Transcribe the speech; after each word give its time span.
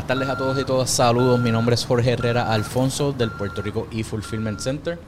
Buenas 0.00 0.18
tardes 0.18 0.28
a 0.30 0.38
todos 0.38 0.58
y 0.58 0.64
todas. 0.64 0.88
Saludos. 0.88 1.38
Mi 1.40 1.52
nombre 1.52 1.74
es 1.74 1.84
Jorge 1.84 2.12
Herrera 2.12 2.54
Alfonso 2.54 3.12
del 3.12 3.30
Puerto 3.32 3.60
Rico 3.60 3.86
eFulfillment 3.92 4.58
Center. 4.58 4.98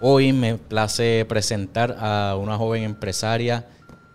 Hoy 0.00 0.32
me 0.32 0.56
place 0.56 1.26
presentar 1.26 1.94
a 2.00 2.34
una 2.34 2.56
joven 2.56 2.82
empresaria, 2.82 3.66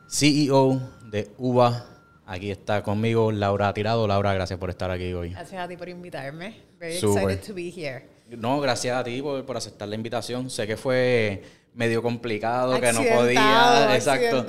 CEO 0.10 0.82
de 1.12 1.30
UVA. 1.38 1.86
Aquí 2.26 2.50
está 2.50 2.82
conmigo 2.82 3.32
Laura 3.32 3.72
Tirado. 3.76 4.08
Laura, 4.08 4.34
gracias 4.34 4.58
por 4.58 4.72
estar 4.72 4.90
aquí 4.90 5.14
hoy. 5.14 5.30
Gracias 5.30 5.62
a 5.62 5.68
ti 5.68 5.78
por 5.78 5.88
invitarme. 5.88 6.64
Very 6.80 6.98
Super. 6.98 7.30
excited 7.30 7.48
to 7.48 7.54
be 7.54 7.70
here. 7.70 8.10
No, 8.36 8.60
gracias 8.60 8.98
a 8.98 9.04
ti 9.04 9.22
por, 9.22 9.46
por 9.46 9.56
aceptar 9.56 9.88
la 9.88 9.94
invitación. 9.94 10.50
Sé 10.50 10.66
que 10.66 10.78
fue 10.78 11.44
medio 11.76 12.02
complicado, 12.02 12.80
que 12.80 12.94
no 12.94 13.04
podía. 13.04 13.96
Exacto. 13.96 14.46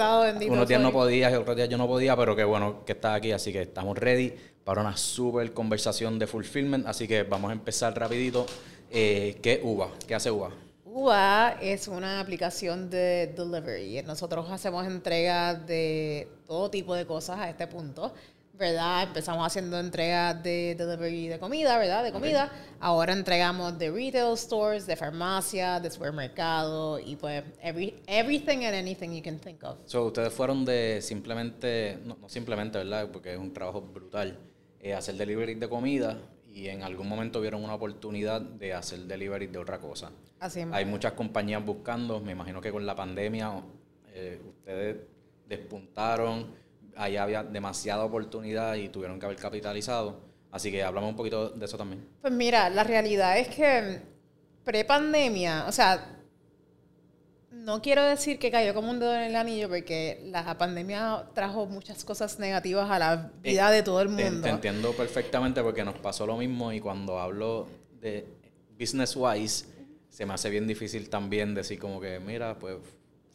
Unos 0.49 0.69
días 0.69 0.81
no 0.81 0.89
soy. 0.89 0.93
podías 0.93 1.33
y 1.33 1.37
otros 1.37 1.57
días 1.57 1.69
yo 1.69 1.79
no 1.79 1.87
podía, 1.87 2.17
pero 2.17 2.37
qué 2.37 2.45
bueno 2.45 2.85
que 2.85 2.93
estás 2.93 3.17
aquí. 3.17 3.33
Así 3.33 3.53
que 3.53 3.63
estamos 3.63 3.97
ready 3.99 4.35
para 4.65 4.81
una 4.81 4.97
super 4.97 5.53
conversación 5.53 6.19
de 6.19 6.27
fulfillment. 6.27 6.87
Así 6.87 7.09
que 7.09 7.23
vamos 7.23 7.51
a 7.51 7.53
empezar 7.53 7.99
rapidito. 7.99 8.47
Eh, 8.91 9.39
¿Qué 9.43 9.61
UVA? 9.63 9.91
¿Qué 10.07 10.15
hace 10.15 10.31
UVA? 10.31 10.51
UA 10.85 11.57
es 11.61 11.89
una 11.89 12.21
aplicación 12.21 12.89
de 12.89 13.35
delivery. 13.37 14.03
Nosotros 14.03 14.49
hacemos 14.49 14.87
entregas 14.87 15.67
de 15.67 16.29
todo 16.47 16.71
tipo 16.71 16.95
de 16.95 17.05
cosas 17.05 17.41
a 17.41 17.51
este 17.51 17.67
punto, 17.67 18.15
¿verdad? 18.57 19.05
Empezamos 19.05 19.47
haciendo 19.47 19.79
entregas 19.79 20.43
de 20.43 20.75
delivery 20.77 21.29
de 21.29 21.39
comida, 21.39 21.77
¿verdad? 21.79 22.05
De 22.05 22.13
comida. 22.13 22.51
Ahora 22.81 23.13
entregamos 23.13 23.77
de 23.79 23.91
retail 23.91 24.37
stores, 24.37 24.87
de 24.87 24.97
farmacia, 24.97 25.81
de 25.81 25.91
supermercado 25.91 26.99
y 26.99 27.17
pues 27.17 27.43
every, 27.61 28.01
everything 28.07 28.65
and 28.65 28.75
anything 28.75 29.11
you 29.11 29.23
can 29.23 29.39
think 29.39 29.63
of. 29.65 29.79
So, 29.87 30.07
ustedes 30.07 30.33
fueron 30.33 30.65
de 30.65 31.01
simplemente, 31.03 31.99
no, 32.05 32.17
no 32.21 32.29
simplemente, 32.29 32.79
¿verdad? 32.79 33.11
Porque 33.11 33.33
es 33.33 33.39
un 33.39 33.53
trabajo 33.53 33.81
brutal, 33.81 34.39
eh, 34.81 34.95
hacer 34.95 35.17
delivery 35.17 35.55
de 35.55 35.69
comida 35.69 36.19
y 36.53 36.69
en 36.69 36.85
algún 36.85 37.09
momento 37.09 37.41
vieron 37.41 37.65
una 37.65 37.75
oportunidad 37.75 38.41
de 38.41 38.73
hacer 38.75 39.01
delivery 39.01 39.49
de 39.49 39.59
otra 39.59 39.81
cosa. 39.81 40.13
Así 40.39 40.61
es. 40.61 40.69
Hay 40.71 40.85
muchas 40.85 41.13
compañías 41.15 41.65
buscando, 41.65 42.21
me 42.21 42.33
imagino 42.33 42.61
que 42.61 42.71
con 42.71 42.87
la 42.87 42.95
pandemia 42.95 43.63
eh, 44.13 44.41
ustedes 44.47 44.97
despuntaron, 45.49 46.55
allá 46.97 47.23
había 47.23 47.43
demasiada 47.45 48.05
oportunidad 48.05 48.75
y 48.75 48.89
tuvieron 48.89 49.19
que 49.19 49.27
haber 49.27 49.39
capitalizado. 49.39 50.21
Así 50.51 50.71
que 50.71 50.83
hablamos 50.83 51.11
un 51.11 51.17
poquito 51.17 51.51
de 51.51 51.65
eso 51.65 51.77
también. 51.77 52.07
Pues 52.21 52.33
mira, 52.33 52.71
la 52.71 52.85
realidad 52.85 53.39
es 53.39 53.49
que 53.49 54.01
pre-pandemia, 54.65 55.67
o 55.67 55.73
sea, 55.73 56.11
no 57.51 57.81
quiero 57.83 58.03
decir 58.03 58.39
que 58.39 58.51
cayó 58.51 58.75
como 58.75 58.91
un 58.91 58.99
dedo 59.01 59.15
en 59.15 59.23
el 59.23 59.37
anillo 59.37 59.69
porque 59.69 60.21
la 60.27 60.57
pandemia 60.59 61.27
trajo 61.35 61.67
muchas 61.67 62.05
cosas 62.05 62.39
negativas 62.39 62.91
a 62.91 62.99
la 62.99 63.31
vida 63.43 63.71
de 63.71 63.83
todo 63.83 64.01
el 64.03 64.15
Te, 64.15 64.25
mundo. 64.31 64.43
te 64.43 64.51
entiendo 64.51 64.93
perfectamente 64.93 65.63
porque 65.63 65.85
nos 65.85 65.95
pasó 65.97 66.27
lo 66.27 66.37
mismo 66.37 66.73
y 66.73 66.81
cuando 66.81 67.19
hablo 67.19 67.67
de 68.01 68.27
business 68.79 69.15
wise, 69.17 69.67
se 70.09 70.27
me 70.27 70.35
hace 70.35 70.51
bien 70.51 70.67
difícil 70.67 71.09
también 71.09 71.55
decir 71.55 71.79
como 71.79 72.01
que, 72.01 72.21
mira, 72.21 72.59
pues 72.59 72.77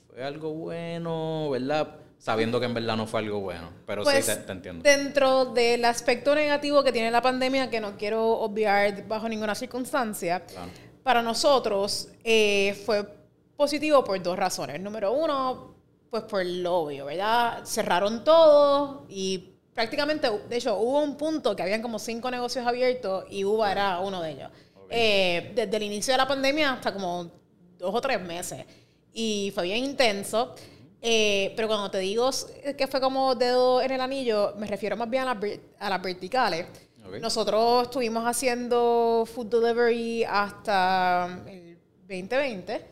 fue 0.08 0.24
algo 0.24 0.54
bueno, 0.54 1.50
¿verdad? 1.50 1.96
Sabiendo 2.20 2.60
que 2.60 2.66
en 2.66 2.74
verdad 2.74 2.98
no 2.98 3.08
fue 3.08 3.22
algo 3.22 3.40
bueno, 3.40 3.70
pero 3.88 4.04
Pues, 4.04 4.26
sí 4.26 4.32
te, 4.36 4.38
te 4.44 4.52
entiendo. 4.52 4.84
Dentro 4.84 5.46
del 5.46 5.84
aspecto 5.86 6.36
negativo 6.36 6.84
que 6.84 6.92
tiene 6.92 7.10
la 7.12 7.22
pandemia, 7.22 7.70
que 7.70 7.80
no 7.80 7.98
quiero 7.98 8.28
obviar 8.40 9.08
bajo 9.08 9.28
ninguna 9.30 9.56
circunstancia, 9.56 10.42
Claro. 10.46 10.70
para 11.02 11.22
nosotros 11.24 12.10
eh, 12.26 12.80
fue 12.86 13.08
positivo 13.56 14.04
por 14.04 14.22
dos 14.22 14.38
razones. 14.38 14.82
Número 14.82 15.14
uno, 15.14 15.76
pues 16.10 16.24
por 16.24 16.46
lo 16.46 16.76
obvio, 16.80 17.06
¿verdad? 17.06 17.64
Cerraron 17.64 18.24
todo 18.26 19.06
y 19.08 19.54
prácticamente, 19.74 20.30
de 20.50 20.58
hecho, 20.58 20.78
hubo 20.78 21.02
un 21.02 21.16
punto 21.16 21.56
que 21.56 21.64
habían 21.64 21.82
como 21.82 22.00
cinco 22.00 22.30
negocios 22.30 22.68
abiertos 22.68 23.24
y 23.30 23.46
Uva 23.46 23.72
era 23.72 24.00
uno 24.02 24.22
de 24.22 24.32
ellos. 24.32 24.52
Eh, 24.90 25.54
desde 25.56 25.78
el 25.78 25.84
inicio 25.84 26.14
de 26.14 26.18
la 26.18 26.28
pandemia 26.28 26.74
hasta 26.74 26.92
como 26.94 27.32
dos 27.78 27.96
o 27.96 28.02
tres 28.02 28.20
meses. 28.20 28.66
Y 29.14 29.52
fue 29.56 29.64
bien 29.64 29.86
intenso. 29.86 30.54
Eh, 31.02 31.54
pero 31.56 31.68
cuando 31.68 31.90
te 31.90 32.00
digo 32.00 32.30
que 32.78 32.88
fue 32.88 33.00
como 33.00 33.34
dedo 33.36 33.82
en 33.82 33.92
el 33.92 34.02
anillo, 34.02 34.54
me 34.58 34.68
refiero 34.68 34.98
más 34.98 35.10
bien 35.10 35.24
a 35.24 35.34
las, 35.34 35.44
a 35.80 35.90
las 35.90 36.02
verticales. 36.02 36.66
Ok. 37.06 37.16
Nosotros 37.22 37.84
estuvimos 37.84 38.26
haciendo 38.28 39.26
food 39.34 39.48
delivery 39.48 40.26
hasta 40.26 41.40
el 41.48 41.78
2020, 42.02 42.86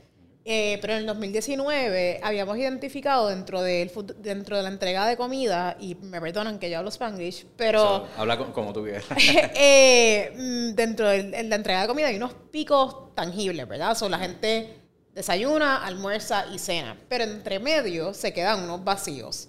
eh, 0.45 0.77
pero 0.79 0.93
en 0.93 0.99
el 0.99 1.05
2019 1.07 2.21
habíamos 2.23 2.57
identificado 2.57 3.27
dentro, 3.27 3.61
del 3.61 3.89
food- 3.89 4.15
dentro 4.15 4.55
de 4.55 4.63
la 4.63 4.69
entrega 4.69 5.05
de 5.05 5.17
comida, 5.17 5.75
y 5.79 5.95
me 5.95 6.21
perdonan 6.21 6.57
que 6.57 6.69
yo 6.69 6.77
hablo 6.77 6.89
spanglish, 6.89 7.45
pero 7.57 8.07
habla 8.17 8.37
co- 8.37 8.53
como 8.53 8.71
tú 8.73 8.83
quieras. 8.83 9.03
eh, 9.55 10.31
mm, 10.35 10.75
dentro 10.75 11.09
de 11.09 11.43
la 11.43 11.55
entrega 11.57 11.81
de 11.81 11.87
comida 11.87 12.07
hay 12.07 12.15
unos 12.15 12.33
picos 12.49 13.13
tangibles, 13.13 13.67
¿verdad? 13.67 13.95
So, 13.95 14.07
la 14.07 14.19
gente 14.19 14.76
desayuna, 15.17 15.83
almuerza 15.83 16.45
y 16.53 16.59
cena, 16.59 16.95
pero 17.09 17.23
entre 17.23 17.57
medio 17.57 18.13
se 18.13 18.31
quedan 18.33 18.63
unos 18.63 18.83
vacíos. 18.83 19.47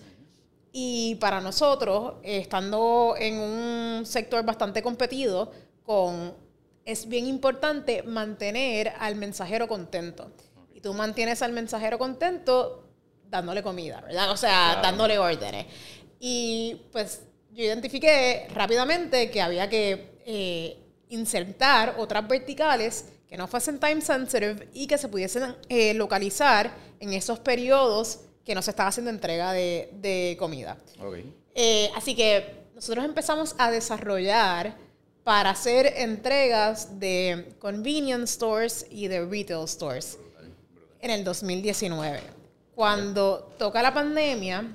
Y 0.73 1.17
para 1.17 1.43
nosotros, 1.43 2.15
estando 2.23 3.15
en 3.19 3.39
un 3.39 4.07
sector 4.07 4.43
bastante 4.47 4.83
competido, 4.83 5.53
con, 5.85 6.35
es 6.87 7.07
bien 7.07 7.27
importante 7.27 8.03
mantener 8.03 8.95
al 8.99 9.17
mensajero 9.17 9.69
contento. 9.69 10.31
Y 10.75 10.81
tú 10.81 10.95
mantienes 10.95 11.43
al 11.43 11.53
mensajero 11.53 11.99
contento 11.99 12.85
dándole 13.29 13.63
comida, 13.63 14.01
¿verdad? 14.01 14.31
O 14.31 14.39
sea, 14.39 14.69
Claro. 14.73 14.83
dándole 14.83 15.19
órdenes. 15.19 15.67
Y 16.19 16.81
pues 16.93 17.25
yo 17.53 17.63
identifiqué 17.65 18.49
rápidamente 18.55 19.31
que 19.31 19.43
había 19.43 19.69
que 19.69 20.19
eh, 20.25 20.79
insertar 21.11 21.97
otras 21.99 22.27
verticales 22.27 23.05
que 23.29 23.37
no 23.37 23.47
fuesen 23.47 23.79
time 23.79 24.01
sensitive 24.01 24.69
y 24.73 24.87
que 24.87 24.99
se 24.99 25.09
pudiesen 25.09 25.55
eh, 25.69 25.95
localizar 25.95 26.73
en 26.99 27.13
esos 27.13 27.39
periodos 27.39 28.21
que 28.45 28.55
no 28.55 28.63
se 28.63 28.71
estaba 28.71 28.89
haciendo 28.89 29.11
entrega 29.11 29.53
de, 29.53 29.91
de 30.01 30.37
comida. 30.39 30.79
ok. 31.01 31.17
Eh, 31.55 31.91
así 31.97 32.15
que 32.15 32.69
nosotros 32.75 33.05
empezamos 33.05 33.55
a 33.59 33.71
desarrollar 33.71 34.77
para 35.25 35.51
hacer 35.51 35.93
entregas 35.97 37.01
de 37.01 37.55
convenience 37.59 38.35
stores 38.35 38.87
y 38.91 39.09
de 39.09 39.27
retail 39.27 39.67
stores 39.67 40.19
en 41.01 41.11
el 41.11 41.25
2019. 41.25 42.21
Cuando 42.75 43.53
toca 43.59 43.83
la 43.83 43.93
pandemia, 43.93 44.73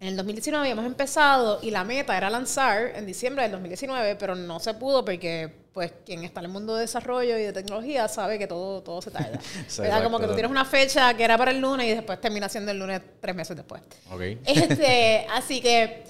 en 0.00 0.08
el 0.08 0.16
2019 0.16 0.62
habíamos 0.62 0.86
empezado 0.86 1.60
y 1.62 1.70
la 1.70 1.84
meta 1.84 2.16
era 2.16 2.30
lanzar 2.30 2.92
en 2.96 3.04
diciembre 3.04 3.42
del 3.42 3.52
2019, 3.52 4.16
pero 4.16 4.34
no 4.34 4.58
se 4.58 4.72
pudo 4.72 5.04
porque 5.04 5.52
pues 5.74 5.92
quien 6.06 6.24
está 6.24 6.40
en 6.40 6.46
el 6.46 6.52
mundo 6.52 6.74
de 6.74 6.82
desarrollo 6.82 7.36
y 7.36 7.42
de 7.42 7.52
tecnología 7.52 8.08
sabe 8.08 8.38
que 8.38 8.46
todo, 8.46 8.82
todo 8.82 9.02
se 9.02 9.10
tarda. 9.10 9.38
¿Verdad? 9.78 10.02
Como 10.02 10.18
que 10.18 10.26
tú 10.26 10.32
tienes 10.32 10.50
una 10.50 10.64
fecha 10.64 11.12
que 11.12 11.22
era 11.22 11.36
para 11.36 11.50
el 11.50 11.60
lunes 11.60 11.86
y 11.86 11.90
después 11.90 12.18
termina 12.18 12.48
siendo 12.48 12.72
el 12.72 12.78
lunes 12.78 13.02
tres 13.20 13.36
meses 13.36 13.54
después. 13.54 13.82
Ok. 14.10 14.22
Este, 14.46 15.26
así 15.34 15.60
que 15.60 16.02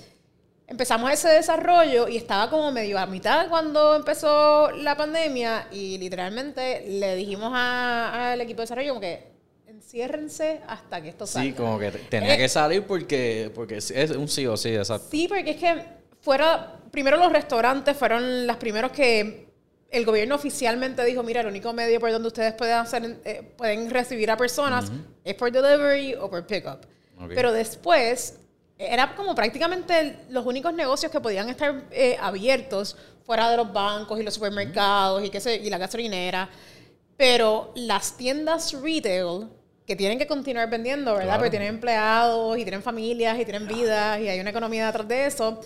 empezamos 0.69 1.11
ese 1.11 1.29
desarrollo 1.29 2.07
y 2.07 2.17
estaba 2.17 2.49
como 2.49 2.71
medio 2.71 2.97
a 2.97 3.07
mitad 3.07 3.49
cuando 3.49 3.97
empezó 3.97 4.71
la 4.71 4.97
pandemia 4.97 5.67
y 5.73 5.99
literalmente 5.99 6.85
le 6.87 7.17
dijimos 7.17 7.53
al 7.53 8.41
equipo 8.41 8.59
de 8.59 8.63
desarrollo 8.63 8.91
como 8.91 9.01
que 9.01 9.30
enciérrense 9.85 10.61
hasta 10.69 11.01
que 11.03 11.09
esto 11.09 11.27
salga. 11.27 11.51
Sí, 11.51 11.57
como 11.57 11.79
que 11.79 11.91
te- 11.91 11.99
tenía 12.01 12.35
Eh, 12.35 12.39
que 12.39 12.49
salir 12.49 12.83
porque, 12.85 13.51
porque 13.55 13.77
es 13.79 14.11
un 14.11 14.29
sí 14.29 14.47
o 14.47 14.57
sí, 14.57 14.75
exacto. 14.75 15.09
Sí, 15.11 15.27
porque 15.27 15.51
es 15.53 15.57
que 15.57 15.83
fuera, 16.21 16.77
primero 16.91 17.17
los 17.17 17.33
restaurantes 17.33 17.97
fueron 17.97 18.47
los 18.47 18.57
primeros 18.57 18.93
que 18.93 19.49
el 19.91 20.05
gobierno 20.05 20.35
oficialmente 20.37 21.03
dijo, 21.05 21.23
mira, 21.23 21.41
el 21.41 21.47
único 21.47 21.73
medio 21.73 21.99
por 21.99 22.13
donde 22.13 22.29
ustedes 22.29 22.53
pueden 22.55 22.77
hacer, 22.77 23.21
eh, 23.25 23.43
pueden 23.57 23.89
recibir 23.91 24.31
a 24.31 24.37
personas 24.37 24.93
es 25.25 25.35
por 25.35 25.51
delivery 25.51 26.15
o 26.15 26.29
por 26.31 26.47
pickup. 26.47 26.85
Ok. 27.19 27.33
Pero 27.35 27.51
después 27.53 28.37
era 28.79 29.15
como 29.17 29.35
prácticamente 29.35 30.21
los 30.29 30.45
únicos 30.47 30.73
negocios 30.75 31.11
que 31.11 31.21
podían 31.21 31.49
estar 31.49 31.85
eh, 31.91 32.17
abiertos 32.21 32.97
fuera 33.25 33.51
de 33.51 33.57
los 33.57 33.73
bancos 33.73 34.21
y 34.21 34.23
los 34.23 34.35
supermercados 34.35 35.25
y, 35.25 35.31
qué 35.31 35.41
sé, 35.41 35.57
y 35.57 35.69
la 35.71 35.79
gasolinera. 35.79 36.49
Pero 37.17 37.73
las 37.75 38.17
tiendas 38.17 38.73
retail 38.81 39.49
que 39.91 39.97
tienen 39.97 40.19
que 40.21 40.27
continuar 40.29 40.71
vendiendo, 40.71 41.11
¿verdad? 41.15 41.25
Claro. 41.27 41.41
Porque 41.41 41.51
tienen 41.51 41.69
empleados 41.71 42.57
y 42.57 42.63
tienen 42.63 42.81
familias 42.81 43.37
y 43.41 43.45
tienen 43.45 43.67
vidas 43.67 44.21
y 44.21 44.29
hay 44.29 44.39
una 44.39 44.51
economía 44.51 44.87
detrás 44.87 45.09
de 45.09 45.27
eso. 45.27 45.61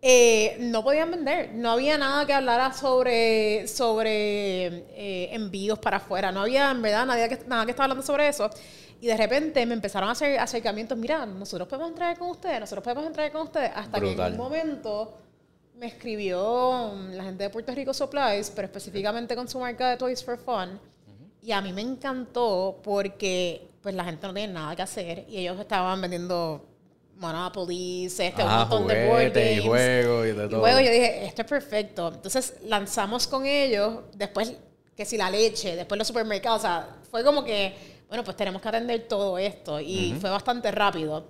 eh, 0.00 0.56
no 0.60 0.82
podían 0.82 1.10
vender. 1.10 1.52
No 1.54 1.72
había 1.72 1.98
nada 1.98 2.24
que 2.24 2.32
hablara 2.32 2.72
sobre, 2.72 3.68
sobre 3.68 4.66
eh, 4.96 5.28
envíos 5.34 5.78
para 5.80 5.98
afuera. 5.98 6.32
No 6.32 6.40
había, 6.42 6.70
en 6.70 6.80
verdad, 6.80 7.04
nadie 7.04 7.28
que, 7.28 7.44
nada 7.46 7.64
que 7.66 7.72
estaba 7.72 7.84
hablando 7.84 8.02
sobre 8.06 8.28
eso. 8.28 8.48
Y 9.02 9.06
de 9.06 9.16
repente 9.18 9.66
me 9.66 9.74
empezaron 9.74 10.08
a 10.08 10.12
hacer 10.12 10.38
acercamientos. 10.38 10.96
Mira, 10.96 11.26
nosotros 11.26 11.68
podemos 11.68 11.90
entrar 11.90 12.16
con 12.18 12.30
ustedes, 12.30 12.60
nosotros 12.60 12.82
podemos 12.84 13.06
entrar 13.06 13.30
con 13.32 13.42
ustedes. 13.42 13.70
Hasta 13.74 14.00
que 14.00 14.06
Brutal. 14.06 14.28
en 14.28 14.40
un 14.40 14.44
momento 14.46 15.18
me 15.74 15.86
escribió 15.88 16.94
la 17.12 17.24
gente 17.24 17.44
de 17.44 17.50
Puerto 17.50 17.74
Rico 17.74 17.92
Supplies, 17.92 18.50
pero 18.54 18.66
específicamente 18.66 19.36
con 19.36 19.46
su 19.46 19.58
marca 19.60 19.90
de 19.90 19.96
Toys 19.98 20.24
for 20.24 20.38
Fun. 20.38 20.80
Y 21.42 21.52
a 21.52 21.60
mí 21.60 21.72
me 21.72 21.82
encantó 21.82 22.80
porque 22.82 23.68
pues 23.82 23.94
la 23.94 24.04
gente 24.04 24.26
no 24.26 24.34
tiene 24.34 24.52
nada 24.52 24.74
que 24.76 24.82
hacer 24.82 25.24
y 25.28 25.38
ellos 25.38 25.58
estaban 25.60 26.00
vendiendo 26.00 26.64
Monopoly, 27.16 28.04
este, 28.06 28.32
un 28.36 28.42
Ah, 28.42 28.66
montón 28.68 28.86
de 28.88 29.06
board 29.08 29.32
games. 29.32 29.58
y 29.58 29.66
juegos 29.66 30.26
y 30.26 30.32
de 30.32 30.46
Y 30.46 30.48
todo. 30.48 30.60
luego 30.60 30.80
yo 30.80 30.90
dije, 30.90 31.24
esto 31.26 31.42
es 31.42 31.48
perfecto. 31.48 32.08
Entonces 32.14 32.54
lanzamos 32.64 33.26
con 33.26 33.44
ellos, 33.46 34.00
después 34.14 34.52
que 34.96 35.04
si 35.04 35.16
la 35.16 35.30
leche, 35.30 35.74
después 35.76 35.98
los 35.98 36.06
supermercados, 36.06 36.58
o 36.60 36.62
sea, 36.62 36.96
fue 37.10 37.24
como 37.24 37.44
que, 37.44 37.74
bueno, 38.08 38.24
pues 38.24 38.36
tenemos 38.36 38.60
que 38.60 38.68
atender 38.68 39.06
todo 39.08 39.38
esto 39.38 39.80
y 39.80 40.16
fue 40.20 40.30
bastante 40.30 40.70
rápido. 40.70 41.26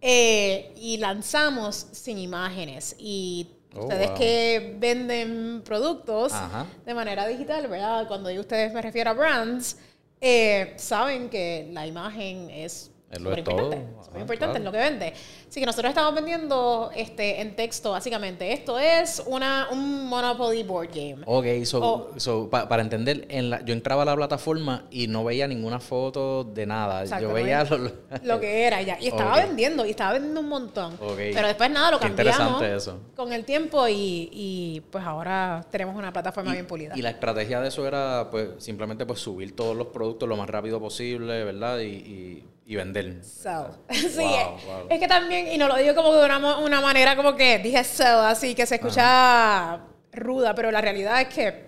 Eh, 0.00 0.72
y 0.76 0.98
lanzamos 0.98 1.86
sin 1.92 2.18
imágenes 2.18 2.94
y 2.98 3.48
Oh, 3.78 3.82
ustedes 3.82 4.08
wow. 4.08 4.18
que 4.18 4.76
venden 4.78 5.62
productos 5.64 6.32
Ajá. 6.32 6.66
de 6.84 6.94
manera 6.94 7.26
digital, 7.26 7.66
¿verdad? 7.68 8.06
Cuando 8.08 8.28
digo 8.28 8.40
ustedes 8.40 8.72
me 8.72 8.82
refiero 8.82 9.10
a 9.10 9.14
brands, 9.14 9.78
eh, 10.20 10.74
saben 10.76 11.28
que 11.28 11.68
la 11.72 11.86
imagen 11.86 12.50
es 12.50 12.90
Es 13.08 13.20
lo 13.20 13.30
de 13.30 13.42
todo. 13.42 13.56
importante, 13.72 13.86
Ajá, 13.94 14.04
súper 14.04 14.20
importante 14.20 14.56
en 14.58 14.62
claro. 14.62 14.64
lo 14.64 14.72
que 14.84 14.90
vende. 14.90 15.12
Así 15.48 15.60
que 15.60 15.66
nosotros 15.66 15.90
estamos 15.90 16.12
vendiendo 16.14 16.90
este, 16.94 17.40
en 17.40 17.54
texto, 17.54 17.92
básicamente. 17.92 18.52
Esto 18.52 18.80
es 18.80 19.22
una, 19.26 19.68
un 19.70 20.06
Monopoly 20.08 20.64
board 20.64 20.88
game. 20.92 21.18
Ok, 21.24 21.64
so, 21.64 21.78
O- 21.84 22.18
so, 22.20 22.50
pa- 22.50 22.68
para 22.68 22.82
entender, 22.82 23.26
en 23.30 23.48
la, 23.50 23.64
yo 23.64 23.72
entraba 23.74 24.02
a 24.02 24.04
la 24.06 24.16
plataforma 24.16 24.86
y 24.90 25.06
no 25.06 25.22
veía 25.24 25.46
ninguna 25.46 25.78
foto 25.78 26.42
de 26.42 26.66
nada. 26.66 27.02
Exacto, 27.02 27.22
yo 27.22 27.28
no 27.28 27.34
veía 27.34 27.62
veía 27.62 27.76
lo- 27.78 27.92
Lo 28.24 28.40
que 28.40 28.64
era 28.64 28.82
ya. 28.82 28.98
Y 29.00 29.06
estaba 29.06 29.36
vendiendo, 29.36 29.86
y 29.86 29.90
estaba 29.90 30.14
vendiendo 30.14 30.40
un 30.40 30.48
montón. 30.48 30.94
Ok. 31.00 31.16
Pero 31.32 31.46
después 31.46 31.70
nada, 31.70 31.92
lo 31.92 32.00
Qué 32.00 32.08
cambiamos 32.08 32.34
interesante 32.40 32.74
eso. 32.76 33.00
con 33.14 33.32
el 33.32 33.44
tiempo 33.44 33.86
y, 33.86 34.28
y, 34.32 34.80
pues 34.90 35.04
ahora 35.04 35.64
tenemos 35.70 35.94
una 35.94 36.12
plataforma 36.12 36.52
bien 36.52 36.66
pulida. 36.66 36.92
Y 36.96 37.02
la 37.02 37.10
estrategia 37.10 37.60
de 37.60 37.68
eso 37.68 37.86
era 37.86 38.28
pues 38.32 38.48
simplemente 38.58 39.06
pues 39.06 39.20
subir 39.20 39.54
todos 39.54 39.76
los 39.76 39.86
productos 39.86 40.28
lo 40.28 40.36
más 40.36 40.50
rápido 40.50 40.80
posible, 40.80 41.44
¿verdad? 41.44 41.78
Y, 41.78 41.84
y, 41.86 42.44
y 42.66 42.74
vender. 42.74 43.22
So. 43.24 43.78
sí, 43.90 44.18
Wow, 44.18 44.56
es, 44.56 44.64
wow. 44.64 44.86
es 44.90 44.98
que 44.98 45.06
también, 45.08 45.52
y 45.52 45.56
no 45.56 45.68
lo 45.68 45.76
digo 45.76 45.94
como 45.94 46.12
de 46.12 46.26
una, 46.26 46.80
manera 46.80 47.14
como 47.14 47.36
que 47.36 47.58
dije 47.58 47.84
so, 47.84 48.04
así 48.04 48.54
que 48.54 48.66
se 48.66 48.74
escucha 48.74 49.80
ruda, 50.12 50.54
pero 50.54 50.70
la 50.72 50.80
realidad 50.80 51.20
es 51.20 51.28
que, 51.28 51.64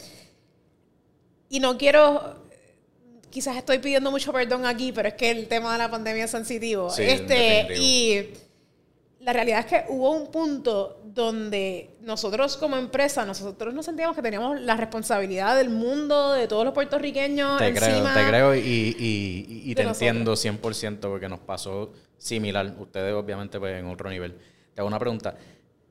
y 1.48 1.60
no 1.60 1.78
quiero, 1.78 2.42
quizás 3.30 3.56
estoy 3.56 3.78
pidiendo 3.78 4.10
mucho 4.10 4.32
perdón 4.32 4.66
aquí, 4.66 4.90
pero 4.90 5.08
es 5.08 5.14
que 5.14 5.30
el 5.30 5.46
tema 5.46 5.72
de 5.72 5.78
la 5.78 5.90
pandemia 5.90 6.24
es 6.24 6.32
sensitivo. 6.32 6.90
Sí, 6.90 7.04
este, 7.04 7.78
y 7.78 8.34
la 9.20 9.32
realidad 9.32 9.60
es 9.60 9.66
que 9.66 9.84
hubo 9.88 10.10
un 10.10 10.32
punto 10.32 10.97
donde 11.14 11.96
nosotros 12.02 12.56
como 12.56 12.76
empresa, 12.76 13.24
nosotros 13.24 13.72
nos 13.72 13.86
sentíamos 13.86 14.14
que 14.14 14.22
teníamos 14.22 14.60
la 14.60 14.76
responsabilidad 14.76 15.56
del 15.56 15.70
mundo, 15.70 16.32
de 16.32 16.46
todos 16.48 16.64
los 16.64 16.74
puertorriqueños 16.74 17.58
Te 17.58 17.72
creo, 17.72 18.04
te 18.14 18.26
creo 18.28 18.54
y, 18.54 18.58
y- 18.58 18.96
y- 18.98 19.70
y 19.70 19.74
te 19.74 19.82
entiendo 19.82 20.34
100% 20.36 21.00
porque 21.08 21.28
nos 21.28 21.40
pasó 21.40 21.92
similar. 22.18 22.74
Ustedes 22.78 23.14
obviamente 23.14 23.58
pues 23.58 23.78
en 23.78 23.86
otro 23.86 24.10
nivel. 24.10 24.36
Te 24.74 24.80
hago 24.80 24.88
una 24.88 24.98
pregunta. 24.98 25.36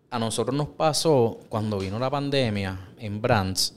A 0.10 0.20
nosotros 0.20 0.56
nos 0.56 0.70
pasó 0.70 1.40
cuando 1.50 1.80
vino 1.80 1.98
la 2.00 2.10
pandemia 2.10 2.90
en 3.00 3.22
Brands, 3.22 3.76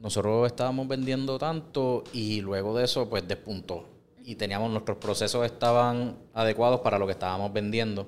nosotros 0.00 0.46
estábamos 0.46 0.86
vendiendo 0.88 1.38
tanto 1.38 2.04
y 2.12 2.40
luego 2.40 2.76
de 2.76 2.84
eso 2.84 3.08
pues 3.10 3.26
despuntó. 3.26 3.84
Y 4.24 4.36
teníamos, 4.36 4.70
nuestros 4.70 4.98
procesos 4.98 5.44
estaban 5.44 6.16
adecuados 6.34 6.80
para 6.80 6.98
lo 6.98 7.06
que 7.06 7.12
estábamos 7.12 7.52
vendiendo. 7.52 8.06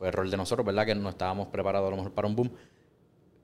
Fue 0.00 0.08
error 0.08 0.30
de 0.30 0.36
nosotros, 0.38 0.64
¿verdad? 0.64 0.86
Que 0.86 0.94
no 0.94 1.10
estábamos 1.10 1.48
preparados 1.48 1.88
a 1.88 1.90
lo 1.90 1.96
mejor 1.98 2.12
para 2.12 2.26
un 2.26 2.34
boom. 2.34 2.50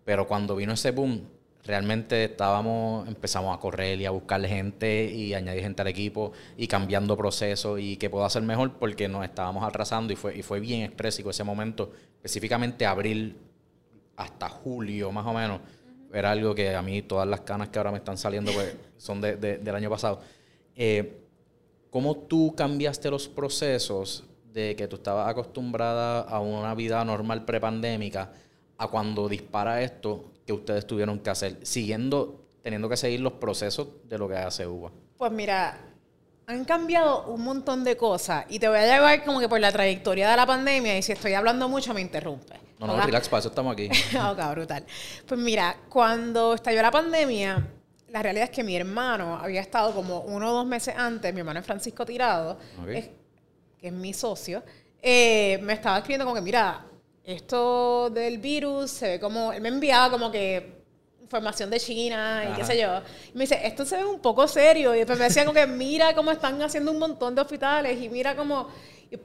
Pero 0.06 0.26
cuando 0.26 0.56
vino 0.56 0.72
ese 0.72 0.90
boom, 0.90 1.20
realmente 1.64 2.24
estábamos, 2.24 3.06
empezamos 3.06 3.54
a 3.54 3.60
correr 3.60 4.00
y 4.00 4.06
a 4.06 4.10
buscar 4.10 4.42
gente 4.46 5.04
y 5.12 5.34
añadir 5.34 5.62
gente 5.62 5.82
al 5.82 5.88
equipo 5.88 6.32
y 6.56 6.66
cambiando 6.66 7.14
procesos 7.14 7.78
y 7.78 7.98
que 7.98 8.08
puedo 8.08 8.24
hacer 8.24 8.40
mejor 8.40 8.72
porque 8.78 9.06
nos 9.06 9.22
estábamos 9.22 9.64
atrasando 9.64 10.14
y 10.14 10.16
fue, 10.16 10.34
y 10.38 10.42
fue 10.42 10.58
bien 10.60 10.80
estrésico 10.80 11.28
ese 11.28 11.44
momento, 11.44 11.92
específicamente 12.16 12.86
abril 12.86 13.36
hasta 14.16 14.48
julio 14.48 15.12
más 15.12 15.26
o 15.26 15.34
menos. 15.34 15.60
Era 16.10 16.30
algo 16.30 16.54
que 16.54 16.74
a 16.74 16.80
mí 16.80 17.02
todas 17.02 17.28
las 17.28 17.40
canas 17.42 17.68
que 17.68 17.78
ahora 17.78 17.90
me 17.90 17.98
están 17.98 18.16
saliendo 18.16 18.50
pues, 18.52 18.74
son 18.96 19.20
de- 19.20 19.36
de- 19.36 19.58
del 19.58 19.74
año 19.74 19.90
pasado. 19.90 20.22
Eh, 20.74 21.18
¿Cómo 21.90 22.16
tú 22.16 22.54
cambiaste 22.56 23.10
los 23.10 23.28
procesos 23.28 24.24
de 24.56 24.74
que 24.74 24.88
tú 24.88 24.96
estabas 24.96 25.28
acostumbrada 25.28 26.20
a 26.22 26.40
una 26.40 26.74
vida 26.74 27.04
normal 27.04 27.44
prepandémica 27.44 28.32
a 28.78 28.88
cuando 28.88 29.28
dispara 29.28 29.82
esto 29.82 30.32
que 30.46 30.52
ustedes 30.54 30.86
tuvieron 30.86 31.18
que 31.18 31.28
hacer, 31.28 31.58
siguiendo, 31.62 32.40
teniendo 32.62 32.88
que 32.88 32.96
seguir 32.96 33.20
los 33.20 33.34
procesos 33.34 33.86
de 34.04 34.16
lo 34.16 34.26
que 34.26 34.36
hace 34.36 34.66
UBA? 34.66 34.90
Pues 35.18 35.30
mira, 35.30 35.78
han 36.46 36.64
cambiado 36.64 37.26
un 37.26 37.42
montón 37.44 37.84
de 37.84 37.98
cosas 37.98 38.46
y 38.48 38.58
te 38.58 38.66
voy 38.66 38.78
a 38.78 38.86
llevar 38.86 39.24
como 39.26 39.40
que 39.40 39.48
por 39.48 39.60
la 39.60 39.70
trayectoria 39.70 40.30
de 40.30 40.36
la 40.36 40.46
pandemia 40.46 40.96
y 40.96 41.02
si 41.02 41.12
estoy 41.12 41.34
hablando 41.34 41.68
mucho 41.68 41.92
me 41.92 42.00
interrumpe. 42.00 42.54
No, 42.78 42.86
no, 42.86 42.94
¿ok? 42.94 43.04
relax, 43.04 43.28
para 43.28 43.40
eso 43.40 43.50
estamos 43.50 43.74
aquí. 43.74 43.88
ok, 44.16 44.50
brutal. 44.52 44.84
Pues 45.26 45.38
mira, 45.38 45.76
cuando 45.90 46.54
estalló 46.54 46.80
la 46.80 46.90
pandemia, 46.90 47.62
la 48.08 48.22
realidad 48.22 48.44
es 48.44 48.50
que 48.50 48.64
mi 48.64 48.74
hermano 48.74 49.36
había 49.36 49.60
estado 49.60 49.92
como 49.94 50.20
uno 50.20 50.50
o 50.50 50.54
dos 50.54 50.66
meses 50.66 50.94
antes, 50.96 51.34
mi 51.34 51.40
hermano 51.40 51.60
es 51.60 51.66
Francisco 51.66 52.06
Tirado, 52.06 52.52
Ok. 52.82 52.88
es- 52.88 53.10
que 53.86 53.90
es 53.90 53.94
mi 53.94 54.12
socio, 54.12 54.64
eh, 55.00 55.60
me 55.62 55.74
estaba 55.74 55.98
escribiendo 55.98 56.24
como 56.24 56.34
que, 56.34 56.40
mira, 56.42 56.84
esto 57.22 58.10
del 58.10 58.38
virus 58.38 58.90
se 58.90 59.10
ve 59.10 59.20
como, 59.20 59.52
él 59.52 59.60
me 59.60 59.68
enviaba 59.68 60.10
como 60.10 60.28
que 60.28 60.74
información 61.22 61.70
de 61.70 61.78
China 61.78 62.42
y 62.42 62.56
qué 62.56 62.62
Ajá. 62.62 62.72
sé 62.72 62.80
yo. 62.80 63.00
Y 63.32 63.38
me 63.38 63.44
dice, 63.44 63.60
esto 63.64 63.84
se 63.84 63.96
ve 63.98 64.04
un 64.04 64.18
poco 64.18 64.48
serio. 64.48 64.92
Y 64.92 64.98
después 64.98 65.18
me 65.20 65.26
decía 65.26 65.44
como 65.44 65.54
que, 65.54 65.68
mira 65.68 66.14
cómo 66.16 66.32
están 66.32 66.60
haciendo 66.62 66.90
un 66.90 66.98
montón 66.98 67.36
de 67.36 67.42
hospitales 67.42 68.00
y 68.02 68.08
mira 68.08 68.34
cómo... 68.34 68.68
Y, 69.08 69.18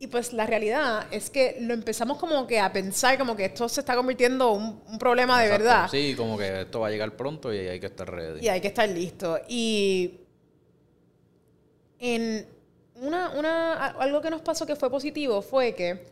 y 0.00 0.06
pues 0.08 0.34
la 0.34 0.44
realidad 0.46 1.06
es 1.10 1.30
que 1.30 1.56
lo 1.60 1.72
empezamos 1.72 2.18
como 2.18 2.46
que 2.46 2.60
a 2.60 2.70
pensar 2.70 3.16
como 3.16 3.34
que 3.34 3.46
esto 3.46 3.66
se 3.70 3.80
está 3.80 3.96
convirtiendo 3.96 4.54
en 4.54 4.62
un, 4.62 4.82
un 4.86 4.98
problema 4.98 5.40
de 5.40 5.46
Exacto. 5.46 5.64
verdad. 5.64 5.88
Sí, 5.90 6.14
como 6.14 6.36
que 6.36 6.62
esto 6.62 6.80
va 6.80 6.88
a 6.88 6.90
llegar 6.90 7.16
pronto 7.16 7.52
y 7.54 7.58
hay 7.58 7.80
que 7.80 7.86
estar 7.86 8.10
ready. 8.10 8.44
Y 8.44 8.48
hay 8.48 8.60
que 8.60 8.68
estar 8.68 8.86
listo. 8.86 9.38
Y 9.48 10.20
en 11.98 12.54
una, 12.96 13.30
una, 13.30 13.86
algo 13.86 14.20
que 14.20 14.30
nos 14.30 14.40
pasó 14.40 14.66
que 14.66 14.76
fue 14.76 14.90
positivo 14.90 15.42
fue 15.42 15.74
que 15.74 16.06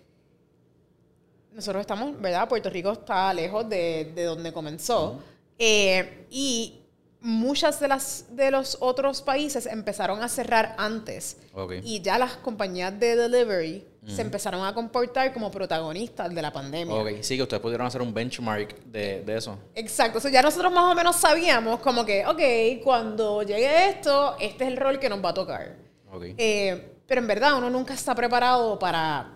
nosotros 1.52 1.82
estamos, 1.82 2.20
¿verdad? 2.20 2.48
Puerto 2.48 2.70
Rico 2.70 2.92
está 2.92 3.32
lejos 3.32 3.68
de, 3.68 4.12
de 4.14 4.24
donde 4.24 4.52
comenzó. 4.52 5.20
Eh, 5.58 6.26
y 6.30 6.80
muchas 7.20 7.78
de 7.78 7.88
las 7.88 8.24
de 8.34 8.50
los 8.50 8.78
otros 8.80 9.22
países 9.22 9.66
empezaron 9.66 10.22
a 10.22 10.28
cerrar 10.28 10.74
antes. 10.78 11.36
Ok. 11.54 11.74
Y 11.84 12.00
ya 12.00 12.18
las 12.18 12.36
compañías 12.36 12.98
de 12.98 13.16
delivery 13.16 13.86
se 14.06 14.20
empezaron 14.20 14.64
a 14.66 14.74
comportar 14.74 15.32
como 15.32 15.48
protagonistas 15.48 16.34
de 16.34 16.42
la 16.42 16.52
pandemia. 16.52 16.92
Ok, 16.92 17.08
sí, 17.20 17.36
que 17.36 17.44
ustedes 17.44 17.62
pudieron 17.62 17.86
hacer 17.86 18.02
un 18.02 18.12
benchmark 18.12 18.82
de, 18.86 19.22
de 19.22 19.36
eso. 19.36 19.56
Exacto, 19.76 20.18
o 20.18 20.20
sea, 20.20 20.28
ya 20.28 20.42
nosotros 20.42 20.72
más 20.72 20.90
o 20.90 20.94
menos 20.96 21.14
sabíamos 21.14 21.78
como 21.78 22.04
que, 22.04 22.26
ok, 22.26 22.82
cuando 22.82 23.44
llegue 23.44 23.90
esto, 23.90 24.34
este 24.40 24.64
es 24.64 24.70
el 24.70 24.76
rol 24.76 24.98
que 24.98 25.08
nos 25.08 25.24
va 25.24 25.28
a 25.28 25.34
tocar. 25.34 25.76
Ok. 26.12 26.22
Eh, 26.36 26.92
pero 27.06 27.20
en 27.20 27.26
verdad 27.26 27.56
uno 27.58 27.70
nunca 27.70 27.94
está 27.94 28.14
preparado 28.14 28.78
para 28.78 29.34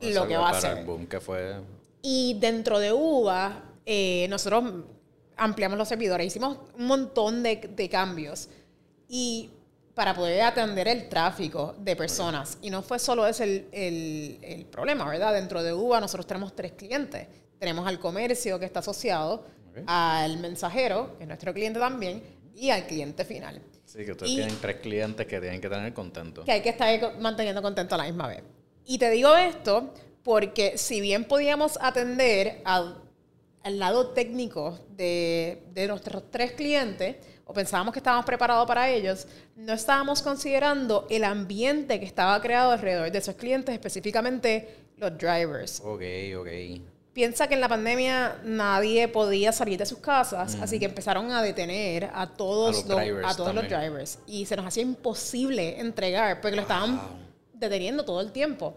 Eso 0.00 0.20
lo 0.22 0.28
que 0.28 0.36
va 0.36 0.48
a 0.50 0.52
hacer. 0.56 0.78
el 0.78 0.84
boom 0.84 1.06
que 1.06 1.20
fue. 1.20 1.54
Y 2.02 2.36
dentro 2.40 2.78
de 2.78 2.92
UVA, 2.92 3.62
eh, 3.86 4.26
nosotros 4.28 4.64
ampliamos 5.36 5.78
los 5.78 5.88
servidores, 5.88 6.26
hicimos 6.26 6.58
un 6.78 6.86
montón 6.86 7.42
de, 7.42 7.56
de 7.74 7.88
cambios. 7.88 8.48
Y 9.08 9.50
para 9.94 10.14
poder 10.14 10.42
atender 10.42 10.88
el 10.88 11.08
tráfico 11.08 11.74
de 11.78 11.94
personas. 11.96 12.58
Y 12.62 12.70
no 12.70 12.82
fue 12.82 12.98
solo 12.98 13.26
ese 13.26 13.44
el, 13.44 13.68
el- 13.72 14.38
el 14.42 14.66
problema, 14.66 15.08
¿verdad? 15.08 15.34
Dentro 15.34 15.62
de 15.62 15.72
UVA 15.74 16.00
nosotros 16.00 16.26
tenemos 16.26 16.54
tres 16.54 16.72
clientes. 16.72 17.26
Tenemos 17.58 17.86
al 17.86 17.98
comercio 17.98 18.58
que 18.58 18.64
está 18.64 18.78
asociado, 18.80 19.44
Ok. 19.70 19.82
al 19.86 20.38
mensajero, 20.38 21.16
que 21.18 21.24
es 21.24 21.28
nuestro 21.28 21.52
cliente 21.52 21.78
también, 21.78 22.22
y 22.54 22.70
al 22.70 22.86
cliente 22.86 23.24
final. 23.24 23.60
Sí, 23.92 24.04
que 24.04 24.12
ustedes 24.12 24.30
Y- 24.30 24.36
tienen 24.36 24.56
tres 24.60 24.76
clientes 24.76 25.26
que 25.26 25.40
tienen 25.40 25.60
que 25.60 25.68
tener 25.68 25.92
contentos. 25.92 26.44
que 26.44 26.52
hay 26.52 26.60
que 26.62 26.68
estar 26.68 27.18
manteniendo 27.18 27.60
contento 27.60 27.96
a 27.96 27.98
la 27.98 28.04
misma 28.04 28.28
vez. 28.28 28.42
Y 28.84 28.98
te 28.98 29.10
digo 29.10 29.36
esto 29.36 29.92
porque 30.22 30.78
si 30.78 31.00
bien 31.00 31.24
podíamos 31.24 31.76
atender 31.80 32.60
al, 32.64 33.02
al 33.64 33.78
lado 33.80 34.10
técnico 34.10 34.78
de, 34.90 35.64
de 35.72 35.88
nuestros 35.88 36.30
tres 36.30 36.52
clientes, 36.52 37.16
o 37.46 37.52
pensábamos 37.52 37.92
que 37.92 37.98
estábamos 37.98 38.24
preparados 38.24 38.64
para 38.68 38.88
ellos, 38.88 39.26
no 39.56 39.72
estábamos 39.72 40.22
considerando 40.22 41.08
el 41.10 41.24
ambiente 41.24 41.98
que 41.98 42.06
estaba 42.06 42.40
creado 42.40 42.70
alrededor 42.70 43.10
de 43.10 43.18
esos 43.18 43.34
clientes, 43.34 43.72
específicamente 43.74 44.68
los 44.98 45.18
drivers. 45.18 45.80
Ok, 45.84 46.02
ok. 46.38 46.48
Piensa 47.12 47.48
que 47.48 47.54
en 47.54 47.60
la 47.60 47.68
pandemia 47.68 48.38
nadie 48.44 49.08
podía 49.08 49.50
salir 49.50 49.78
de 49.78 49.84
sus 49.84 49.98
casas, 49.98 50.56
así 50.60 50.78
que 50.78 50.84
empezaron 50.84 51.32
a 51.32 51.42
detener 51.42 52.08
a 52.14 52.28
todos, 52.28 52.84
A 52.84 52.88
los 52.88 52.98
drivers 52.98 53.28
a 53.28 53.36
todos 53.36 53.54
los 53.54 53.68
drivers. 53.68 54.18
Y 54.28 54.46
se 54.46 54.54
nos 54.54 54.64
hacía 54.64 54.84
imposible 54.84 55.80
entregar 55.80 56.40
porque 56.40 56.54
lo 56.54 56.62
estaban 56.62 57.00
deteniendo 57.52 58.04
todo 58.04 58.20
el 58.20 58.30
tiempo. 58.30 58.74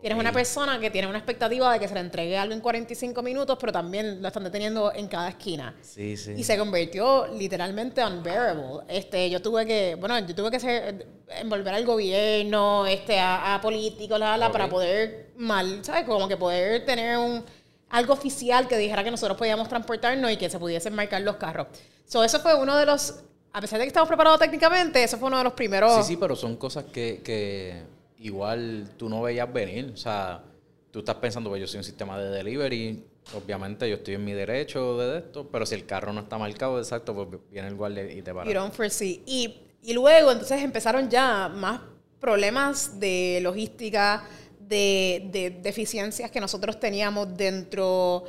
Tienes 0.00 0.18
una 0.18 0.32
persona 0.32 0.78
que 0.78 0.90
tiene 0.90 1.08
una 1.08 1.16
expectativa 1.16 1.72
de 1.72 1.80
que 1.80 1.88
se 1.88 1.94
le 1.94 2.00
entregue 2.00 2.36
algo 2.36 2.52
en 2.52 2.60
45 2.60 3.22
minutos, 3.22 3.56
pero 3.58 3.72
también 3.72 4.20
lo 4.20 4.28
están 4.28 4.44
deteniendo 4.44 4.92
en 4.94 5.08
cada 5.08 5.30
esquina. 5.30 5.74
Sí, 5.80 6.18
sí. 6.18 6.32
Y 6.36 6.44
se 6.44 6.58
convirtió 6.58 7.26
literalmente 7.28 8.04
unbearable. 8.04 8.84
Este, 8.86 9.30
yo 9.30 9.40
tuve 9.40 9.64
que, 9.64 9.94
bueno, 9.94 10.18
yo 10.18 10.34
tuve 10.34 10.50
que 10.50 10.60
ser, 10.60 11.06
envolver 11.28 11.72
al 11.72 11.86
gobierno, 11.86 12.84
este, 12.86 13.18
a, 13.18 13.58
políticos, 13.62 14.18
la, 14.18 14.36
la, 14.36 14.52
para 14.52 14.68
poder 14.68 15.32
mal, 15.38 15.82
¿sabes? 15.82 16.04
Como 16.04 16.28
que 16.28 16.36
poder 16.36 16.84
tener 16.84 17.16
un 17.16 17.42
algo 17.90 18.12
oficial 18.12 18.66
que 18.68 18.76
dijera 18.76 19.04
que 19.04 19.10
nosotros 19.10 19.36
podíamos 19.36 19.68
transportarnos 19.68 20.30
y 20.30 20.36
que 20.36 20.50
se 20.50 20.58
pudiesen 20.58 20.94
marcar 20.94 21.22
los 21.22 21.36
carros. 21.36 21.68
So, 22.04 22.24
eso 22.24 22.40
fue 22.40 22.54
uno 22.54 22.76
de 22.76 22.86
los, 22.86 23.22
a 23.52 23.60
pesar 23.60 23.78
de 23.78 23.84
que 23.84 23.88
estamos 23.88 24.08
preparados 24.08 24.40
técnicamente, 24.40 25.02
eso 25.02 25.16
fue 25.18 25.28
uno 25.28 25.38
de 25.38 25.44
los 25.44 25.52
primeros... 25.52 25.94
Sí, 25.96 26.14
sí, 26.14 26.16
pero 26.16 26.34
son 26.36 26.56
cosas 26.56 26.84
que, 26.84 27.20
que 27.24 27.82
igual 28.18 28.90
tú 28.96 29.08
no 29.08 29.22
veías 29.22 29.50
venir. 29.52 29.90
O 29.94 29.96
sea, 29.96 30.42
tú 30.90 31.00
estás 31.00 31.16
pensando, 31.16 31.50
pues, 31.50 31.60
yo 31.60 31.66
soy 31.66 31.78
un 31.78 31.84
sistema 31.84 32.18
de 32.18 32.30
delivery, 32.30 33.04
obviamente 33.34 33.88
yo 33.88 33.96
estoy 33.96 34.14
en 34.14 34.24
mi 34.24 34.32
derecho 34.32 34.98
de 34.98 35.18
esto, 35.18 35.48
pero 35.50 35.64
si 35.66 35.74
el 35.74 35.86
carro 35.86 36.12
no 36.12 36.22
está 36.22 36.38
marcado, 36.38 36.78
exacto, 36.78 37.14
pues 37.14 37.40
viene 37.50 37.68
el 37.68 37.74
guardia 37.74 38.10
y 38.10 38.22
te 38.22 38.34
para. 38.34 38.48
You 38.48 38.54
don't 38.54 38.72
foresee. 38.72 39.22
Y, 39.26 39.60
y 39.82 39.92
luego 39.92 40.30
entonces 40.30 40.62
empezaron 40.62 41.08
ya 41.08 41.48
más 41.48 41.80
problemas 42.20 42.98
de 42.98 43.40
logística, 43.42 44.24
de, 44.68 45.28
de 45.30 45.50
deficiencias 45.50 46.30
que 46.30 46.40
nosotros 46.40 46.78
teníamos 46.78 47.36
dentro... 47.36 48.24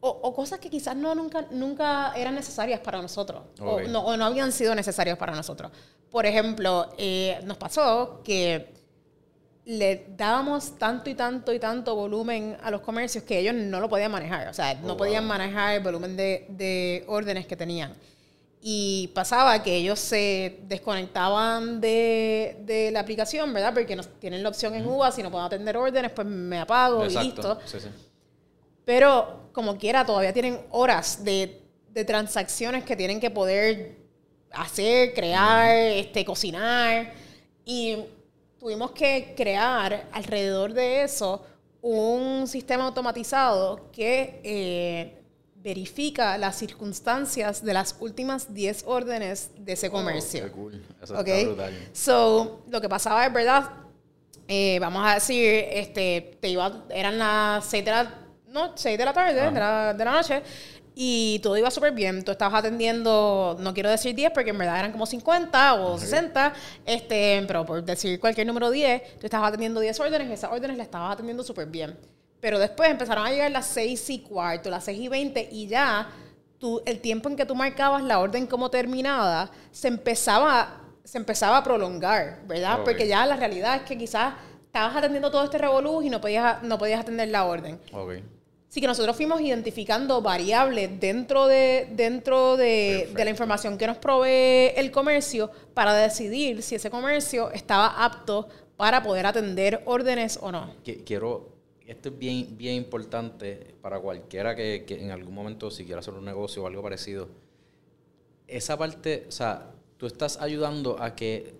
O, 0.00 0.32
cosas 0.34 0.60
que 0.60 0.70
quizás 0.70 0.94
no 0.94 1.16
nunca, 1.16 1.48
nunca 1.50 2.12
eran 2.14 2.36
necesarias 2.36 2.78
para 2.78 3.02
nosotros 3.02 3.42
o, 3.58 3.80
no, 3.80 4.04
o, 4.04 4.16
no, 4.16 4.26
habían 4.26 4.52
sido 4.52 4.72
necesarias 4.72 5.18
para 5.18 5.34
nosotros. 5.34 5.72
Por 6.10 6.26
ejemplo, 6.26 6.92
eh, 6.96 7.40
nos 7.44 7.56
pasó 7.56 8.20
que 8.22 8.72
le 9.66 10.06
dábamos 10.16 10.78
tanto 10.78 11.10
y 11.10 11.14
tanto 11.14 11.52
y 11.52 11.58
tanto 11.58 11.96
volumen 11.96 12.56
a 12.62 12.70
los 12.70 12.80
comercios 12.80 13.24
que 13.24 13.40
ellos 13.40 13.52
no 13.54 13.80
lo 13.80 13.88
podían 13.88 14.12
manejar. 14.12 14.46
O 14.48 14.54
sea, 14.54 14.74
no 14.74 14.92
oh, 14.92 14.96
podían 14.96 15.26
manejar 15.26 15.74
el 15.74 15.82
volumen 15.82 16.16
de, 16.16 17.04
órdenes 17.08 17.46
que 17.46 17.56
tenían. 17.56 17.92
Y 18.68 19.12
pasaba 19.14 19.62
que 19.62 19.76
ellos 19.76 20.00
se 20.00 20.58
desconectaban 20.64 21.80
de, 21.80 22.90
la 22.92 22.98
aplicación, 22.98 23.54
¿verdad? 23.54 23.72
Porque 23.72 23.94
no 23.94 24.02
tienen 24.02 24.42
la 24.42 24.48
opción 24.48 24.74
en 24.74 24.84
UBA, 24.84 25.12
si 25.12 25.22
no 25.22 25.30
puedo 25.30 25.44
atender 25.44 25.76
órdenes, 25.76 26.10
pues 26.10 26.26
me 26.26 26.58
apago 26.58 27.06
y 27.06 27.16
listo. 27.16 27.60
Pero 28.84 29.50
como 29.52 29.78
quiera, 29.78 30.04
todavía 30.04 30.32
tienen 30.32 30.58
horas 30.70 31.22
de, 31.22 31.62
de 31.92 32.04
transacciones 32.04 32.82
que 32.82 32.96
tienen 32.96 33.20
que 33.20 33.30
poder 33.30 33.98
hacer, 34.50 35.14
crear, 35.14 35.70
este, 35.70 36.24
cocinar. 36.24 37.12
Y 37.64 37.98
tuvimos 38.58 38.90
que 38.90 39.34
crear 39.36 40.08
alrededor 40.10 40.72
de 40.72 41.04
eso 41.04 41.40
un 41.82 42.48
sistema 42.48 42.86
automatizado 42.86 43.92
que 43.92 44.40
eh, 44.42 45.22
verifica 45.66 46.38
las 46.38 46.54
circunstancias 46.54 47.64
de 47.64 47.74
las 47.74 47.96
últimas 47.98 48.54
10 48.54 48.84
órdenes 48.86 49.50
de 49.58 49.72
ese 49.72 49.88
oh, 49.88 49.90
comercio. 49.90 50.44
qué 50.44 50.50
cool. 50.52 50.80
Eso 51.02 51.18
está 51.18 51.44
brutal. 51.44 51.74
So, 51.92 52.62
lo 52.70 52.80
que 52.80 52.88
pasaba 52.88 53.26
es 53.26 53.32
verdad, 53.32 53.70
eh, 54.46 54.78
vamos 54.78 55.04
a 55.04 55.14
decir, 55.14 55.64
este, 55.72 56.38
te 56.40 56.50
iba, 56.50 56.84
eran 56.88 57.18
las 57.18 57.64
6 57.64 57.84
de 57.84 57.90
la, 57.90 58.14
no, 58.46 58.76
6 58.76 58.96
de 58.96 59.04
la 59.04 59.12
tarde, 59.12 59.34
de 59.34 59.50
la, 59.50 59.92
de 59.92 60.04
la 60.04 60.12
noche, 60.12 60.40
y 60.94 61.40
todo 61.40 61.56
iba 61.56 61.68
súper 61.72 61.90
bien. 61.90 62.22
Tú 62.22 62.30
estabas 62.30 62.60
atendiendo, 62.60 63.56
no 63.58 63.74
quiero 63.74 63.90
decir 63.90 64.14
10 64.14 64.30
porque 64.30 64.50
en 64.50 64.58
verdad 64.58 64.78
eran 64.78 64.92
como 64.92 65.04
50 65.04 65.74
o 65.82 65.98
60, 65.98 66.54
este, 66.84 67.42
pero 67.44 67.66
por 67.66 67.84
decir 67.84 68.20
cualquier 68.20 68.46
número 68.46 68.70
10, 68.70 69.18
tú 69.18 69.26
estabas 69.26 69.48
atendiendo 69.48 69.80
10 69.80 69.98
órdenes 69.98 70.28
y 70.28 70.32
esas 70.32 70.52
órdenes 70.52 70.76
las 70.76 70.86
estabas 70.86 71.14
atendiendo 71.14 71.42
súper 71.42 71.66
bien. 71.66 71.98
Pero 72.46 72.60
después 72.60 72.88
empezaron 72.88 73.26
a 73.26 73.30
llegar 73.32 73.50
las 73.50 73.66
6 73.66 74.08
y 74.08 74.18
cuarto, 74.20 74.70
las 74.70 74.84
6 74.84 75.00
y 75.00 75.08
20 75.08 75.48
y 75.50 75.66
ya 75.66 76.08
tú, 76.60 76.80
el 76.86 77.00
tiempo 77.00 77.28
en 77.28 77.34
que 77.34 77.44
tú 77.44 77.56
marcabas 77.56 78.04
la 78.04 78.20
orden 78.20 78.46
como 78.46 78.70
terminada 78.70 79.50
se 79.72 79.88
empezaba, 79.88 80.80
se 81.02 81.18
empezaba 81.18 81.56
a 81.56 81.64
prolongar, 81.64 82.42
¿verdad? 82.46 82.84
Porque 82.84 83.08
ya 83.08 83.26
la 83.26 83.34
realidad 83.34 83.74
es 83.74 83.82
que 83.82 83.98
quizás 83.98 84.34
estabas 84.64 84.94
atendiendo 84.94 85.28
todo 85.28 85.42
este 85.42 85.58
revolú 85.58 86.02
y 86.02 86.08
no 86.08 86.20
podías, 86.20 86.62
no 86.62 86.78
podías 86.78 87.00
atender 87.00 87.30
la 87.30 87.46
orden. 87.46 87.80
Okay. 87.90 88.22
Así 88.70 88.80
que 88.80 88.86
nosotros 88.86 89.16
fuimos 89.16 89.40
identificando 89.40 90.22
variables 90.22 91.00
dentro 91.00 91.48
de, 91.48 91.88
dentro 91.96 92.56
de, 92.56 93.10
la 93.12 93.28
información 93.28 93.76
que 93.76 93.88
nos 93.88 93.96
provee 93.96 94.70
el 94.76 94.92
comercio 94.92 95.50
para 95.74 95.92
decidir 95.94 96.62
si 96.62 96.76
ese 96.76 96.90
comercio 96.90 97.50
estaba 97.50 98.04
apto 98.04 98.46
para 98.76 99.02
poder 99.02 99.26
atender 99.26 99.82
órdenes 99.84 100.38
o 100.40 100.52
no. 100.52 100.72
Quiero, 101.04 101.55
esto 101.86 102.08
es 102.08 102.18
bien, 102.18 102.56
bien 102.56 102.74
importante 102.76 103.74
para 103.82 104.00
cualquiera 104.00 104.54
que, 104.54 104.84
que 104.86 105.02
en 105.02 105.10
algún 105.10 105.34
momento 105.34 105.70
si 105.70 105.84
quiera 105.84 106.00
hacer 106.00 106.14
un 106.14 106.24
negocio 106.24 106.62
o 106.62 106.66
algo 106.66 106.82
parecido. 106.82 107.28
Esa 108.46 108.76
parte, 108.76 109.24
o 109.28 109.32
sea, 109.32 109.72
tú 109.96 110.06
estás 110.06 110.40
ayudando 110.40 111.00
a 111.02 111.14
que 111.14 111.54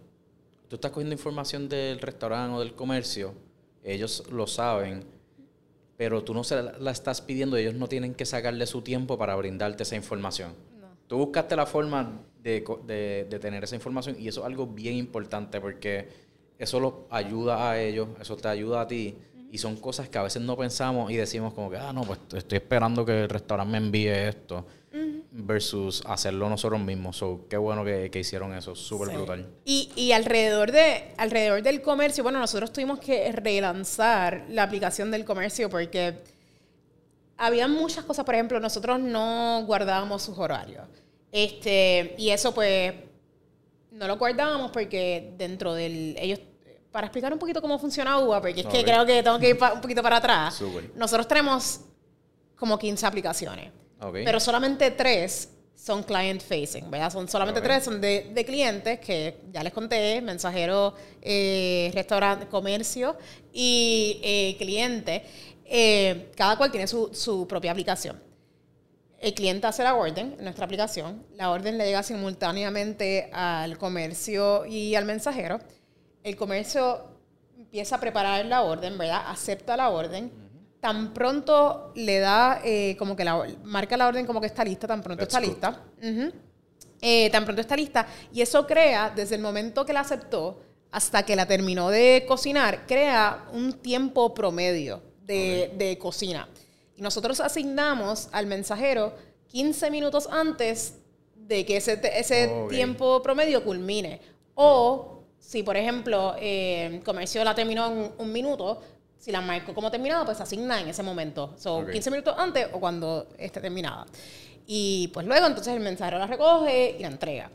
tú 0.68 0.76
estás 0.76 0.90
cogiendo 0.90 1.14
información 1.14 1.68
del 1.68 2.00
restaurante 2.00 2.56
o 2.56 2.60
del 2.60 2.74
comercio, 2.74 3.34
ellos 3.82 4.24
lo 4.30 4.46
saben 4.46 5.16
pero 5.96 6.22
tú 6.22 6.34
no 6.34 6.44
se 6.44 6.62
la, 6.62 6.90
estás 6.90 7.20
pidiendo, 7.20 7.56
ellos 7.56 7.74
no 7.74 7.88
tienen 7.88 8.14
que 8.14 8.26
sacarle 8.26 8.66
su 8.66 8.82
tiempo 8.82 9.16
para 9.16 9.34
brindarte 9.36 9.82
esa 9.82 9.96
información. 9.96 10.52
Tú 11.06 11.16
buscaste 11.18 11.56
la 11.56 11.66
forma 11.66 12.20
de, 12.42 13.28
tener 13.40 13.64
esa 13.64 13.74
información 13.74 14.16
y 14.18 14.28
eso 14.28 14.40
es 14.40 14.46
algo 14.46 14.66
bien 14.66 14.96
importante 14.96 15.60
porque 15.60 16.08
eso 16.58 16.80
los 16.80 16.94
ayuda 17.10 17.70
a 17.70 17.80
ellos, 17.80 18.08
eso 18.20 18.36
te 18.36 18.48
ayuda 18.48 18.82
a 18.82 18.86
ti 18.86 19.16
y 19.50 19.58
son 19.58 19.76
cosas 19.76 20.08
que 20.08 20.18
a 20.18 20.22
veces 20.22 20.42
no 20.42 20.56
pensamos 20.56 21.10
y 21.10 21.16
decimos 21.16 21.54
como 21.54 21.70
que, 21.70 21.76
ah, 21.76 21.92
no, 21.92 22.02
pues 22.02 22.18
estoy 22.34 22.56
esperando 22.56 23.04
que 23.04 23.22
el 23.22 23.28
restaurante 23.28 23.72
me 23.72 23.78
envíe 23.78 24.08
esto 24.08 24.66
versus 25.30 26.02
hacerlo 26.06 26.48
nosotros 26.48 26.80
mismos. 26.80 27.16
So, 27.16 27.46
qué 27.48 27.56
bueno 27.56 27.84
que, 27.84 28.10
hicieron 28.18 28.54
eso, 28.54 28.74
súper 28.74 29.14
brutal. 29.14 29.46
Y, 29.64 29.90
y, 29.94 30.12
alrededor, 30.12 30.72
de, 30.72 31.12
alrededor 31.18 31.62
del 31.62 31.82
comercio, 31.82 32.22
bueno, 32.22 32.38
nosotros 32.38 32.72
tuvimos 32.72 32.98
que 32.98 33.30
relanzar 33.32 34.46
la 34.48 34.62
aplicación 34.62 35.10
del 35.10 35.24
comercio 35.24 35.68
porque 35.68 36.14
había 37.36 37.68
muchas 37.68 38.04
cosas, 38.04 38.24
por 38.24 38.34
ejemplo, 38.34 38.58
nosotros 38.60 38.98
no 38.98 39.62
guardábamos 39.66 40.22
sus 40.22 40.38
horarios. 40.38 40.84
Este, 41.32 42.14
y 42.16 42.30
eso 42.30 42.54
pues 42.54 42.94
no 43.90 44.06
lo 44.06 44.16
guardábamos 44.16 44.70
porque 44.70 45.34
dentro 45.36 45.74
del 45.74 46.16
ellos 46.18 46.40
para 46.96 47.08
explicar 47.08 47.30
un 47.30 47.38
poquito 47.38 47.60
cómo 47.60 47.78
funciona 47.78 48.18
UBA, 48.18 48.40
porque 48.40 48.60
es 48.62 48.66
que 48.66 48.82
creo 48.82 49.04
que 49.04 49.22
tengo 49.22 49.38
que 49.38 49.50
ir 49.50 49.58
un 49.74 49.82
poquito 49.82 50.02
para 50.02 50.16
atrás. 50.16 50.62
Nosotros 50.94 51.28
tenemos 51.28 51.80
como 52.56 52.78
15 52.78 53.04
aplicaciones. 53.04 53.70
Pero 54.14 54.40
solamente 54.40 54.90
tres 54.92 55.50
son 55.74 56.02
client 56.04 56.40
facing, 56.40 56.90
¿verdad? 56.90 57.12
Son 57.12 57.28
solamente 57.28 57.60
tres, 57.60 57.84
son 57.84 58.00
de, 58.00 58.30
de, 58.32 58.44
clientes 58.46 58.98
que 59.00 59.42
ya 59.52 59.62
les 59.62 59.74
conté, 59.74 60.22
mensajero, 60.22 60.94
eh, 61.20 61.90
restaurante, 61.92 62.46
comercio 62.46 63.18
y 63.52 64.18
eh, 64.22 64.56
cliente. 64.56 65.22
Eh, 65.66 66.32
cada 66.34 66.56
cual 66.56 66.70
tiene 66.70 66.86
su, 66.86 67.10
su, 67.12 67.46
propia 67.46 67.72
aplicación. 67.72 68.18
El 69.20 69.34
cliente 69.34 69.66
hace 69.66 69.82
la 69.82 69.94
orden 69.94 70.34
en 70.38 70.44
nuestra 70.44 70.64
aplicación, 70.64 71.26
la 71.34 71.50
orden 71.50 71.76
le 71.76 71.84
llega 71.84 72.02
simultáneamente 72.02 73.28
al 73.34 73.76
comercio 73.76 74.64
y 74.64 74.94
al 74.94 75.04
mensajero. 75.04 75.60
El 76.26 76.34
comercio 76.34 77.04
empieza 77.56 77.94
a 77.94 78.00
preparar 78.00 78.44
la 78.46 78.62
orden, 78.62 78.98
¿verdad? 78.98 79.22
Acepta 79.28 79.76
la 79.76 79.90
orden 79.90 80.32
tan 80.80 81.14
pronto 81.14 81.92
le 81.94 82.18
da 82.18 82.60
eh, 82.64 82.96
como 82.98 83.14
que 83.14 83.24
la 83.24 83.46
marca 83.62 83.96
la 83.96 84.08
orden 84.08 84.26
como 84.26 84.40
que 84.40 84.48
está 84.48 84.64
lista, 84.64 84.88
tan 84.88 85.02
pronto 85.02 85.22
está 85.22 85.40
lista. 85.40 85.84
Eh, 87.00 87.30
tan 87.30 87.44
pronto 87.44 87.60
está 87.60 87.76
lista. 87.76 88.08
Y 88.32 88.40
eso 88.40 88.66
crea, 88.66 89.12
desde 89.14 89.36
el 89.36 89.40
momento 89.40 89.86
que 89.86 89.92
la 89.92 90.00
aceptó 90.00 90.60
hasta 90.90 91.22
que 91.24 91.36
la 91.36 91.46
terminó 91.46 91.90
de 91.90 92.24
cocinar, 92.26 92.88
crea 92.88 93.46
un 93.52 93.74
tiempo 93.74 94.34
promedio 94.34 95.00
de, 95.22 95.96
cocina. 96.00 96.48
Y 96.96 97.02
nosotros 97.02 97.38
asignamos 97.38 98.28
al 98.32 98.46
mensajero 98.46 99.14
15 99.46 99.92
minutos 99.92 100.28
antes 100.28 100.94
de 101.36 101.64
que 101.64 101.76
ese, 101.76 102.00
ese 102.18 102.50
tiempo 102.68 103.22
promedio 103.22 103.62
culmine. 103.62 104.20
O 104.56 105.15
si, 105.46 105.62
por 105.62 105.76
ejemplo, 105.76 106.34
el 106.34 106.42
eh, 106.42 107.02
comercio 107.04 107.44
la 107.44 107.54
terminó 107.54 107.86
en 107.86 108.10
un 108.18 108.32
minuto, 108.32 108.82
si 109.16 109.30
la 109.30 109.40
marco 109.40 109.72
como 109.72 109.92
terminada, 109.92 110.24
pues 110.24 110.40
asigna 110.40 110.80
en 110.80 110.88
ese 110.88 111.04
momento. 111.04 111.54
Son 111.56 111.86
15 111.86 112.10
minutos 112.10 112.34
antes 112.36 112.66
o 112.72 112.80
cuando 112.80 113.28
esté 113.38 113.60
terminada. 113.60 114.06
Y 114.66 115.06
pues 115.14 115.24
luego 115.24 115.46
entonces 115.46 115.72
el 115.72 115.78
mensajero 115.78 116.18
la 116.18 116.26
recoge 116.26 116.96
y 116.98 117.02
la 117.02 117.08
entrega. 117.08 117.48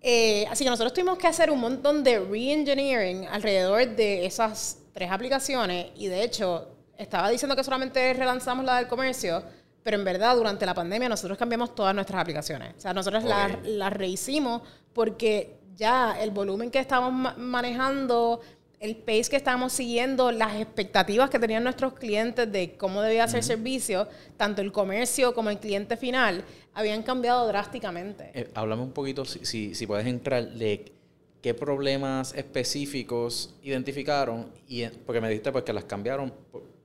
Eh, 0.00 0.44
así 0.50 0.64
que 0.64 0.70
nosotros 0.70 0.92
tuvimos 0.92 1.16
que 1.16 1.28
hacer 1.28 1.48
un 1.52 1.60
montón 1.60 2.02
de 2.02 2.18
re-engineering 2.18 3.28
alrededor 3.28 3.86
de 3.94 4.26
esas 4.26 4.78
tres 4.92 5.08
aplicaciones 5.08 5.92
y 5.94 6.08
de 6.08 6.24
hecho 6.24 6.70
estaba 6.98 7.30
diciendo 7.30 7.54
que 7.54 7.62
solamente 7.62 8.14
relanzamos 8.14 8.64
la 8.64 8.78
del 8.78 8.88
comercio, 8.88 9.44
pero 9.84 9.96
en 9.96 10.04
verdad 10.04 10.34
durante 10.34 10.66
la 10.66 10.74
pandemia 10.74 11.08
nosotros 11.08 11.38
cambiamos 11.38 11.72
todas 11.72 11.94
nuestras 11.94 12.20
aplicaciones. 12.20 12.74
O 12.78 12.80
sea, 12.80 12.92
nosotros 12.92 13.22
las, 13.22 13.64
las 13.64 13.92
rehicimos 13.92 14.62
porque 14.92 15.61
ya 15.76 16.16
el 16.20 16.30
volumen 16.30 16.70
que 16.70 16.78
estábamos 16.78 17.36
manejando 17.38 18.40
el 18.82 18.96
pace 18.96 19.30
que 19.30 19.36
estábamos 19.36 19.72
siguiendo, 19.72 20.32
las 20.32 20.56
expectativas 20.60 21.30
que 21.30 21.38
tenían 21.38 21.62
nuestros 21.62 21.94
clientes 21.94 22.50
de 22.50 22.76
cómo 22.76 23.00
debía 23.00 23.28
ser 23.28 23.44
servicio, 23.44 24.08
tanto 24.36 24.60
el 24.60 24.72
comercio 24.72 25.34
como 25.34 25.50
el 25.50 25.58
cliente 25.58 25.96
final, 25.96 26.44
habían 26.74 27.04
cambiado 27.04 27.46
drásticamente. 27.46 28.32
Eh, 28.34 28.50
háblame 28.54 28.82
un 28.82 28.90
poquito, 28.90 29.24
si, 29.24 29.76
si, 29.76 29.86
puedes 29.86 30.04
entrar, 30.08 30.50
de 30.54 30.90
qué 31.40 31.54
problemas 31.54 32.34
específicos 32.34 33.54
identificaron, 33.62 34.50
y, 34.66 34.84
porque 34.86 35.20
me 35.20 35.28
dijiste 35.28 35.52
pues, 35.52 35.62
que 35.62 35.72
las 35.72 35.84
cambiaron 35.84 36.32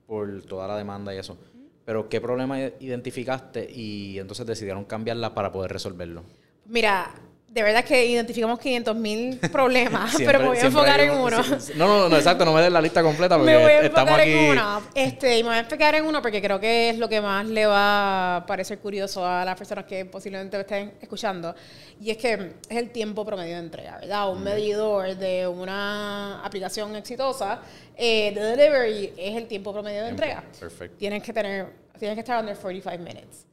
por, 0.06 0.42
toda 0.42 0.68
la 0.68 0.76
demanda 0.76 1.12
y 1.12 1.18
eso. 1.18 1.36
Pero 1.84 2.08
¿qué 2.08 2.20
problemas 2.20 2.74
identificaste 2.78 3.68
y 3.68 4.20
entonces 4.20 4.46
decidieron 4.46 4.84
cambiarla 4.84 5.34
para 5.34 5.50
poder 5.50 5.72
resolverlo? 5.72 6.22
Mira, 6.66 7.12
de 7.48 7.62
verdad 7.62 7.82
que 7.82 8.04
identificamos 8.04 8.58
500 8.58 8.94
mil 8.94 9.38
problemas, 9.52 10.14
pero 10.18 10.38
me 10.38 10.48
voy 10.48 10.58
a 10.58 10.66
enfocar 10.66 11.00
en 11.00 11.12
uno. 11.12 11.42
no, 11.76 12.08
no, 12.08 12.16
exacto, 12.16 12.44
no 12.44 12.52
me 12.52 12.60
des 12.60 12.70
la 12.70 12.80
lista 12.80 13.02
completa 13.02 13.36
porque 13.36 13.52
me 13.52 13.62
voy 13.62 13.72
a 13.72 13.80
enfocar 13.80 14.20
en 14.20 14.50
uno. 14.50 14.82
Este, 14.94 15.38
y 15.38 15.42
me 15.42 15.48
voy 15.48 15.56
a 15.56 15.60
enfocar 15.60 15.94
en 15.94 16.04
uno 16.04 16.20
porque 16.20 16.42
creo 16.42 16.60
que 16.60 16.90
es 16.90 16.98
lo 16.98 17.08
que 17.08 17.20
más 17.20 17.46
le 17.46 17.66
va 17.66 18.36
a 18.36 18.46
parecer 18.46 18.78
curioso 18.78 19.26
a 19.26 19.44
las 19.44 19.56
personas 19.56 19.86
que 19.86 20.04
posiblemente 20.04 20.60
estén 20.60 20.94
escuchando. 21.00 21.54
Y 22.00 22.10
es 22.10 22.18
que 22.18 22.52
es 22.68 22.76
el 22.76 22.90
tiempo 22.90 23.24
promedio 23.24 23.54
de 23.54 23.62
entrega, 23.62 23.98
¿verdad? 23.98 24.30
Un 24.30 24.44
medidor 24.44 25.16
de 25.16 25.46
una 25.46 26.44
aplicación 26.44 26.94
exitosa 26.96 27.60
eh, 27.96 28.32
de 28.34 28.40
delivery 28.40 29.14
es 29.16 29.36
el 29.36 29.46
tiempo 29.46 29.72
promedio 29.72 30.04
de 30.04 30.10
entrega. 30.10 30.44
Perfecto. 30.60 30.98
Tienes 30.98 31.22
que 31.22 31.32
tener, 31.32 31.72
tienes 31.98 32.14
que 32.14 32.20
estar 32.20 32.40
under 32.40 32.56
45 32.56 32.98
minutes. 32.98 33.48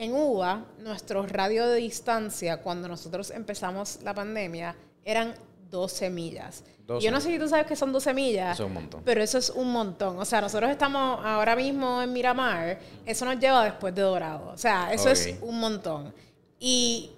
En 0.00 0.14
UBA, 0.14 0.64
nuestro 0.78 1.26
radio 1.26 1.68
de 1.68 1.76
distancia 1.76 2.62
cuando 2.62 2.88
nosotros 2.88 3.30
empezamos 3.32 3.98
la 4.02 4.14
pandemia 4.14 4.74
eran 5.04 5.34
12 5.70 6.08
millas. 6.08 6.64
Yo 7.02 7.10
no 7.10 7.20
sé 7.20 7.28
si 7.28 7.38
tú 7.38 7.46
sabes 7.46 7.66
que 7.66 7.76
son 7.76 7.92
12 7.92 8.14
millas, 8.14 8.54
eso 8.54 8.62
es 8.62 8.68
un 8.68 8.72
montón. 8.72 9.02
pero 9.04 9.22
eso 9.22 9.36
es 9.36 9.50
un 9.50 9.70
montón. 9.70 10.18
O 10.18 10.24
sea, 10.24 10.40
nosotros 10.40 10.70
estamos 10.70 11.20
ahora 11.22 11.54
mismo 11.54 12.00
en 12.00 12.14
Miramar, 12.14 12.78
eso 13.04 13.26
nos 13.26 13.38
lleva 13.38 13.62
después 13.64 13.94
de 13.94 14.00
Dorado. 14.00 14.52
O 14.54 14.56
sea, 14.56 14.90
eso 14.90 15.10
es 15.10 15.34
un 15.42 15.60
montón. 15.60 16.14
Y 16.58 17.10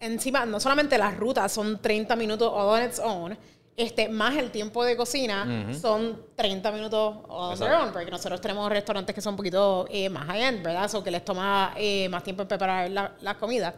encima, 0.00 0.44
no 0.44 0.58
solamente 0.58 0.98
las 0.98 1.16
rutas 1.16 1.52
son 1.52 1.80
30 1.80 2.16
minutos 2.16 2.50
all 2.52 2.80
on 2.80 2.82
its 2.82 2.98
own, 2.98 3.38
este, 3.76 4.08
más 4.08 4.36
el 4.36 4.50
tiempo 4.50 4.84
de 4.84 4.96
cocina 4.96 5.72
son 5.80 6.26
30 6.36 6.70
minutos 6.70 7.16
on 7.28 7.58
their 7.58 7.72
own, 7.72 7.92
porque 7.92 8.10
nosotros 8.10 8.40
tenemos 8.40 8.68
restaurantes 8.70 9.14
que 9.14 9.20
son 9.20 9.32
un 9.32 9.36
poquito 9.36 9.86
eh, 9.90 10.08
más 10.08 10.26
high-end, 10.26 10.62
¿verdad? 10.62 10.94
O 10.94 11.02
que 11.02 11.10
les 11.10 11.24
toma 11.24 11.74
eh, 11.76 12.08
más 12.08 12.22
tiempo 12.22 12.42
en 12.42 12.48
preparar 12.48 12.90
las 12.90 13.22
la 13.22 13.36
comida. 13.36 13.74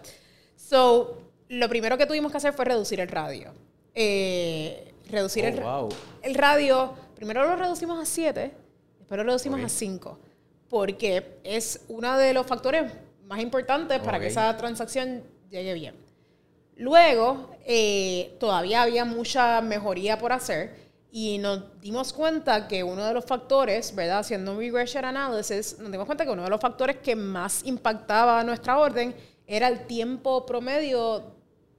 So, 0.54 1.18
lo 1.48 1.68
primero 1.68 1.96
que 1.96 2.06
tuvimos 2.06 2.30
que 2.30 2.38
hacer 2.38 2.52
fue 2.52 2.66
reducir 2.66 3.00
el 3.00 3.08
radio. 3.08 3.52
Eh, 3.94 4.92
reducir 5.08 5.46
el, 5.46 5.62
oh, 5.62 5.88
el 6.22 6.34
radio, 6.34 6.92
primero 7.14 7.44
lo 7.44 7.56
reducimos 7.56 7.98
a 7.98 8.04
7, 8.04 8.52
después 8.98 9.16
lo 9.16 9.24
reducimos 9.24 9.62
a 9.62 9.68
5, 9.68 10.18
porque 10.68 11.38
es 11.42 11.84
uno 11.88 12.18
de 12.18 12.34
los 12.34 12.46
factores 12.46 12.92
más 13.24 13.40
importantes 13.40 13.98
para 14.00 14.20
que 14.20 14.26
esa 14.26 14.54
transacción 14.56 15.24
llegue 15.48 15.72
bien. 15.72 15.94
Luego, 16.76 17.55
eh, 17.68 18.36
todavía 18.38 18.82
había 18.82 19.04
mucha 19.04 19.60
mejoría 19.60 20.18
por 20.18 20.32
hacer 20.32 20.86
y 21.10 21.38
nos 21.38 21.80
dimos 21.80 22.12
cuenta 22.12 22.68
que 22.68 22.84
uno 22.84 23.04
de 23.04 23.12
los 23.12 23.24
factores, 23.24 23.92
¿verdad? 23.92 24.20
Haciendo 24.20 24.52
un 24.52 24.58
regression 24.58 25.04
analysis, 25.04 25.76
nos 25.80 25.90
dimos 25.90 26.06
cuenta 26.06 26.24
que 26.24 26.30
uno 26.30 26.44
de 26.44 26.50
los 26.50 26.60
factores 26.60 26.98
que 26.98 27.16
más 27.16 27.64
impactaba 27.64 28.44
nuestra 28.44 28.78
orden 28.78 29.16
era 29.48 29.66
el 29.66 29.86
tiempo 29.86 30.46
promedio 30.46 31.24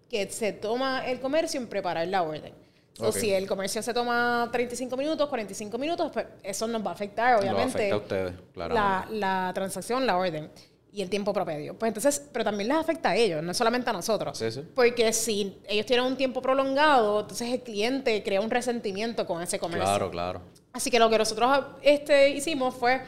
que 0.10 0.30
se 0.30 0.52
toma 0.52 1.08
el 1.08 1.22
comercio 1.22 1.60
en 1.60 1.68
preparar 1.68 2.08
la 2.10 2.24
orden. 2.24 2.54
O 3.00 3.12
si 3.12 3.32
el 3.32 3.48
comercio 3.48 3.82
se 3.82 3.94
toma 3.94 4.50
35 4.52 4.98
minutos, 4.98 5.30
45 5.30 5.78
minutos, 5.78 6.12
pues 6.12 6.26
eso 6.44 6.68
nos 6.68 6.84
va 6.84 6.90
a 6.90 6.94
afectar, 6.94 7.40
obviamente, 7.40 7.92
a 7.92 7.98
ustedes, 7.98 8.34
la, 8.56 9.08
la 9.10 9.52
transacción, 9.54 10.06
la 10.06 10.18
orden 10.18 10.50
y 10.92 11.02
el 11.02 11.10
tiempo 11.10 11.34
promedio. 11.34 11.78
Pues 11.78 11.90
entonces, 11.90 12.28
pero 12.32 12.46
también 12.46 12.70
les 12.70 12.78
afecta 12.78 13.10
a 13.10 13.16
ellos, 13.16 13.44
no 13.44 13.54
solamente 13.54 13.90
a 13.90 13.94
nosotros. 13.94 14.42
Porque 14.74 15.14
si 15.14 15.58
ellos 15.68 15.86
tienen 15.86 16.06
un 16.06 16.18
tiempo 16.18 16.42
prolongado, 16.42 17.22
entonces 17.22 17.50
el 17.52 17.62
cliente 17.62 18.24
crea 18.24 18.42
un 18.42 18.50
resentimiento 18.50 19.26
con 19.26 19.42
ese 19.42 19.60
comercio. 19.60 19.86
Claro, 19.86 20.12
claro. 20.12 20.42
Así 20.74 20.90
que 20.90 21.00
lo 21.00 21.10
que 21.10 21.18
nosotros 21.18 21.66
este, 21.82 22.30
hicimos 22.30 22.76
fue, 22.76 23.02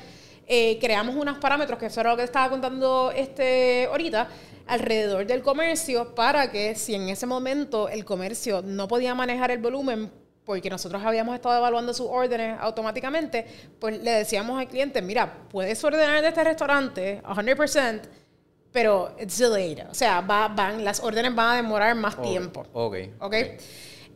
eh, 0.47 0.77
creamos 0.79 1.15
unos 1.15 1.37
parámetros, 1.37 1.79
que 1.79 1.85
eso 1.87 2.01
era 2.01 2.11
lo 2.11 2.17
que 2.17 2.23
estaba 2.23 2.49
contando 2.49 3.11
este 3.15 3.85
ahorita, 3.85 4.27
alrededor 4.67 5.25
del 5.25 5.41
comercio 5.41 6.13
para 6.13 6.51
que 6.51 6.75
si 6.75 6.95
en 6.95 7.09
ese 7.09 7.25
momento 7.25 7.89
el 7.89 8.05
comercio 8.05 8.61
no 8.61 8.87
podía 8.87 9.15
manejar 9.15 9.51
el 9.51 9.57
volumen 9.57 10.11
porque 10.49 10.67
nosotros 10.67 11.03
habíamos 11.05 11.35
estado 11.35 11.59
evaluando 11.59 11.93
sus 11.93 12.07
órdenes 12.09 12.57
automáticamente, 12.59 13.45
pues 13.77 14.01
le 14.01 14.09
decíamos 14.09 14.59
al 14.59 14.67
cliente, 14.67 14.99
mira, 14.99 15.31
puedes 15.47 15.83
ordenar 15.83 16.23
de 16.23 16.29
este 16.29 16.43
restaurante 16.43 17.21
100%, 17.21 18.01
pero 18.71 19.15
it's 19.21 19.37
delayed. 19.37 19.87
O 19.87 19.93
sea, 19.93 20.21
va, 20.21 20.47
van, 20.47 20.83
las 20.83 21.01
órdenes 21.01 21.35
van 21.35 21.51
a 21.51 21.55
demorar 21.57 21.93
más 21.93 22.19
tiempo. 22.19 22.65
Ok. 22.73 22.95
Ok. 23.19 23.35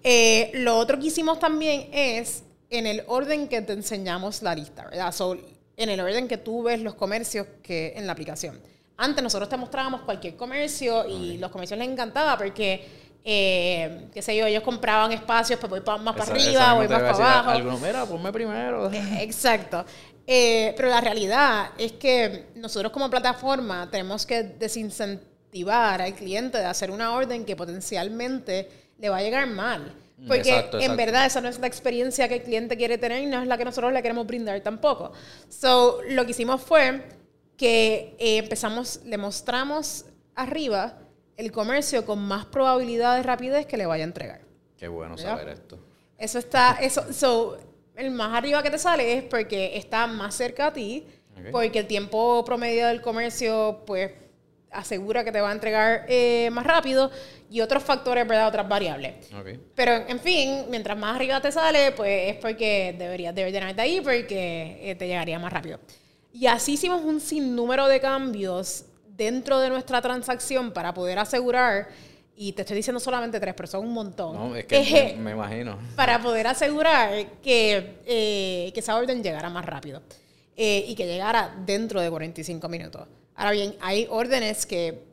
Eh, 0.04 0.50
lo 0.56 0.76
otro 0.76 0.98
que 0.98 1.06
hicimos 1.06 1.38
también 1.38 1.90
es 1.94 2.42
en 2.72 2.88
el 2.88 3.04
orden 3.06 3.48
que 3.48 3.62
te 3.62 3.74
enseñamos 3.74 4.42
la 4.42 4.56
lista, 4.56 4.86
¿verdad? 4.86 5.12
So, 5.12 5.38
en 5.78 5.90
el 5.92 6.00
orden 6.00 6.28
que 6.28 6.38
tú 6.38 6.64
ves 6.64 6.82
los 6.82 6.96
comercios 6.96 7.46
que 7.62 7.94
en 7.96 8.08
la 8.08 8.14
aplicación. 8.14 8.60
Antes 8.98 9.24
nosotros 9.24 9.50
te 9.50 9.58
mostrábamos 9.58 10.02
cualquier 10.02 10.36
comercio 10.36 11.08
y 11.08 11.38
los 11.38 11.52
comercios 11.52 11.78
les 11.78 11.88
encantaba 11.88 12.40
porque 12.40 13.03
eh, 13.26 14.10
qué 14.14 14.22
sé 14.22 14.36
yo, 14.36 14.46
ellos 14.46 14.64
compraban 14.64 15.14
espacios, 15.14 15.58
pues 15.60 15.70
voy 15.70 16.00
más 16.00 16.16
para 16.16 16.32
arriba, 16.32 16.74
voy 16.74 16.88
más 16.90 17.02
para 17.02 17.12
abajo. 17.12 17.50
Algunos, 17.52 17.82
mira, 17.82 18.06
ponme 18.06 18.32
primero. 18.34 18.92
Eh, 18.92 19.20
exacto. 19.22 19.86
Eh, 20.28 20.74
pero 20.76 20.90
la 20.90 21.00
realidad 21.00 21.72
es 21.78 21.94
que 21.94 22.48
nosotros 22.56 22.92
como 22.92 23.10
plataforma 23.10 23.90
tenemos 23.90 24.26
que 24.26 24.44
desincentivar 24.44 26.02
al 26.02 26.14
cliente 26.16 26.58
de 26.58 26.66
hacer 26.66 26.92
una 26.92 27.14
orden 27.14 27.46
que 27.46 27.56
potencialmente 27.56 28.70
le 28.98 29.10
va 29.10 29.18
a 29.18 29.22
llegar 29.22 29.48
mal. 29.48 29.94
Mm, 30.18 30.28
Porque 30.28 30.70
en 30.74 30.96
verdad 30.98 31.26
esa 31.26 31.40
no 31.40 31.48
es 31.48 31.60
la 31.60 31.68
experiencia 31.68 32.28
que 32.28 32.36
el 32.36 32.44
cliente 32.44 32.76
quiere 32.76 32.98
tener 32.98 33.24
y 33.24 33.26
no 33.26 33.42
es 33.42 33.48
la 33.48 33.58
que 33.58 33.66
nosotros 33.66 33.94
le 33.94 34.02
queremos 34.02 34.28
brindar 34.28 34.60
tampoco. 34.62 35.14
So, 35.48 36.02
lo 36.10 36.26
que 36.26 36.32
hicimos 36.32 36.62
fue 36.62 37.04
que 37.56 38.16
empezamos, 38.20 39.02
le 39.06 39.18
mostramos 39.18 40.06
arriba 40.36 40.98
el 41.38 41.52
comercio 41.52 42.06
con 42.06 42.20
más 42.20 42.46
probabilidad 42.46 43.18
de 43.18 43.24
rapidez 43.24 43.66
que 43.66 43.78
le 43.78 43.86
vaya 43.86 44.04
a 44.04 44.08
entregar. 44.08 44.42
Qué 44.78 44.88
bueno 44.88 45.18
saber 45.18 45.50
esto. 45.50 45.80
Eso 46.18 46.40
está, 46.40 46.78
eso, 46.82 47.12
so, 47.12 47.58
el 47.96 48.12
más 48.12 48.38
arriba 48.38 48.62
que 48.64 48.70
te 48.70 48.78
sale 48.78 49.18
es 49.18 49.24
porque 49.24 49.78
está 49.78 50.08
más 50.08 50.36
cerca 50.36 50.68
a 50.68 50.74
ti, 50.74 51.06
porque 51.52 51.80
el 51.80 51.88
tiempo 51.88 52.44
promedio 52.46 52.88
del 52.88 53.02
comercio, 53.02 53.82
pues, 53.86 54.12
asegura 54.72 55.24
que 55.24 55.32
te 55.32 55.40
va 55.40 55.50
a 55.50 55.54
entregar 55.54 56.06
eh, 56.08 56.50
más 56.52 56.66
rápido 56.66 57.12
y 57.50 57.62
otros 57.62 57.84
factores, 57.84 58.28
¿verdad? 58.28 58.48
Otras 58.48 58.68
variables. 58.68 59.30
Pero, 59.76 59.92
en 60.08 60.20
fin, 60.20 60.66
mientras 60.70 60.98
más 60.98 61.16
arriba 61.16 61.40
te 61.42 61.52
sale, 61.52 61.92
pues 61.92 62.32
es 62.32 62.38
porque 62.38 62.96
deberías 62.98 63.36
de 63.36 63.52
de 63.52 63.82
ahí 63.82 64.02
porque 64.02 64.80
eh, 64.82 64.96
te 64.96 65.08
llegaría 65.08 65.38
más 65.40 65.54
rápido. 65.54 65.80
Y 66.32 66.48
así 66.48 66.74
hicimos 66.74 67.04
un 67.04 67.20
sinnúmero 67.20 67.88
de 67.88 68.00
cambios 68.00 68.86
dentro 69.16 69.60
de 69.60 69.70
nuestra 69.70 70.02
transacción 70.02 70.72
para 70.72 70.94
poder 70.94 71.20
asegurar, 71.20 71.88
y 72.36 72.54
te 72.54 72.64
estoy 72.64 72.78
diciendo 72.78 73.00
solamente 73.00 73.40
tres, 73.40 73.54
pero 73.56 73.68
son 73.68 73.86
un 73.86 73.94
montón. 73.94 74.36
No, 74.36 74.56
es 74.56 74.66
que 74.66 75.16
me, 75.20 75.32
imagino. 75.32 75.78
Para 75.96 76.22
poder 76.22 76.48
asegurar 76.48 77.12
que, 77.42 78.00
eh, 78.06 78.72
que 78.74 78.80
esa 78.80 78.96
orden 78.96 79.22
llegara 79.22 79.50
más 79.50 79.66
rápido 79.66 80.02
eh, 80.56 80.86
y 80.88 80.96
que 80.96 81.06
llegara 81.06 81.56
dentro 81.66 82.02
de 82.02 82.10
45 82.10 82.68
minutos. 82.70 83.08
Ahora 83.36 83.52
bien, 83.52 83.76
hay 83.82 84.08
órdenes 84.10 84.66
que, 84.66 85.04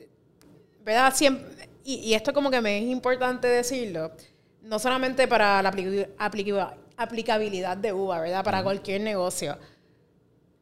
¿verdad? 0.83 1.13
Siempre, 1.15 1.69
y, 1.85 2.15
esto 2.15 2.33
como 2.33 2.51
que 2.51 2.61
me 2.61 2.79
es 2.79 2.85
importante 2.85 3.49
decirlo, 3.49 4.13
no 4.63 4.79
solamente 4.79 5.27
para 5.27 5.63
la 5.63 5.75
aplicabilidad 6.97 7.77
de 7.77 7.93
UVA, 7.93 8.21
¿verdad? 8.21 8.45
Para 8.45 8.63
cualquier 8.63 9.01
negocio. 9.01 9.57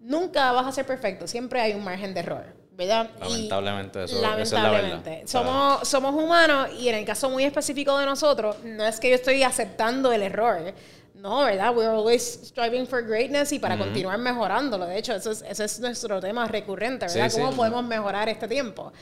Nunca 0.01 0.53
vas 0.53 0.67
a 0.67 0.73
ser 0.73 0.87
perfecto, 0.87 1.27
siempre 1.27 1.61
hay 1.61 1.75
un 1.75 1.83
margen 1.83 2.15
de 2.15 2.21
error. 2.21 2.59
¿Verdad? 2.79 3.11
Lamentablemente, 3.19 4.05
eso, 4.05 4.23
lamentablemente. 4.23 5.23
es 5.25 5.35
la 5.35 5.41
verdad. 5.43 5.73
Somos, 5.81 5.89
somos 5.89 6.15
humanos 6.15 6.69
y 6.79 6.89
en 6.89 6.95
el 6.95 7.05
caso 7.05 7.29
muy 7.29 7.43
específico 7.43 7.99
de 7.99 8.07
nosotros, 8.07 8.57
no 8.63 8.87
es 8.87 9.01
que 9.01 9.11
yo 9.11 9.17
estoy 9.17 9.43
aceptando 9.43 10.13
el 10.13 10.23
error. 10.23 10.73
No, 11.17 11.41
¿verdad? 11.41 11.77
We're 11.77 11.91
always 11.91 12.23
striving 12.23 12.87
for 12.87 13.05
greatness 13.05 13.51
y 13.51 13.59
para 13.59 13.77
continuar 13.77 14.17
mejorándolo. 14.19 14.87
De 14.87 14.97
hecho, 14.97 15.13
eso 15.17 15.33
es, 15.33 15.43
ese 15.43 15.65
es 15.65 15.81
nuestro 15.81 16.21
tema 16.21 16.47
recurrente, 16.47 17.07
¿verdad? 17.07 17.33
¿Cómo 17.33 17.51
podemos 17.51 17.85
mejorar 17.85 18.29
este 18.29 18.47
tiempo? 18.47 18.93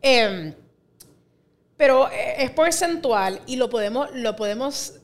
Em, 0.00 0.54
pero 1.76 2.10
e, 2.10 2.44
es 2.44 2.50
porcentual 2.52 3.42
y 3.44 3.56
lo 3.56 3.68
podemos, 3.68 4.08
lo 4.14 4.34
podemos, 4.36 4.94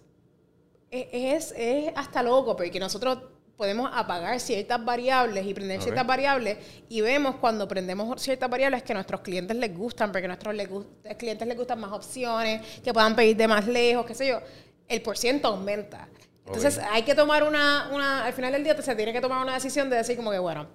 e, 0.91 1.35
es, 1.37 1.53
es 1.55 1.93
hasta 1.95 2.23
loco, 2.23 2.57
porque 2.57 2.81
nosotros 2.81 3.19
podemos 3.57 3.90
apagar 3.93 4.38
ciertas 4.40 4.85
variables 4.85 5.47
y 5.47 5.55
prender 5.55 5.81
ciertas 5.81 6.07
variables 6.07 6.59
y 6.88 7.01
vemos 7.01 7.37
cuando 7.37 7.69
prendemos 7.69 8.21
ciertas 8.21 8.51
variables 8.51 8.83
que 8.83 8.93
a 8.93 8.95
nuestros 8.95 9.21
clientes 9.21 9.57
les 9.57 9.77
gustan, 9.77 10.11
porque 10.11 10.25
a 10.25 10.29
nuestros 10.29 10.55
clientes 11.17 11.47
les 11.47 11.57
gustan 11.57 11.81
más 11.81 11.93
opciones, 11.93 12.81
que 12.83 12.93
puedan 12.93 13.14
pedir 13.14 13.37
de 13.37 13.49
más 13.49 13.67
lejos, 13.67 14.05
qué 14.07 14.14
sé 14.14 14.29
yo, 14.29 14.40
el 14.88 15.03
por 15.03 15.17
ciento 15.17 15.49
aumenta. 15.49 16.09
Entonces 16.47 16.79
hay 16.90 17.03
que 17.03 17.14
tomar 17.14 17.43
una, 17.43 17.88
una, 17.93 18.25
al 18.25 18.33
final 18.33 18.53
del 18.53 18.64
día 18.64 18.81
se 18.81 18.95
tiene 18.95 19.12
que 19.12 19.21
tomar 19.21 19.43
una 19.43 19.55
decisión 19.55 19.88
de 19.88 19.97
decir 19.97 20.17
como 20.17 20.31
que, 20.31 20.38
bueno, 20.38 20.67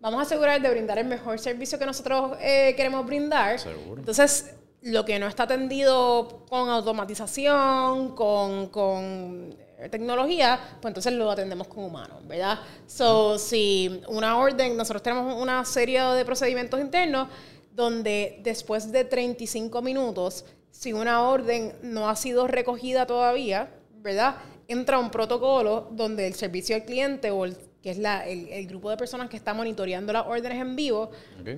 vamos 0.00 0.20
a 0.20 0.22
asegurar 0.22 0.60
de 0.60 0.70
brindar 0.70 0.98
el 0.98 1.06
mejor 1.06 1.38
servicio 1.38 1.78
que 1.78 1.84
nosotros 1.84 2.36
eh, 2.40 2.72
queremos 2.76 3.04
brindar. 3.04 3.58
Seguro. 3.58 4.00
Entonces, 4.00 4.54
lo 4.80 5.04
que 5.04 5.18
no 5.18 5.26
está 5.26 5.42
atendido 5.42 6.46
con 6.48 6.70
automatización, 6.70 8.14
con, 8.14 8.68
con 8.68 9.65
tecnología, 9.90 10.58
pues 10.80 10.90
entonces 10.90 11.12
lo 11.12 11.30
atendemos 11.30 11.68
con 11.68 11.84
humanos, 11.84 12.18
¿verdad? 12.26 12.58
So, 12.86 13.38
si 13.38 14.00
una 14.08 14.38
orden, 14.38 14.76
nosotros 14.76 15.02
tenemos 15.02 15.40
una 15.40 15.64
serie 15.64 16.00
de 16.02 16.24
procedimientos 16.24 16.80
internos 16.80 17.28
donde 17.72 18.40
después 18.42 18.90
de 18.90 19.04
35 19.04 19.82
minutos, 19.82 20.44
si 20.70 20.92
una 20.92 21.22
orden 21.28 21.74
no 21.82 22.08
ha 22.08 22.16
sido 22.16 22.46
recogida 22.46 23.06
todavía, 23.06 23.70
¿verdad? 24.00 24.36
Entra 24.68 24.98
un 24.98 25.10
protocolo 25.10 25.88
donde 25.92 26.26
el 26.26 26.34
servicio 26.34 26.74
al 26.74 26.84
cliente 26.84 27.30
o 27.30 27.44
el, 27.44 27.56
que 27.82 27.90
es 27.90 27.98
la, 27.98 28.26
el, 28.26 28.48
el 28.48 28.66
grupo 28.66 28.88
de 28.90 28.96
personas 28.96 29.28
que 29.28 29.36
está 29.36 29.52
monitoreando 29.54 30.12
las 30.12 30.26
órdenes 30.26 30.60
en 30.60 30.74
vivo, 30.74 31.10
Ok. 31.40 31.50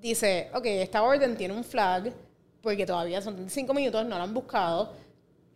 dice, 0.00 0.48
ok, 0.54 0.64
esta 0.66 1.02
orden 1.02 1.36
tiene 1.36 1.54
un 1.54 1.64
flag, 1.64 2.12
porque 2.62 2.86
todavía 2.86 3.20
son 3.20 3.34
35 3.34 3.74
minutos, 3.74 4.04
no 4.06 4.16
la 4.16 4.24
han 4.24 4.34
buscado. 4.34 4.92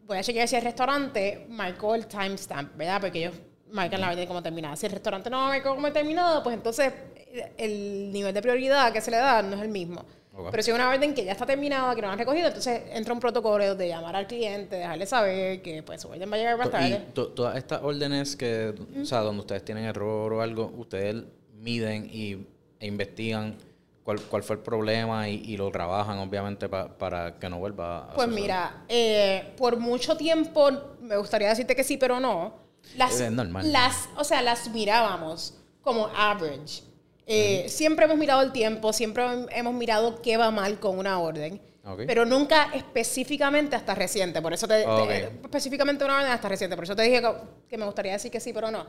Voy 0.06 0.18
a 0.18 0.22
chequear 0.22 0.48
si 0.48 0.56
el 0.56 0.62
restaurante 0.62 1.46
marcó 1.48 1.94
el 1.94 2.06
timestamp, 2.06 2.76
¿verdad? 2.76 3.00
Porque 3.00 3.20
ellos 3.20 3.34
marcan 3.70 4.00
la 4.00 4.10
orden 4.10 4.26
como 4.26 4.42
terminada. 4.42 4.76
Si 4.76 4.86
el 4.86 4.92
restaurante 4.92 5.30
no 5.30 5.46
marcó 5.46 5.74
como 5.74 5.90
terminado, 5.92 6.42
pues 6.42 6.54
entonces 6.54 6.92
eh, 7.16 7.52
el 7.56 8.12
nivel 8.12 8.34
de 8.34 8.42
prioridad 8.42 8.92
que 8.92 9.00
se 9.00 9.10
le 9.10 9.16
da 9.16 9.42
no 9.42 9.56
es 9.56 9.62
el 9.62 9.68
mismo. 9.68 10.04
Pero 10.50 10.62
si 10.62 10.70
es 10.70 10.74
una 10.74 10.88
orden 10.88 11.12
que 11.14 11.24
ya 11.26 11.32
está 11.32 11.44
terminada, 11.44 11.94
que 11.94 12.00
no 12.00 12.10
han 12.10 12.18
recogido, 12.18 12.46
entonces 12.48 12.82
entra 12.92 13.12
un 13.12 13.20
protocolo 13.20 13.74
de 13.74 13.88
llamar 13.88 14.16
al 14.16 14.26
cliente, 14.26 14.76
dejarle 14.76 15.04
saber 15.04 15.60
que 15.60 15.82
pues 15.82 16.00
su 16.00 16.08
orden 16.08 16.30
va 16.30 16.36
a 16.36 16.38
llegar 16.38 16.56
más 16.56 16.70
tarde. 16.70 16.88
to- 17.12 17.28
todas 17.28 17.56
estas 17.56 17.82
órdenes 17.82 18.34
que, 18.34 18.74
o 19.00 19.04
sea, 19.04 19.20
donde 19.20 19.40
ustedes 19.40 19.62
tienen 19.62 19.84
error 19.84 20.32
o 20.32 20.40
algo, 20.40 20.72
ustedes 20.78 21.22
miden 21.60 22.08
y, 22.10 22.46
e 22.80 22.86
investigan 22.86 23.56
cuál, 24.04 24.20
cuál 24.22 24.42
fue 24.42 24.56
el 24.56 24.62
problema 24.62 25.28
y, 25.28 25.42
y 25.44 25.56
lo 25.56 25.70
trabajan, 25.70 26.18
obviamente, 26.18 26.68
pa- 26.68 26.88
para 26.98 27.38
que 27.38 27.48
no 27.48 27.58
vuelva 27.58 27.98
a 27.98 28.14
Pues 28.14 28.26
suceder. 28.26 28.42
mira, 28.42 28.84
eh, 28.88 29.52
por 29.56 29.76
mucho 29.78 30.16
tiempo, 30.16 30.70
me 31.00 31.16
gustaría 31.16 31.48
decirte 31.48 31.74
que 31.76 31.84
sí, 31.84 31.96
pero 31.96 32.20
no. 32.20 32.54
Las, 32.96 33.20
Es 33.20 33.30
normal. 33.30 33.72
Las, 33.72 34.08
o 34.16 34.24
sea, 34.24 34.42
las 34.42 34.68
mirábamos 34.70 35.54
como 35.82 36.06
average. 36.16 36.82
Eh, 37.26 37.66
Siempre 37.68 38.04
hemos 38.04 38.18
mirado 38.18 38.42
el 38.42 38.52
tiempo, 38.52 38.92
siempre 38.92 39.24
hemos 39.50 39.72
mirado 39.74 40.20
qué 40.20 40.36
va 40.36 40.50
mal 40.50 40.80
con 40.80 40.98
una 40.98 41.18
orden. 41.20 41.60
Ok. 41.84 42.02
Pero 42.06 42.24
nunca 42.24 42.70
específicamente 42.74 43.74
hasta 43.76 43.94
reciente. 43.94 44.40
Por 44.42 44.52
eso 44.52 44.68
te, 44.68 44.82
te- 44.82 44.86
Ok. 44.86 45.10
específicamente 45.44 46.04
una 46.04 46.16
orden 46.18 46.30
hasta 46.30 46.48
reciente. 46.48 46.76
Por 46.76 46.84
eso 46.84 46.94
te 46.94 47.02
dije 47.02 47.20
que, 47.20 47.32
que 47.68 47.78
me 47.78 47.84
gustaría 47.84 48.12
decir 48.12 48.30
que 48.30 48.38
sí, 48.40 48.52
pero 48.52 48.70
no. 48.70 48.86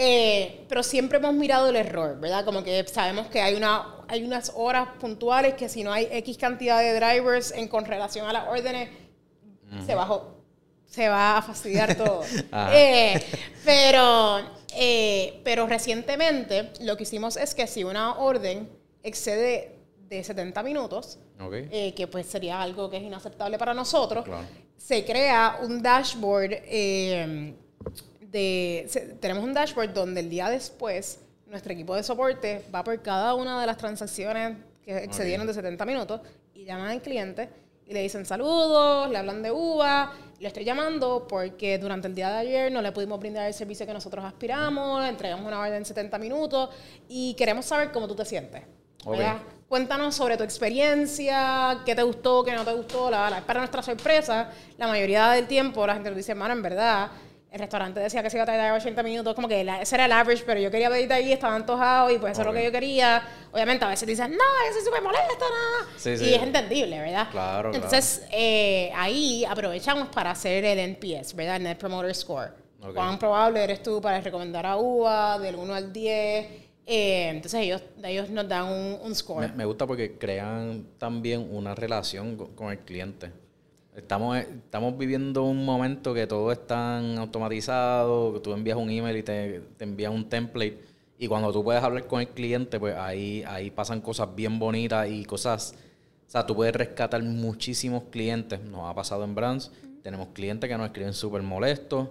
Eh, 0.00 0.64
pero 0.68 0.84
siempre 0.84 1.18
hemos 1.18 1.34
mirado 1.34 1.68
el 1.68 1.74
error, 1.74 2.20
¿verdad? 2.20 2.44
Como 2.44 2.62
que 2.62 2.86
sabemos 2.86 3.26
que 3.26 3.40
hay, 3.40 3.56
una, 3.56 3.96
hay 4.06 4.22
unas 4.22 4.52
horas 4.54 4.86
puntuales 5.00 5.54
que 5.54 5.68
si 5.68 5.82
no 5.82 5.92
hay 5.92 6.06
X 6.12 6.38
cantidad 6.38 6.78
de 6.78 6.94
drivers 6.94 7.50
en 7.50 7.66
con 7.66 7.84
relación 7.84 8.24
a 8.28 8.32
las 8.32 8.46
órdenes, 8.46 8.90
se, 9.84 9.96
bajó, 9.96 10.36
se 10.86 11.08
va 11.08 11.38
a 11.38 11.42
fastidiar 11.42 11.96
todo. 11.96 12.22
Eh, 12.72 13.20
pero, 13.64 14.38
eh, 14.76 15.40
pero 15.42 15.66
recientemente 15.66 16.70
lo 16.82 16.96
que 16.96 17.02
hicimos 17.02 17.36
es 17.36 17.52
que 17.56 17.66
si 17.66 17.82
una 17.82 18.18
orden 18.18 18.68
excede 19.02 19.78
de 20.08 20.22
70 20.22 20.62
minutos, 20.62 21.18
que 21.50 22.08
pues 22.10 22.26
sería 22.26 22.62
algo 22.62 22.88
que 22.88 22.98
es 22.98 23.02
inaceptable 23.02 23.58
para 23.58 23.74
nosotros, 23.74 24.24
Claro. 24.24 24.46
se 24.76 25.04
crea 25.04 25.58
un 25.60 25.82
dashboard 25.82 26.52
de... 28.30 28.86
se- 28.88 29.00
tenemos 29.20 29.44
un 29.44 29.54
dashboard 29.54 29.92
donde 29.92 30.20
el 30.20 30.30
día 30.30 30.48
después 30.50 31.20
nuestro 31.46 31.72
equipo 31.72 31.94
de 31.96 32.02
soporte 32.02 32.64
va 32.74 32.84
por 32.84 33.00
cada 33.02 33.34
una 33.34 33.60
de 33.60 33.66
las 33.66 33.76
transacciones 33.78 34.56
que 34.84 34.96
excedieron 35.04 35.46
de 35.46 35.54
70 35.54 35.84
minutos 35.86 36.20
y 36.54 36.64
llaman 36.64 36.88
al 36.88 37.00
cliente 37.02 37.48
y 37.86 37.94
le 37.94 38.02
dicen 38.02 38.26
saludos, 38.26 39.08
le 39.10 39.16
hablan 39.16 39.42
de 39.42 39.50
uva, 39.50 40.12
le 40.40 40.46
estoy 40.48 40.62
llamando 40.64 41.26
porque 41.26 41.78
durante 41.78 42.06
el 42.06 42.14
día 42.14 42.28
de 42.30 42.36
ayer 42.38 42.70
no 42.72 42.82
le 42.82 42.92
pudimos 42.92 43.18
brindar 43.18 43.46
el 43.46 43.54
servicio 43.54 43.86
que 43.86 43.94
nosotros 43.94 44.22
aspiramos, 44.24 45.00
le 45.02 45.08
entregamos 45.08 45.46
una 45.46 45.58
orden 45.58 45.74
en 45.76 45.84
70 45.86 46.18
minutos 46.18 46.68
y 47.08 47.32
queremos 47.34 47.64
saber 47.64 47.90
cómo 47.92 48.06
tú 48.06 48.14
te 48.14 48.26
sientes. 48.26 48.62
Ok. 49.04 49.12
¿verdad? 49.16 49.36
Cuéntanos 49.70 50.14
sobre 50.14 50.36
tu 50.36 50.42
experiencia, 50.44 51.78
qué 51.86 51.94
te 51.94 52.02
gustó, 52.02 52.44
qué 52.44 52.52
no 52.52 52.64
te 52.64 52.72
gustó. 52.74 53.10
La, 53.10 53.30
la- 53.30 53.40
para 53.40 53.60
nuestra 53.60 53.82
sorpresa, 53.82 54.50
la 54.76 54.86
mayoría 54.86 55.30
del 55.30 55.46
tiempo 55.46 55.86
la 55.86 55.94
gente 55.94 56.10
nos 56.10 56.16
dice, 56.16 56.32
hermano, 56.32 56.52
en 56.54 56.62
verdad, 56.62 57.08
el 57.50 57.58
restaurante 57.60 57.98
decía 58.00 58.22
que 58.22 58.28
se 58.30 58.36
iba 58.36 58.42
a 58.42 58.46
tardar 58.46 58.72
80 58.72 59.02
minutos, 59.02 59.34
como 59.34 59.48
que 59.48 59.64
la- 59.64 59.80
ese 59.80 59.94
era 59.96 60.04
el 60.04 60.12
average, 60.12 60.42
pero 60.44 60.60
yo 60.60 60.70
quería 60.70 60.90
pedir 60.90 61.08
de 61.08 61.14
ahí, 61.14 61.32
estaba 61.32 61.54
antojado 61.54 62.10
y 62.10 62.18
pues 62.18 62.32
eso 62.32 62.42
es 62.42 62.46
lo 62.46 62.52
que 62.52 62.62
yo 62.64 62.70
quería. 62.70 63.22
Obviamente 63.52 63.84
a 63.84 63.88
veces 63.88 64.06
dicen, 64.06 64.30
no, 64.32 64.36
yo 64.36 64.72
soy 64.74 64.84
súper 64.84 65.02
molesta, 65.02 65.26
nada. 65.38 65.90
Sí, 65.96 66.10
y 66.10 66.16
sí. 66.18 66.34
es 66.34 66.42
entendible, 66.42 66.98
¿verdad? 67.00 67.28
Claro, 67.30 67.70
claro. 67.70 67.74
Entonces, 67.74 68.22
eh, 68.32 68.92
ahí 68.94 69.44
aprovechamos 69.46 70.08
para 70.08 70.32
hacer 70.32 70.64
el 70.64 70.78
NPS, 70.78 71.34
¿verdad? 71.34 71.56
El 71.56 71.62
Net 71.62 71.78
Promoter 71.78 72.14
Score. 72.14 72.52
Ok. 72.82 72.94
¿Cuán 72.94 73.18
probable 73.18 73.64
eres 73.64 73.82
tú 73.82 74.00
para 74.00 74.20
recomendar 74.20 74.64
a 74.66 74.76
UVA 74.76 75.38
del 75.38 75.56
1 75.56 75.74
al 75.74 75.92
10? 75.92 76.46
Eh, 76.90 77.28
entonces 77.30 77.60
ellos, 77.60 77.82
ellos 78.04 78.30
nos 78.30 78.48
dan 78.48 78.64
un, 78.66 78.98
un 79.02 79.14
score. 79.14 79.48
Me, 79.48 79.52
me 79.56 79.64
gusta 79.64 79.86
porque 79.86 80.16
crean 80.16 80.86
también 80.98 81.46
una 81.50 81.74
relación 81.74 82.36
co- 82.36 82.50
con 82.54 82.70
el 82.70 82.78
cliente. 82.78 83.30
Estamos, 83.98 84.36
estamos 84.36 84.96
viviendo 84.96 85.42
un 85.42 85.64
momento 85.64 86.14
que 86.14 86.26
todo 86.26 86.52
es 86.52 86.66
tan 86.66 87.18
automatizado, 87.18 88.34
que 88.34 88.40
tú 88.40 88.52
envías 88.52 88.78
un 88.78 88.90
email 88.90 89.16
y 89.16 89.22
te, 89.22 89.60
te 89.76 89.84
envían 89.84 90.12
un 90.12 90.28
template. 90.28 90.78
Y 91.18 91.26
cuando 91.26 91.52
tú 91.52 91.64
puedes 91.64 91.82
hablar 91.82 92.06
con 92.06 92.20
el 92.20 92.28
cliente, 92.28 92.78
pues 92.78 92.94
ahí, 92.94 93.42
ahí 93.46 93.70
pasan 93.70 94.00
cosas 94.00 94.34
bien 94.34 94.58
bonitas 94.58 95.08
y 95.10 95.24
cosas... 95.24 95.74
O 96.26 96.30
sea, 96.30 96.46
tú 96.46 96.54
puedes 96.54 96.74
rescatar 96.74 97.22
muchísimos 97.22 98.04
clientes. 98.04 98.60
Nos 98.60 98.88
ha 98.88 98.94
pasado 98.94 99.24
en 99.24 99.34
Brands. 99.34 99.72
Tenemos 100.02 100.28
clientes 100.28 100.70
que 100.70 100.76
nos 100.76 100.86
escriben 100.86 101.14
súper 101.14 101.42
molestos. 101.42 102.08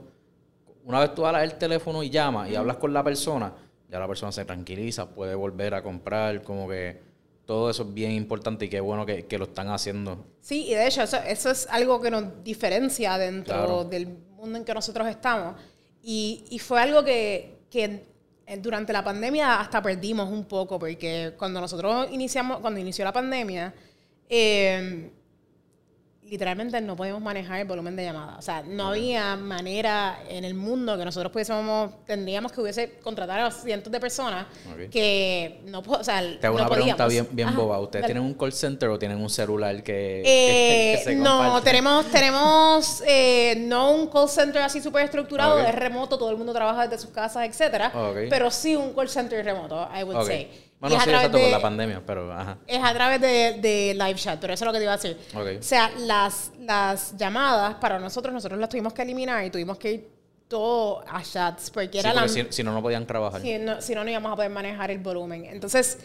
Una 0.84 1.00
vez 1.00 1.16
tú 1.16 1.22
das 1.22 1.44
el 1.44 1.56
teléfono 1.56 2.04
y 2.04 2.10
llamas 2.10 2.50
y 2.50 2.56
hablas 2.56 2.78
con 2.78 2.94
la 2.94 3.04
persona, 3.04 3.54
ya 3.90 4.00
la 4.00 4.08
persona 4.08 4.32
se 4.32 4.46
tranquiliza, 4.46 5.10
puede 5.10 5.36
volver 5.36 5.74
a 5.74 5.84
comprar, 5.84 6.44
como 6.44 6.68
que 6.68 7.02
todo 7.48 7.72
eso 7.72 7.82
es 7.84 7.94
bien 7.94 8.12
importante 8.12 8.66
y 8.66 8.70
qué 8.70 8.80
bueno 8.82 9.06
que, 9.08 9.26
que 9.26 9.38
lo 9.40 9.46
están 9.46 9.70
haciendo. 9.70 10.24
Sí, 10.42 10.68
y 10.68 10.76
de 10.76 10.86
hecho 10.86 11.02
eso, 11.02 11.18
eso 11.26 11.50
es 11.50 11.66
algo 11.72 12.00
que 12.00 12.12
nos 12.12 12.44
diferencia 12.44 13.18
dentro 13.18 13.56
Claro. 13.56 13.84
del 13.86 14.08
mundo 14.36 14.60
en 14.60 14.64
que 14.66 14.74
nosotros 14.76 15.08
estamos. 15.08 15.56
Y, 16.04 16.44
y 16.52 16.60
fue 16.60 16.80
algo 16.82 17.04
que, 17.04 17.56
que 17.72 18.06
durante 18.62 18.94
la 18.94 19.04
pandemia 19.04 19.60
hasta 19.60 19.82
perdimos 19.82 20.30
un 20.30 20.46
poco, 20.46 20.78
porque 20.78 21.34
cuando 21.38 21.60
nosotros 21.60 22.08
iniciamos, 22.12 22.60
cuando 22.60 22.80
inició 22.80 23.04
la 23.06 23.12
pandemia, 23.14 23.74
eh, 24.30 25.10
literalmente 26.30 26.80
no 26.82 26.96
podíamos 26.96 27.22
manejar 27.22 27.60
el 27.62 27.68
volumen 27.68 27.96
de 27.96 28.04
llamadas. 28.06 28.38
O 28.40 28.42
sea, 28.42 28.62
no 28.64 28.90
había 28.90 29.36
manera 29.36 30.20
en 30.30 30.44
el 30.46 30.54
mundo 30.54 30.98
que 30.98 31.06
nosotros 31.06 31.32
pudiésemos, 31.32 31.92
tendríamos 32.06 32.52
que 32.52 32.62
hubiese 32.62 32.94
contratar 33.04 33.40
a 33.40 33.52
cientos 33.52 33.92
de 33.92 34.00
personas 34.00 34.46
que 34.92 35.62
no, 35.66 35.80
o 35.80 36.04
sea, 36.04 36.22
Te 36.40 36.48
hago 36.48 36.58
no 36.58 36.64
una 36.66 36.70
pregunta 36.74 37.06
podíamos. 37.06 37.10
bien, 37.10 37.28
bien 37.36 37.48
Ajá, 37.50 37.58
boba. 37.58 37.80
¿Ustedes 37.80 38.04
dale. 38.04 38.14
tienen 38.14 38.30
un 38.30 38.38
call 38.38 38.54
center 38.54 38.90
o 38.90 39.00
tienen 39.00 39.20
un 39.22 39.30
celular 39.30 39.82
que, 39.84 40.20
Eh, 40.22 40.24
que- 40.24 40.98
que 40.98 41.04
se 41.12 41.16
no, 41.16 41.62
tenemos, 41.62 42.06
tenemos 42.08 43.04
eh, 43.08 43.56
no 43.60 43.92
un 43.92 44.08
call 44.08 44.30
center 44.30 44.62
así 44.62 44.82
súper 44.82 45.06
estructurado, 45.06 45.60
es 45.60 45.74
remoto, 45.76 46.18
todo 46.18 46.30
el 46.32 46.38
mundo 46.38 46.54
trabaja 46.54 46.88
desde 46.88 47.02
sus 47.04 47.12
casas, 47.14 47.46
etcétera, 47.48 47.92
pero 48.30 48.52
sí 48.52 48.76
un 48.76 48.94
call 48.94 49.10
center 49.10 49.44
remoto, 49.44 49.88
I 49.98 50.04
would 50.04 50.26
say. 50.26 50.67
Bueno, 50.80 50.94
Y 50.94 50.98
es 50.98 51.02
a 51.02 51.06
sí, 51.06 51.10
través 51.10 51.26
exacto, 51.26 51.38
por 51.40 51.46
de- 51.48 51.52
la 51.52 51.62
pandemia, 51.62 52.04
pero 52.06 52.32
ajá. 52.32 52.58
es 52.68 52.84
a 52.84 52.94
través 52.94 53.20
de, 53.22 53.58
de 53.60 53.94
live 53.96 54.16
chat, 54.16 54.40
pero 54.40 54.54
eso 54.54 54.64
es 54.64 54.68
lo 54.68 54.72
que 54.74 54.78
te 54.78 54.84
iba 54.84 54.94
a 54.94 54.98
decir. 54.98 55.18
Ok. 55.34 55.60
O 55.60 55.64
sea, 55.64 55.90
las, 55.98 56.52
las 56.60 57.18
llamadas 57.18 57.76
para 57.76 57.98
nosotros, 57.98 58.32
nosotros 58.34 58.60
las 58.60 58.70
tuvimos 58.70 58.94
que 58.94 59.02
eliminar 59.02 59.44
y 59.44 59.50
tuvimos 59.50 59.78
que 59.80 59.92
ir 59.92 60.10
todo 60.48 61.04
a 61.10 61.24
chats, 61.24 61.72
porque 61.72 61.94
Sí, 61.94 61.98
era 62.00 62.12
porque 62.14 62.28
la, 62.28 62.30
si, 62.30 62.54
si 62.54 62.64
no, 62.64 62.74
no 62.74 62.82
podían 62.84 63.06
trabajar. 63.08 63.42
si 63.42 63.58
no, 63.58 63.82
si 63.82 63.96
no, 63.96 64.04
no 64.04 64.10
íbamos 64.12 64.32
a 64.32 64.36
poder 64.36 64.52
manejar 64.52 64.92
el 64.92 65.00
volumen. 65.00 65.46
Entonces, 65.46 65.98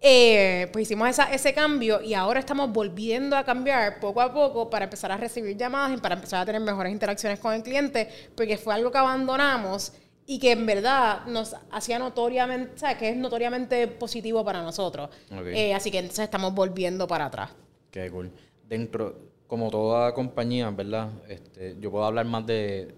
eh, 0.00 0.68
pues 0.72 0.84
hicimos 0.84 1.08
esa- 1.10 1.30
ese 1.32 1.52
cambio 1.52 2.00
y 2.00 2.14
ahora 2.14 2.40
estamos 2.40 2.70
volviendo 2.72 3.36
a 3.36 3.44
cambiar 3.44 4.00
poco 4.00 4.20
a 4.22 4.32
poco 4.32 4.70
para 4.70 4.84
empezar 4.84 5.12
a 5.12 5.16
recibir 5.18 5.56
llamadas 5.56 5.98
y 5.98 6.00
para 6.00 6.14
empezar 6.14 6.40
a 6.40 6.46
tener 6.46 6.60
mejores 6.62 6.92
interacciones 6.92 7.38
con 7.40 7.52
el 7.52 7.62
cliente, 7.62 8.08
porque 8.34 8.56
fue 8.56 8.72
algo 8.74 8.90
que 8.90 8.96
abandonamos 8.98 9.92
y 10.30 10.38
que 10.38 10.52
en 10.52 10.64
verdad 10.64 11.26
nos 11.26 11.56
hacía 11.72 11.98
notoriamente, 11.98 12.72
o 12.76 12.78
sea, 12.78 12.96
que 12.96 13.08
es 13.08 13.16
notoriamente 13.16 13.88
positivo 13.88 14.44
para 14.44 14.62
nosotros. 14.62 15.10
Eh, 15.52 15.74
así 15.74 15.90
que 15.90 15.98
entonces 15.98 16.22
estamos 16.22 16.54
volviendo 16.54 17.08
para 17.08 17.24
atrás. 17.26 17.50
Qué 17.90 18.08
cool. 18.12 18.30
Dentro, 18.68 19.18
como 19.48 19.72
toda 19.72 20.14
compañía, 20.14 20.70
¿verdad? 20.70 21.10
Este, 21.28 21.74
yo 21.80 21.90
puedo 21.90 22.04
hablar 22.04 22.26
más 22.26 22.46
de, 22.46 22.94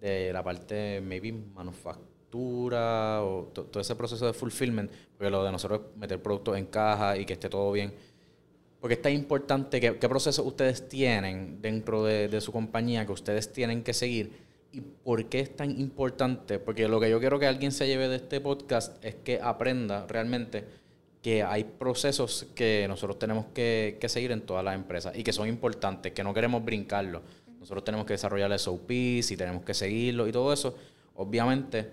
de 0.00 0.32
la 0.32 0.44
parte, 0.44 1.00
maybe, 1.00 1.32
manufactura 1.32 3.24
o 3.24 3.50
to- 3.52 3.64
todo 3.64 3.80
ese 3.80 3.96
proceso 3.96 4.26
de 4.26 4.32
fulfillment, 4.32 4.92
porque 5.18 5.28
lo 5.28 5.42
de 5.42 5.50
nosotros 5.50 5.80
es 5.90 5.96
meter 5.96 6.22
productos 6.22 6.56
en 6.56 6.66
caja 6.66 7.16
y 7.16 7.24
que 7.26 7.32
esté 7.32 7.48
todo 7.48 7.72
bien. 7.72 7.92
Porque 8.80 8.94
es 8.94 9.02
tan 9.02 9.12
importante, 9.12 9.80
que, 9.80 9.98
¿qué 9.98 10.08
procesos 10.08 10.46
ustedes 10.46 10.88
tienen 10.88 11.60
dentro 11.60 12.04
de, 12.04 12.28
de 12.28 12.40
su 12.40 12.52
compañía 12.52 13.04
que 13.04 13.10
ustedes 13.12 13.52
tienen 13.52 13.82
que 13.82 13.92
seguir 13.92 14.48
¿Y 14.72 14.80
por 14.80 15.24
qué 15.26 15.40
es 15.40 15.56
tan 15.56 15.80
importante? 15.80 16.58
Porque 16.58 16.86
lo 16.88 17.00
que 17.00 17.10
yo 17.10 17.18
quiero 17.18 17.38
que 17.38 17.46
alguien 17.46 17.72
se 17.72 17.86
lleve 17.86 18.08
de 18.08 18.16
este 18.16 18.40
podcast 18.40 19.04
es 19.04 19.16
que 19.16 19.40
aprenda 19.42 20.06
realmente 20.06 20.64
que 21.22 21.42
hay 21.42 21.64
procesos 21.64 22.46
que 22.54 22.86
nosotros 22.88 23.18
tenemos 23.18 23.46
que, 23.52 23.98
que 24.00 24.08
seguir 24.08 24.32
en 24.32 24.42
todas 24.42 24.64
las 24.64 24.74
empresas 24.74 25.16
y 25.16 25.22
que 25.22 25.32
son 25.32 25.48
importantes, 25.48 26.12
que 26.12 26.22
no 26.22 26.32
queremos 26.32 26.64
brincarlo. 26.64 27.22
Nosotros 27.58 27.84
tenemos 27.84 28.06
que 28.06 28.14
desarrollar 28.14 28.56
SOPs 28.58 29.30
y 29.30 29.36
tenemos 29.36 29.64
que 29.64 29.74
seguirlo 29.74 30.26
y 30.26 30.32
todo 30.32 30.52
eso. 30.52 30.76
Obviamente, 31.14 31.90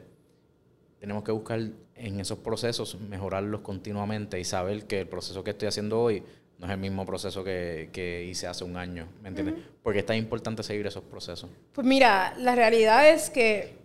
tenemos 0.99 1.23
que 1.23 1.31
buscar 1.31 1.59
en 1.95 2.19
esos 2.19 2.39
procesos 2.39 2.97
mejorarlos 2.99 3.61
continuamente 3.61 4.39
y 4.39 4.45
saber 4.45 4.85
que 4.85 5.01
el 5.01 5.07
proceso 5.07 5.43
que 5.43 5.51
estoy 5.51 5.67
haciendo 5.67 5.99
hoy 5.99 6.23
no 6.59 6.65
es 6.65 6.71
el 6.71 6.79
mismo 6.79 7.05
proceso 7.05 7.43
que, 7.43 7.89
que 7.93 8.23
hice 8.23 8.47
hace 8.47 8.63
un 8.63 8.77
año, 8.77 9.07
¿me 9.21 9.29
entiendes? 9.29 9.55
Porque 9.83 9.99
es 9.99 10.05
tan 10.05 10.17
importante 10.17 10.63
seguir 10.63 10.87
esos 10.87 11.03
procesos. 11.03 11.49
Pues 11.73 11.85
mira, 11.85 12.33
la 12.37 12.55
realidad 12.55 13.09
es 13.09 13.29
que 13.29 13.77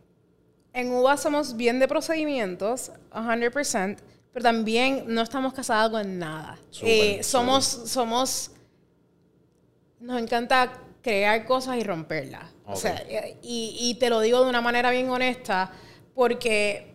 en 0.73 0.91
UBA 0.91 1.19
somos 1.19 1.57
bien 1.57 1.79
de 1.79 1.87
procedimientos, 1.87 2.93
100%, 3.13 3.99
pero 4.33 4.43
también 4.43 5.05
no 5.07 5.21
estamos 5.21 5.53
casados 5.53 5.93
con 5.93 6.19
nada. 6.19 6.59
Eh, 6.83 7.23
somos, 7.23 7.65
somos, 7.65 8.53
nos 10.01 10.23
encanta 10.23 10.73
crear 11.03 11.45
cosas 11.45 11.77
y 11.77 11.85
romperlas. 11.85 12.51
O 12.65 12.77
sea, 12.77 13.05
y, 13.43 13.77
y 13.79 13.95
te 13.99 14.09
lo 14.09 14.21
digo 14.21 14.43
de 14.43 14.49
una 14.49 14.63
manera 14.63 14.91
bien 14.91 15.11
honesta, 15.11 15.71
porque 16.15 16.95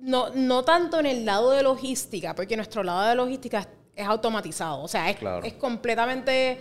no, 0.00 0.30
no 0.30 0.64
tanto 0.64 0.98
en 0.98 1.06
el 1.06 1.24
lado 1.24 1.52
de 1.52 1.62
logística, 1.62 2.34
porque 2.34 2.56
nuestro 2.56 2.82
lado 2.82 3.08
de 3.08 3.14
logística 3.14 3.68
es, 3.96 4.06
automatizado. 4.06 4.82
O 4.82 4.88
sea, 4.88 5.10
es, 5.10 5.16
Claro. 5.16 5.44
es 5.44 5.52
completamente 5.54 6.58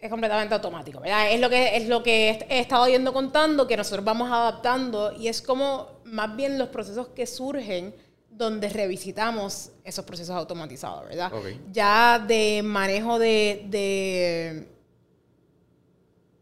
es 0.00 0.08
completamente 0.10 0.54
automático, 0.54 1.00
¿verdad? 1.00 1.32
Es 1.32 1.40
lo 1.40 1.50
que 1.50 1.76
es 1.76 1.88
lo 1.88 2.04
que 2.04 2.30
he- 2.48 2.60
estado 2.60 2.86
yendo 2.86 3.12
contando 3.12 3.66
que 3.66 3.76
nosotros 3.76 4.04
vamos 4.04 4.30
adaptando 4.30 5.12
y 5.12 5.26
es 5.26 5.42
como 5.42 5.88
más 6.04 6.36
bien 6.36 6.56
los 6.56 6.68
procesos 6.68 7.08
que 7.08 7.26
surgen 7.26 7.92
donde 8.30 8.68
revisitamos 8.68 9.70
esos 9.82 10.04
procesos 10.04 10.36
automatizados, 10.36 11.08
¿verdad? 11.08 11.32
Ya 11.72 12.20
de 12.24 12.62
manejo 12.64 13.18
de, 13.18 13.64
de, 13.68 14.68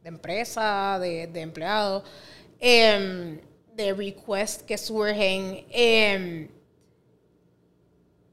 de 0.03 0.09
empresa, 0.09 0.99
de, 1.01 1.27
de 1.27 1.41
empleados, 1.41 2.03
em, 2.61 3.41
de 3.75 3.95
requests 3.95 4.63
que 4.65 4.77
surgen. 4.77 5.65
em, 5.71 6.49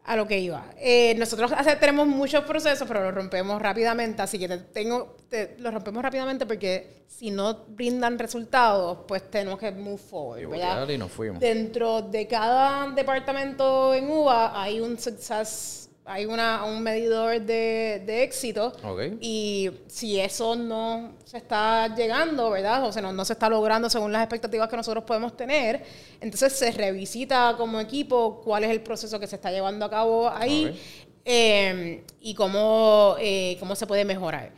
a 0.06 0.16
lo 0.18 0.28
que 0.28 0.38
iba. 0.40 0.66
Eh, 0.78 1.16
nosotros 1.18 1.52
hace- 1.56 1.76
tenemos 1.78 2.06
muchos 2.08 2.44
procesos, 2.44 2.86
pero 2.88 3.04
los 3.04 3.14
rompemos 3.14 3.62
rápidamente, 3.62 4.22
así 4.22 4.38
que 4.38 4.48
te- 4.50 4.58
tengo, 4.58 5.16
te- 5.30 5.56
los 5.60 5.74
rompemos 5.74 6.04
rápidamente 6.04 6.46
porque 6.46 7.04
si 7.08 7.32
no 7.32 7.66
brindan 7.70 8.20
resultados, 8.20 9.00
pues 9.08 9.30
tenemos 9.32 9.58
que 9.60 9.72
move 9.72 9.98
forward, 9.98 10.42
y 10.42 10.98
nos 10.98 11.12
fuimos. 11.12 11.40
Dentro 11.40 12.02
de 12.02 12.28
cada 12.28 12.90
departamento 12.92 13.94
en 13.94 14.10
UBA 14.10 14.62
hay 14.62 14.82
un 14.82 15.00
success, 15.00 15.90
hay 16.06 16.26
una, 16.26 16.66
un 16.66 16.84
medidor 16.84 17.40
de, 17.42 18.04
de 18.06 18.24
éxito. 18.24 18.74
Ok. 18.84 19.02
Y 19.22 19.72
si 19.88 20.20
eso 20.20 20.56
no 20.56 21.14
se 21.24 21.38
está 21.38 21.94
llegando, 21.96 22.50
¿verdad? 22.50 22.86
O 22.86 22.92
sea, 22.92 23.02
no, 23.02 23.14
no 23.14 23.24
se 23.24 23.34
está 23.34 23.50
logrando 23.50 23.90
según 23.90 24.12
las 24.12 24.22
expectativas 24.22 24.68
que 24.68 24.76
nosotros 24.76 25.04
podemos 25.06 25.36
tener, 25.38 25.84
entonces 26.20 26.54
se 26.54 26.72
revisita 26.72 27.56
como 27.58 27.80
equipo 27.80 28.42
cuál 28.44 28.66
es 28.66 28.72
el 28.72 28.82
proceso 28.82 29.20
que 29.20 29.28
se 29.28 29.36
está 29.36 29.52
llevando 29.52 29.86
a 29.86 29.90
cabo 29.90 30.30
ahí 30.30 30.80
eh, 31.26 32.04
y 32.20 32.34
cómo, 32.34 33.16
eh, 33.20 33.56
cómo 33.60 33.76
se 33.76 33.88
puede 33.88 34.04
mejorar. 34.04 34.52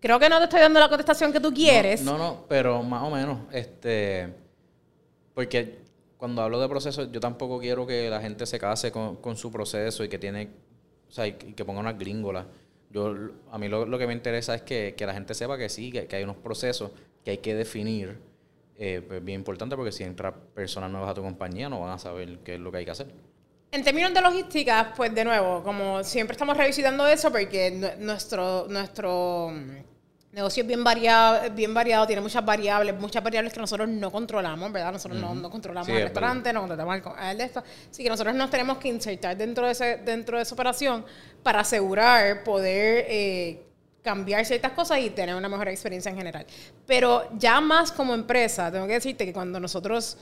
Creo 0.00 0.18
que 0.18 0.28
no 0.28 0.38
te 0.38 0.44
estoy 0.44 0.60
dando 0.60 0.80
la 0.80 0.88
contestación 0.88 1.32
que 1.32 1.40
tú 1.40 1.52
quieres. 1.52 2.02
No, 2.02 2.16
no, 2.16 2.44
pero 2.48 2.82
más 2.82 3.02
o 3.02 3.10
menos, 3.10 3.38
este, 3.52 4.32
porque 5.34 5.78
cuando 6.16 6.42
hablo 6.42 6.60
de 6.60 6.68
proceso, 6.68 7.10
yo 7.10 7.20
tampoco 7.20 7.58
quiero 7.58 7.86
que 7.86 8.08
la 8.08 8.20
gente 8.20 8.44
se 8.46 8.58
case 8.58 8.92
con, 8.92 9.16
con 9.16 9.36
su 9.36 9.50
proceso 9.50 10.04
y 10.04 10.08
que 10.08 10.18
tiene, 10.18 10.50
o 11.10 11.12
sea, 11.12 11.26
y 11.26 11.32
que 11.32 11.64
ponga 11.64 11.80
unas 11.80 11.98
gringolas. 11.98 12.46
Yo, 12.90 13.14
a 13.50 13.58
mí 13.58 13.68
lo, 13.68 13.84
lo 13.84 13.98
que 13.98 14.06
me 14.06 14.12
interesa 14.12 14.54
es 14.54 14.62
que, 14.62 14.94
que 14.96 15.04
la 15.06 15.12
gente 15.12 15.34
sepa 15.34 15.58
que 15.58 15.68
sí, 15.68 15.92
que, 15.92 16.08
hay 16.16 16.22
unos 16.24 16.36
procesos 16.36 16.90
que 17.24 17.32
hay 17.32 17.38
que 17.38 17.54
definir. 17.54 18.18
Eh, 18.82 19.02
pues 19.06 19.22
bien 19.22 19.40
importante 19.40 19.76
porque 19.76 19.92
si 19.92 20.04
entra 20.04 20.34
personas 20.34 20.90
nuevas 20.90 21.10
a 21.10 21.14
tu 21.14 21.20
compañía 21.20 21.68
no 21.68 21.80
van 21.80 21.90
a 21.90 21.98
saber 21.98 22.38
qué 22.38 22.54
es 22.54 22.60
lo 22.60 22.72
que 22.72 22.78
hay 22.78 22.84
que 22.86 22.90
hacer. 22.92 23.08
En 23.72 23.84
términos 23.84 24.14
de 24.14 24.20
logística, 24.22 24.94
pues 24.96 25.14
de 25.14 25.24
nuevo, 25.24 25.62
como 25.62 26.02
siempre 26.02 26.32
estamos 26.32 26.56
revisitando 26.56 27.06
eso 27.06 27.30
porque 27.30 27.70
nu- 27.70 28.04
nuestro, 28.04 28.66
nuestro 28.68 29.52
negocio 30.32 30.62
es 30.62 30.66
bien 30.68 30.84
variado, 30.84 31.50
bien 31.50 31.74
variado, 31.74 32.06
tiene 32.06 32.22
muchas 32.22 32.44
variables, 32.44 32.94
muchas 33.00 33.22
variables 33.22 33.52
que 33.52 33.58
nosotros 33.60 33.88
no 33.88 34.10
controlamos, 34.12 34.70
¿verdad? 34.72 34.92
Nosotros 34.92 35.20
no, 35.20 35.34
no 35.34 35.50
controlamos 35.50 35.86
Sí, 35.86 35.92
el 35.92 35.98
es 35.98 36.04
restaurante, 36.04 36.52
no 36.52 36.60
controlamos 36.60 36.94
el, 36.96 37.02
co- 37.02 37.16
el 37.20 37.38
de 37.38 37.44
esto. 37.44 37.62
Así 37.90 38.02
que 38.04 38.08
nosotros 38.08 38.34
nos 38.36 38.48
tenemos 38.50 38.78
que 38.78 38.88
insertar 38.88 39.36
dentro 39.36 39.66
de, 39.66 39.72
ese, 39.72 39.96
dentro 39.98 40.36
de 40.36 40.44
esa 40.44 40.54
operación 40.54 41.04
para 41.42 41.60
asegurar 41.60 42.44
poder 42.44 43.06
eh, 43.08 43.66
cambiar 44.02 44.44
ciertas 44.46 44.72
cosas 44.72 45.00
y 45.00 45.10
tener 45.10 45.34
una 45.34 45.48
mejor 45.48 45.68
experiencia 45.68 46.10
en 46.10 46.16
general. 46.18 46.46
Pero 46.86 47.28
ya 47.36 47.60
más 47.60 47.90
como 47.90 48.14
empresa, 48.14 48.70
tengo 48.70 48.86
que 48.86 48.94
decirte 48.94 49.26
que 49.26 49.32
cuando 49.32 49.58
nosotros 49.58 50.16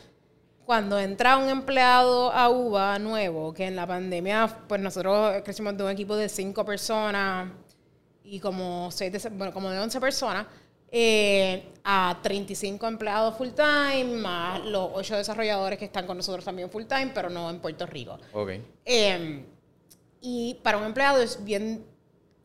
cuando 0.65 0.99
entra 0.99 1.39
un 1.39 1.49
empleado 1.49 2.31
a 2.31 2.51
UBA 2.51 2.99
nuevo, 2.99 3.55
que 3.55 3.67
en 3.67 3.75
la 3.75 3.87
pandemia, 3.87 4.47
pues 4.69 4.79
nosotros 4.83 5.41
crecimos 5.43 5.75
de 5.79 5.85
un 5.85 5.91
equipo 5.91 6.15
de 6.15 6.29
cinco 6.29 6.63
personas 6.63 7.49
y 8.31 8.41
como, 8.41 8.91
seis 8.91 9.13
de, 9.13 9.31
bueno, 9.31 9.53
como 9.53 9.71
de 9.71 9.79
11 9.79 10.01
personas, 10.01 10.47
eh, 10.91 11.73
a 11.85 12.19
35 12.23 12.87
empleados 12.87 13.37
full 13.37 13.49
time, 13.51 14.17
más 14.17 14.65
los 14.65 14.91
ocho 14.95 15.17
desarrolladores 15.17 15.79
que 15.79 15.87
están 15.87 16.07
con 16.07 16.17
nosotros 16.17 16.45
también 16.45 16.71
full 16.71 16.85
time, 16.85 17.11
pero 17.15 17.29
no 17.31 17.51
en 17.51 17.61
Puerto 17.61 17.87
Rico. 17.87 18.19
Ok. 18.33 18.51
Eh, 18.85 19.45
y 20.21 20.59
para 20.63 20.79
un 20.79 20.85
empleado 20.85 21.23
es 21.23 21.43
bien, 21.45 21.85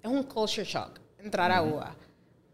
es 0.02 0.10
un 0.10 0.24
culture 0.24 0.65
shock 0.65 1.00
entrar 1.17 1.52
a 1.52 1.62
UBA. 1.62 1.96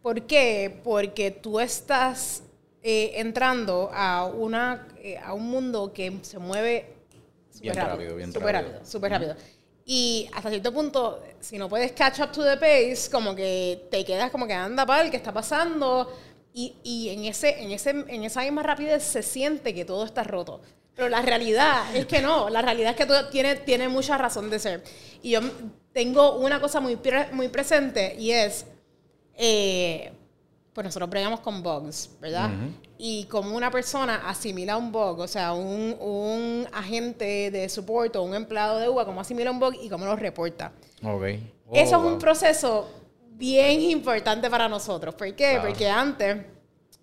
¿Por 0.01 0.21
qué? 0.23 0.79
Porque 0.83 1.31
tú 1.31 1.59
estás 1.59 2.43
eh, 2.81 3.13
entrando 3.15 3.89
a, 3.93 4.25
una, 4.25 4.87
eh, 4.97 5.17
a 5.17 5.33
un 5.33 5.49
mundo 5.49 5.91
que 5.91 6.19
se 6.21 6.39
mueve 6.39 6.95
Bien 7.61 7.73
súper 7.73 7.89
rápido, 7.89 8.15
bien 8.15 8.31
súper 8.31 8.53
rápido. 8.53 8.71
rápido, 8.73 8.85
súper 8.85 9.11
rápido. 9.11 9.35
Y 9.91 10.29
hasta 10.35 10.51
cierto 10.51 10.71
punto, 10.71 11.19
si 11.39 11.57
no 11.57 11.67
puedes 11.67 11.93
catch 11.93 12.19
up 12.19 12.31
to 12.31 12.43
the 12.43 12.57
pace, 12.57 13.09
como 13.11 13.33
que 13.33 13.87
te 13.89 14.05
quedas 14.05 14.29
como 14.29 14.45
que 14.45 14.53
anda 14.53 14.85
pal, 14.85 15.09
¿qué 15.09 15.17
está 15.17 15.33
pasando? 15.33 16.15
Y, 16.53 16.75
y 16.83 17.09
en, 17.09 17.25
ese, 17.25 17.59
en, 17.59 17.71
ese, 17.71 17.89
en 17.89 18.23
esa 18.23 18.41
misma 18.41 18.61
rapidez 18.61 19.01
se 19.01 19.23
siente 19.23 19.73
que 19.73 19.85
todo 19.85 20.05
está 20.05 20.23
roto. 20.23 20.61
Pero 20.93 21.09
la 21.09 21.23
realidad 21.23 21.95
es 21.95 22.05
que 22.05 22.21
no, 22.21 22.49
la 22.51 22.61
realidad 22.61 22.91
es 22.91 22.97
que 22.97 23.07
todo 23.07 23.29
tiene, 23.29 23.55
tiene 23.55 23.89
mucha 23.89 24.15
razón 24.15 24.51
de 24.51 24.59
ser. 24.59 24.83
Y 25.23 25.31
yo 25.31 25.39
tengo 25.91 26.35
una 26.37 26.61
cosa 26.61 26.79
muy, 26.79 26.95
muy 27.31 27.47
presente 27.47 28.15
y 28.19 28.29
es, 28.29 28.67
eh, 29.37 30.11
pues 30.71 30.85
nosotros 30.85 31.09
bregamos 31.09 31.39
con 31.39 31.63
bugs, 31.63 32.11
¿verdad? 32.21 32.51
Y 33.01 33.23
como 33.25 33.55
una 33.55 33.71
persona 33.71 34.23
asimila 34.27 34.75
un 34.75 34.91
bug, 34.91 35.19
o 35.19 35.27
sea, 35.27 35.53
un, 35.53 35.95
un 36.01 36.67
agente 36.73 37.49
de 37.49 37.69
support 37.69 38.13
o 38.17 38.23
un 38.23 38.35
empleado 38.35 38.77
de 38.77 38.89
UBA, 38.89 39.05
cómo 39.05 39.21
asimila 39.21 39.51
un 39.51 39.59
bug 39.59 39.73
y 39.81 39.87
cómo 39.87 40.03
lo 40.05 40.17
reporta. 40.17 40.73
Ok. 41.01 41.23
Oh, 41.69 41.75
Eso 41.75 41.95
es 41.95 42.03
un 42.03 42.19
proceso 42.19 42.89
bien 43.31 43.79
importante 43.83 44.49
para 44.49 44.67
nosotros. 44.67 45.15
¿Por 45.15 45.33
qué? 45.33 45.59
Porque 45.61 45.87
antes, 45.89 46.37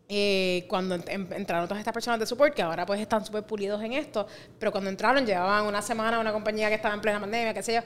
eh, 0.07 0.67
cuando 0.69 0.97
en- 0.97 1.33
entraron 1.33 1.67
todas 1.67 1.79
estas 1.79 1.95
personas 1.95 2.21
de 2.21 2.27
support, 2.27 2.53
que 2.55 2.61
ahora 2.61 2.85
pues 2.85 3.01
están 3.01 3.25
súper 3.25 3.45
pulidos 3.45 3.83
en 3.83 3.95
esto, 3.95 4.27
pero 4.59 4.71
cuando 4.71 4.91
entraron 4.91 5.25
llevaban 5.25 5.65
una 5.65 5.81
semana 5.81 6.19
a 6.19 6.21
una 6.21 6.33
compañía 6.33 6.69
que 6.69 6.75
estaba 6.75 6.95
en 6.95 7.01
plena 7.01 7.19
pandemia, 7.21 7.55
qué 7.55 7.63
sé 7.63 7.73
yo, 7.75 7.81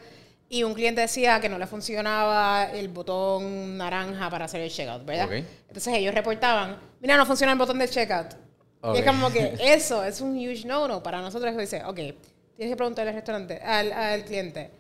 y 0.53 0.65
un 0.65 0.75
cliente 0.75 1.01
decía 1.01 1.41
que 1.41 1.49
no 1.49 1.59
le 1.59 1.67
funcionaba 1.69 2.65
el 2.73 2.89
botón 2.89 3.79
naranja 3.79 4.29
para 4.29 4.47
hacer 4.47 4.61
el 4.61 4.69
checkout, 4.71 5.05
¿verdad? 5.05 5.27
Ok. 5.27 5.45
Entonces 5.69 5.95
ellos 5.95 6.13
reportaban, 6.13 6.77
mira, 7.01 7.17
no 7.17 7.25
funciona 7.25 7.53
el 7.53 7.59
botón 7.59 7.79
de 7.79 7.89
checkout. 7.89 8.35
Y 8.93 8.99
es 8.99 9.05
como 9.07 9.31
que 9.31 9.55
eso 9.61 10.03
es 10.05 10.21
un 10.21 10.37
huge 10.37 10.65
no-no 10.67 11.05
para 11.05 11.21
nosotros. 11.21 11.57
Dice, 11.57 11.85
ok, 11.85 11.95
tienes 12.57 12.73
que 12.73 12.77
preguntarle 12.77 13.11
al 13.11 13.15
restaurante, 13.15 13.61
al, 13.63 13.93
al 13.93 14.25
cliente, 14.25 14.73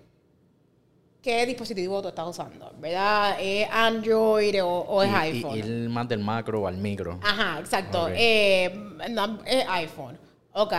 ¿qué 1.22 1.46
dispositivo 1.46 2.02
tú 2.02 2.08
estás 2.08 2.26
usando? 2.26 2.74
¿Verdad? 2.80 3.36
¿Es 3.40 3.68
Android 3.70 4.64
o, 4.64 4.68
o 4.68 5.02
es 5.04 5.10
Y- 5.10 5.14
iPhone? 5.14 5.56
Y, 5.56 5.58
ir 5.60 5.88
más 5.88 6.08
del 6.08 6.18
macro 6.18 6.66
al 6.66 6.78
micro. 6.78 7.20
Ajá, 7.22 7.60
exacto. 7.60 8.06
Ok. 8.06 8.10
Eh, 8.16 8.74
no, 9.10 9.38
es 9.46 9.64
iPhone. 9.68 10.18
Ok. 10.52 10.72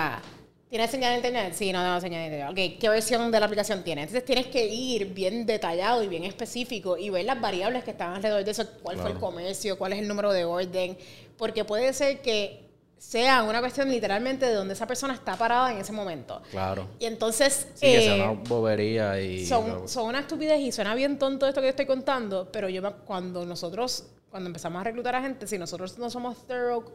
¿Tienes 0.72 0.90
señal 0.90 1.12
de 1.12 1.18
internet? 1.18 1.54
Sí, 1.54 1.74
no 1.74 1.84
tengo 1.84 2.00
señal 2.00 2.22
de 2.22 2.38
internet. 2.38 2.50
Ok, 2.50 2.80
¿qué 2.80 2.88
versión 2.88 3.30
de 3.30 3.40
la 3.42 3.46
aplicación 3.46 3.84
tienes? 3.84 4.04
Entonces 4.04 4.24
tienes 4.24 4.48
que 4.48 4.66
ir 4.68 5.14
bien 5.14 5.46
detallado 5.46 6.02
y 6.02 6.08
bien 6.08 6.24
específico 6.24 6.96
y 6.96 7.10
ver 7.10 7.26
las 7.26 7.42
variables 7.42 7.84
que 7.84 7.92
están 7.92 8.14
alrededor 8.14 8.46
de 8.46 8.52
eso. 8.52 8.64
¿Cuál 8.82 8.96
fue 8.96 9.08
el 9.08 9.18
Claro. 9.18 9.20
comercio? 9.20 9.78
¿Cuál 9.78 9.92
es 9.92 10.00
el 10.00 10.08
número 10.08 10.32
de 10.32 10.46
orden? 10.46 10.98
Porque 11.38 11.66
puede 11.66 11.92
ser 11.92 12.22
que 12.22 12.70
sea 12.98 13.44
una 13.44 13.60
cuestión 13.60 13.90
literalmente 13.90 14.46
de 14.46 14.54
donde 14.54 14.74
esa 14.74 14.88
persona 14.88 15.14
está 15.14 15.36
parada 15.36 15.74
en 15.74 15.80
ese 15.80 15.92
momento. 15.92 16.42
Claro. 16.52 16.88
Y 17.00 17.06
entonces... 17.06 17.68
Sí, 17.74 17.88
que 17.88 18.02
sea 18.04 18.16
eh, 18.16 18.22
una 18.30 18.42
bobería 18.42 19.20
y... 19.20 19.46
son, 19.46 19.90
son 19.90 20.06
una 20.06 20.22
estupidez 20.22 20.62
y 20.62 20.72
suena 20.72 20.96
bien 20.96 21.20
tonto 21.20 21.48
esto 21.48 21.60
que 21.60 21.66
yo 21.68 21.72
estoy 21.72 21.86
contando, 21.86 22.50
pero 22.50 22.70
yo 22.70 22.82
cuando 23.04 23.46
nosotros 23.46 24.06
cuando 24.30 24.48
empezamos 24.48 24.80
a 24.80 24.86
reclutar 24.86 25.14
a 25.16 25.22
gente, 25.22 25.46
si 25.46 25.58
nosotros 25.58 25.98
no 25.98 26.10
somos 26.10 26.48
thorough, 26.48 26.86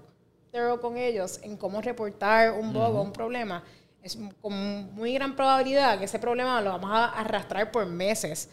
thorough 0.50 0.80
con 0.80 0.96
ellos 0.96 1.40
en 1.42 1.56
cómo 1.56 1.80
reportar 1.80 2.52
un 2.52 2.72
bug 2.72 2.94
o 2.94 3.02
un 3.02 3.12
problema, 3.12 3.62
es 4.02 4.18
con 4.40 4.94
muy 4.94 5.14
gran 5.14 5.34
probabilidad 5.34 5.98
que 5.98 6.04
ese 6.04 6.18
problema 6.18 6.60
lo 6.60 6.70
vamos 6.70 6.90
a 6.92 7.06
arrastrar 7.06 7.70
por 7.70 7.86
meses. 7.86 8.48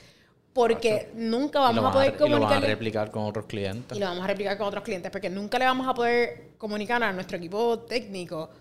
Porque 0.53 1.10
nunca 1.15 1.60
vamos 1.60 1.84
a 1.84 1.91
poder 1.91 2.13
y 2.13 2.19
lo 2.19 2.25
van 2.25 2.34
a 2.34 2.38
comunicar. 2.45 2.69
replicar 2.69 3.10
con 3.10 3.23
otros 3.23 3.45
clientes. 3.47 3.97
Y 3.97 3.99
lo 3.99 4.06
vamos 4.06 4.23
a 4.23 4.27
replicar 4.27 4.56
con 4.56 4.67
otros 4.67 4.84
clientes, 4.84 5.12
porque 5.12 5.27
nunca 5.27 5.58
le 5.58 5.65
vamos 5.65 5.88
a 5.88 5.95
poder 5.95 6.51
comunicar 6.60 7.01
a 7.01 7.12
nuestro 7.12 7.38
equipo 7.38 7.79
técnico. 7.79 8.51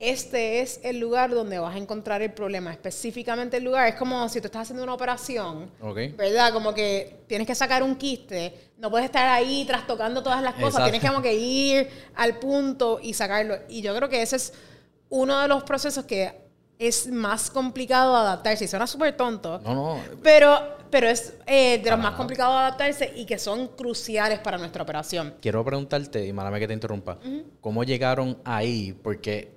Este 0.00 0.60
es 0.60 0.80
el 0.82 0.98
lugar 0.98 1.30
donde 1.30 1.58
vas 1.58 1.74
a 1.74 1.78
encontrar 1.78 2.20
el 2.20 2.32
problema. 2.32 2.72
Específicamente 2.72 3.58
el 3.58 3.64
lugar. 3.64 3.88
Es 3.88 3.94
como 3.94 4.28
si 4.28 4.40
tú 4.40 4.46
estás 4.46 4.62
haciendo 4.62 4.82
una 4.82 4.94
operación. 4.94 5.70
¿verdad? 6.16 6.52
Como 6.52 6.74
que 6.74 7.20
tienes 7.26 7.46
que 7.46 7.54
sacar 7.54 7.82
un 7.82 7.94
quiste. 7.96 8.72
No 8.78 8.90
puedes 8.90 9.06
estar 9.06 9.28
ahí 9.28 9.64
trastocando 9.66 10.22
todas 10.22 10.42
las 10.42 10.54
cosas. 10.54 10.66
Exacto. 10.66 10.84
Tienes 10.84 11.00
que, 11.00 11.08
como 11.08 11.22
que 11.22 11.34
ir 11.34 11.88
al 12.16 12.38
punto 12.38 12.98
y 13.02 13.14
sacarlo. 13.14 13.56
Y 13.68 13.82
yo 13.82 13.94
creo 13.94 14.08
que 14.08 14.20
ese 14.20 14.36
es 14.36 14.52
uno 15.08 15.40
de 15.40 15.48
los 15.48 15.62
procesos 15.62 16.04
que 16.04 16.44
es 16.78 17.06
más 17.06 17.50
complicado 17.50 18.16
adaptarse. 18.16 18.64
Y 18.64 18.68
suena 18.68 18.86
súper 18.86 19.16
tonto. 19.16 19.60
No, 19.60 19.74
no. 19.74 20.00
Pero, 20.22 20.58
pero 20.90 21.08
es 21.08 21.34
eh, 21.46 21.80
de 21.82 21.90
los 21.90 22.00
más 22.00 22.14
complicados 22.14 22.56
adaptarse 22.56 23.12
y 23.14 23.24
que 23.24 23.38
son 23.38 23.68
cruciales 23.68 24.40
para 24.40 24.58
nuestra 24.58 24.82
operación. 24.82 25.36
Quiero 25.40 25.64
preguntarte, 25.64 26.26
y 26.26 26.32
málame 26.32 26.58
que 26.60 26.66
te 26.66 26.74
interrumpa, 26.74 27.18
¿cómo 27.60 27.84
llegaron 27.84 28.38
ahí? 28.44 28.92
Porque 29.02 29.53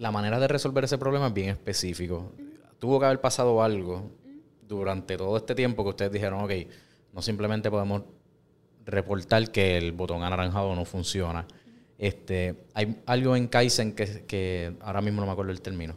la 0.00 0.10
manera 0.10 0.40
de 0.40 0.48
resolver 0.48 0.84
ese 0.84 0.96
problema 0.96 1.26
es 1.26 1.34
bien 1.34 1.50
específico. 1.50 2.32
Tuvo 2.78 2.98
que 2.98 3.04
haber 3.04 3.20
pasado 3.20 3.62
algo 3.62 4.10
durante 4.66 5.18
todo 5.18 5.36
este 5.36 5.54
tiempo 5.54 5.84
que 5.84 5.90
ustedes 5.90 6.10
dijeron, 6.10 6.42
ok, 6.42 6.52
no 7.12 7.20
simplemente 7.20 7.70
podemos 7.70 8.04
reportar 8.86 9.52
que 9.52 9.76
el 9.76 9.92
botón 9.92 10.22
anaranjado 10.22 10.74
no 10.74 10.86
funciona. 10.86 11.46
Este, 11.98 12.64
hay 12.72 12.96
algo 13.04 13.36
en 13.36 13.46
Kaizen 13.48 13.94
que, 13.94 14.24
que 14.26 14.72
ahora 14.80 15.02
mismo 15.02 15.20
no 15.20 15.26
me 15.26 15.32
acuerdo 15.32 15.52
el 15.52 15.60
término, 15.60 15.96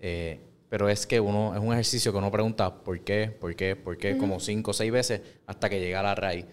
eh, 0.00 0.40
pero 0.70 0.88
es 0.88 1.06
que 1.06 1.20
uno 1.20 1.54
es 1.54 1.60
un 1.60 1.74
ejercicio 1.74 2.10
que 2.10 2.16
uno 2.16 2.30
pregunta 2.30 2.74
por 2.82 3.00
qué, 3.00 3.36
por 3.38 3.54
qué, 3.54 3.76
por 3.76 3.98
qué, 3.98 4.16
como 4.16 4.40
cinco 4.40 4.70
o 4.70 4.74
seis 4.74 4.90
veces 4.90 5.20
hasta 5.46 5.68
que 5.68 5.78
llega 5.78 6.00
a 6.00 6.04
la 6.04 6.14
raíz. 6.14 6.46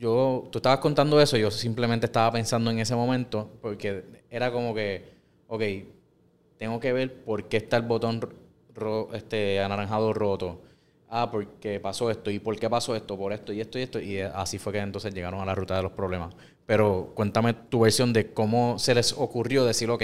Yo, 0.00 0.48
tú 0.50 0.58
estabas 0.60 0.78
contando 0.78 1.20
eso, 1.20 1.36
yo 1.36 1.50
simplemente 1.50 2.06
estaba 2.06 2.32
pensando 2.32 2.70
en 2.70 2.78
ese 2.78 2.94
momento, 2.94 3.50
porque 3.60 4.22
era 4.30 4.50
como 4.50 4.74
que, 4.74 5.13
ok, 5.54 5.62
tengo 6.58 6.80
que 6.80 6.92
ver 6.92 7.22
por 7.24 7.44
qué 7.48 7.56
está 7.58 7.76
el 7.76 7.82
botón 7.82 8.20
este, 9.12 9.60
anaranjado 9.60 10.12
roto. 10.12 10.60
Ah, 11.08 11.30
porque 11.30 11.78
pasó 11.78 12.10
esto, 12.10 12.30
y 12.30 12.40
por 12.40 12.58
qué 12.58 12.68
pasó 12.68 12.96
esto, 12.96 13.16
por 13.16 13.32
esto 13.32 13.52
y 13.52 13.60
esto 13.60 13.78
y 13.78 13.82
esto, 13.82 14.00
y 14.00 14.20
así 14.20 14.58
fue 14.58 14.72
que 14.72 14.80
entonces 14.80 15.14
llegaron 15.14 15.40
a 15.40 15.44
la 15.44 15.54
ruta 15.54 15.76
de 15.76 15.82
los 15.82 15.92
problemas. 15.92 16.34
Pero 16.66 17.12
cuéntame 17.14 17.54
tu 17.54 17.80
versión 17.80 18.12
de 18.12 18.32
cómo 18.32 18.78
se 18.80 18.94
les 18.96 19.12
ocurrió 19.12 19.64
decir, 19.64 19.88
ok, 19.90 20.02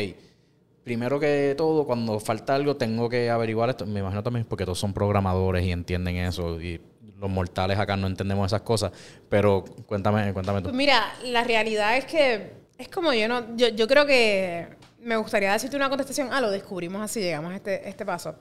primero 0.85 1.19
que 1.19 1.55
todo, 1.57 1.85
cuando 1.85 2.21
falta 2.21 2.55
algo, 2.55 2.77
tengo 2.77 3.09
que 3.09 3.29
averiguar 3.29 3.71
esto. 3.71 3.87
Me 3.87 4.01
imagino 4.01 4.23
también 4.23 4.45
porque 4.49 4.65
todos 4.65 4.79
son 4.79 4.93
programadores 4.93 5.65
y 5.65 5.73
entienden 5.73 6.17
eso, 6.17 6.61
y 6.61 6.81
los 7.19 7.29
mortales 7.29 7.77
acá 7.79 7.97
no 7.97 8.07
entendemos 8.07 8.47
esas 8.47 8.61
cosas. 8.63 8.93
Pero 9.29 9.65
cuéntame, 9.87 10.33
cuéntame 10.33 10.61
Pues 10.61 10.71
tú. 10.71 10.77
mira, 10.77 11.13
la 11.25 11.43
realidad 11.43 11.97
es 11.97 12.05
que 12.05 12.53
es 12.79 12.89
como 12.89 13.13
yo 13.15 13.27
no, 13.27 13.57
yo, 13.57 13.69
yo 13.69 13.89
creo 13.89 14.07
que 14.07 14.69
me 15.03 15.17
gustaría 15.17 15.53
decirte 15.53 15.77
una 15.77 15.89
contestación, 15.89 16.29
ah, 16.33 16.41
lo 16.41 16.51
descubrimos 16.51 17.01
así, 17.03 17.21
llegamos 17.21 17.53
a 17.53 17.57
este, 17.57 17.89
este 17.89 18.05
paso. 18.05 18.35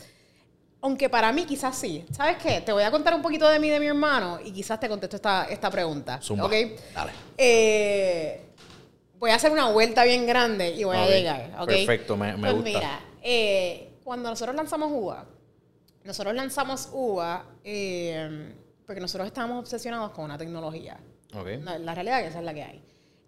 Aunque 0.81 1.09
para 1.09 1.31
mí 1.33 1.45
quizás 1.45 1.75
sí. 1.77 2.05
¿Sabes 2.11 2.37
qué? 2.37 2.61
Te 2.61 2.71
voy 2.71 2.83
a 2.83 2.91
contar 2.91 3.13
un 3.13 3.21
poquito 3.21 3.47
de 3.49 3.59
mí 3.59 3.69
de 3.69 3.79
mi 3.79 3.87
hermano 3.87 4.39
y 4.43 4.51
quizás 4.51 4.79
te 4.79 4.87
contesto 4.87 5.17
esta, 5.17 5.45
esta 5.45 5.69
pregunta. 5.69 6.21
Zumba. 6.21 6.45
¿ok? 6.45 6.53
Dale. 6.93 7.11
Eh, 7.37 8.41
voy 9.17 9.31
a 9.31 9.35
hacer 9.35 9.51
una 9.51 9.69
vuelta 9.71 10.03
bien 10.05 10.25
grande 10.25 10.69
y 10.71 10.83
voy 10.85 10.95
Ok, 10.95 11.03
a 11.03 11.07
llegar. 11.07 11.51
¿ok? 11.59 11.67
perfecto, 11.67 12.15
me- 12.15 12.33
me 12.37 12.39
Pues 12.39 12.53
gusta. 12.53 12.69
mira, 12.69 12.99
eh, 13.21 13.93
cuando 14.05 14.29
nosotros 14.29 14.55
lanzamos 14.55 14.89
UVA, 14.93 15.25
nosotros 16.05 16.33
lanzamos 16.33 16.89
UVA 16.93 17.45
eh, 17.65 18.53
porque 18.85 19.01
nosotros 19.01 19.27
estábamos 19.27 19.59
obsesionados 19.59 20.11
con 20.11 20.25
una 20.25 20.37
tecnología. 20.37 20.97
Ok. 21.33 21.47
La, 21.61 21.77
la 21.77 21.93
realidad 21.93 22.19
es 22.19 22.23
que 22.23 22.29
esa 22.29 22.39
es 22.39 22.45
la 22.45 22.53
que 22.53 22.63
hay. 22.63 22.81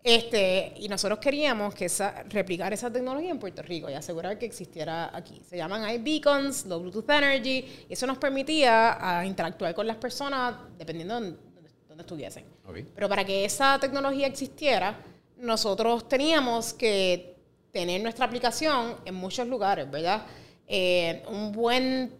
Este, 0.03 0.73
y 0.77 0.87
nosotros 0.89 1.19
queríamos 1.19 1.75
que 1.75 1.85
esa, 1.85 2.23
replicar 2.23 2.73
esa 2.73 2.91
tecnología 2.91 3.29
en 3.29 3.37
Puerto 3.37 3.61
Rico 3.61 3.89
y 3.89 3.93
asegurar 3.93 4.37
que 4.39 4.47
existiera 4.47 5.15
aquí. 5.15 5.41
Se 5.47 5.57
llaman 5.57 5.87
iBeacons, 5.89 6.65
Low 6.65 6.79
Bluetooth 6.79 7.09
Energy, 7.09 7.85
y 7.87 7.93
eso 7.93 8.07
nos 8.07 8.17
permitía 8.17 8.97
ah, 8.99 9.25
interactuar 9.25 9.75
con 9.75 9.85
las 9.85 9.97
personas 9.97 10.55
dependiendo 10.77 11.19
de 11.19 11.31
dónde, 11.31 11.39
dónde 11.87 12.01
estuviesen. 12.01 12.45
Ok. 12.65 12.77
Pero 12.95 13.07
para 13.07 13.23
que 13.23 13.45
esa 13.45 13.77
tecnología 13.79 14.25
existiera, 14.25 14.97
nosotros 15.37 16.07
teníamos 16.07 16.73
que 16.73 17.35
tener 17.71 18.01
nuestra 18.01 18.25
aplicación 18.25 18.95
en 19.05 19.15
muchos 19.15 19.47
lugares, 19.47 19.89
¿verdad? 19.89 20.23
Eh, 20.67 21.23
un 21.27 21.51
buen, 21.51 22.13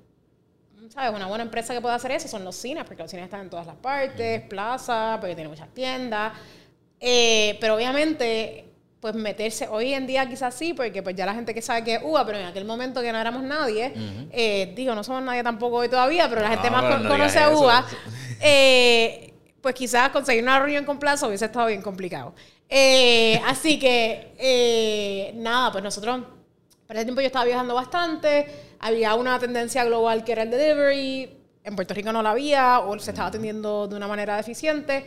¿sabes? 0.89 1.15
Una 1.15 1.27
buena 1.27 1.43
empresa 1.43 1.73
que 1.73 1.81
pueda 1.81 1.95
hacer 1.95 2.11
eso 2.11 2.27
son 2.27 2.43
los 2.43 2.55
cines, 2.55 2.83
porque 2.83 3.01
los 3.01 3.11
cines 3.11 3.25
están 3.25 3.41
en 3.41 3.49
todas 3.49 3.65
las 3.65 3.75
partes, 3.75 4.41
plazas, 4.43 5.17
porque 5.19 5.35
tienen 5.35 5.51
muchas 5.51 5.73
tiendas. 5.73 6.33
Eh, 7.03 7.57
pero 7.59 7.75
obviamente, 7.75 8.65
pues 8.99 9.15
meterse 9.15 9.67
hoy 9.67 9.93
en 9.95 10.05
día 10.05 10.29
quizás 10.29 10.53
sí, 10.53 10.73
porque 10.75 11.01
pues 11.01 11.15
ya 11.15 11.25
la 11.25 11.33
gente 11.33 11.53
que 11.55 11.61
sabe 11.61 11.83
que 11.83 11.95
es 11.95 12.01
UBA, 12.03 12.23
pero 12.25 12.37
en 12.37 12.45
aquel 12.45 12.65
momento 12.65 13.01
que 13.01 13.11
no 13.11 13.17
éramos 13.19 13.41
nadie, 13.41 13.91
eh, 14.31 14.71
digo, 14.75 14.93
no 14.93 15.03
somos 15.03 15.23
nadie 15.23 15.41
tampoco 15.43 15.77
hoy 15.77 15.89
todavía, 15.89 16.29
pero 16.29 16.41
la 16.41 16.49
gente 16.49 16.69
No, 16.69 16.77
más 16.81 16.93
con- 16.93 17.03
no 17.03 17.09
conoce 17.09 17.39
a. 17.39 17.49
UBA, 17.49 17.85
eh, 18.41 19.33
pues 19.61 19.73
quizás 19.75 20.09
conseguir 20.09 20.43
una 20.43 20.59
reunión 20.59 20.85
con 20.85 20.99
plazo 20.99 21.27
hubiese 21.27 21.45
estado 21.45 21.67
bien 21.67 21.81
complicado. 21.81 22.33
Eh, 22.69 23.41
así 23.47 23.77
que, 23.79 24.33
eh, 24.37 25.31
nada, 25.35 25.71
pues 25.71 25.83
nosotros, 25.83 26.21
para 26.87 26.99
ese 26.99 27.05
tiempo 27.05 27.21
yo 27.21 27.27
estaba 27.27 27.45
viajando 27.45 27.73
bastante, 27.73 28.45
había 28.79 29.15
una 29.15 29.37
tendencia 29.39 29.83
global 29.85 30.23
que 30.23 30.31
era 30.33 30.43
el 30.43 30.51
delivery, 30.51 31.37
en 31.63 31.75
Puerto 31.75 31.93
Rico 31.93 32.11
no 32.11 32.21
la 32.23 32.31
había, 32.31 32.79
o 32.79 32.97
se 32.99 33.11
estaba 33.11 33.27
atendiendo 33.29 33.87
de 33.87 33.95
una 33.95 34.07
manera 34.07 34.37
deficiente. 34.37 35.05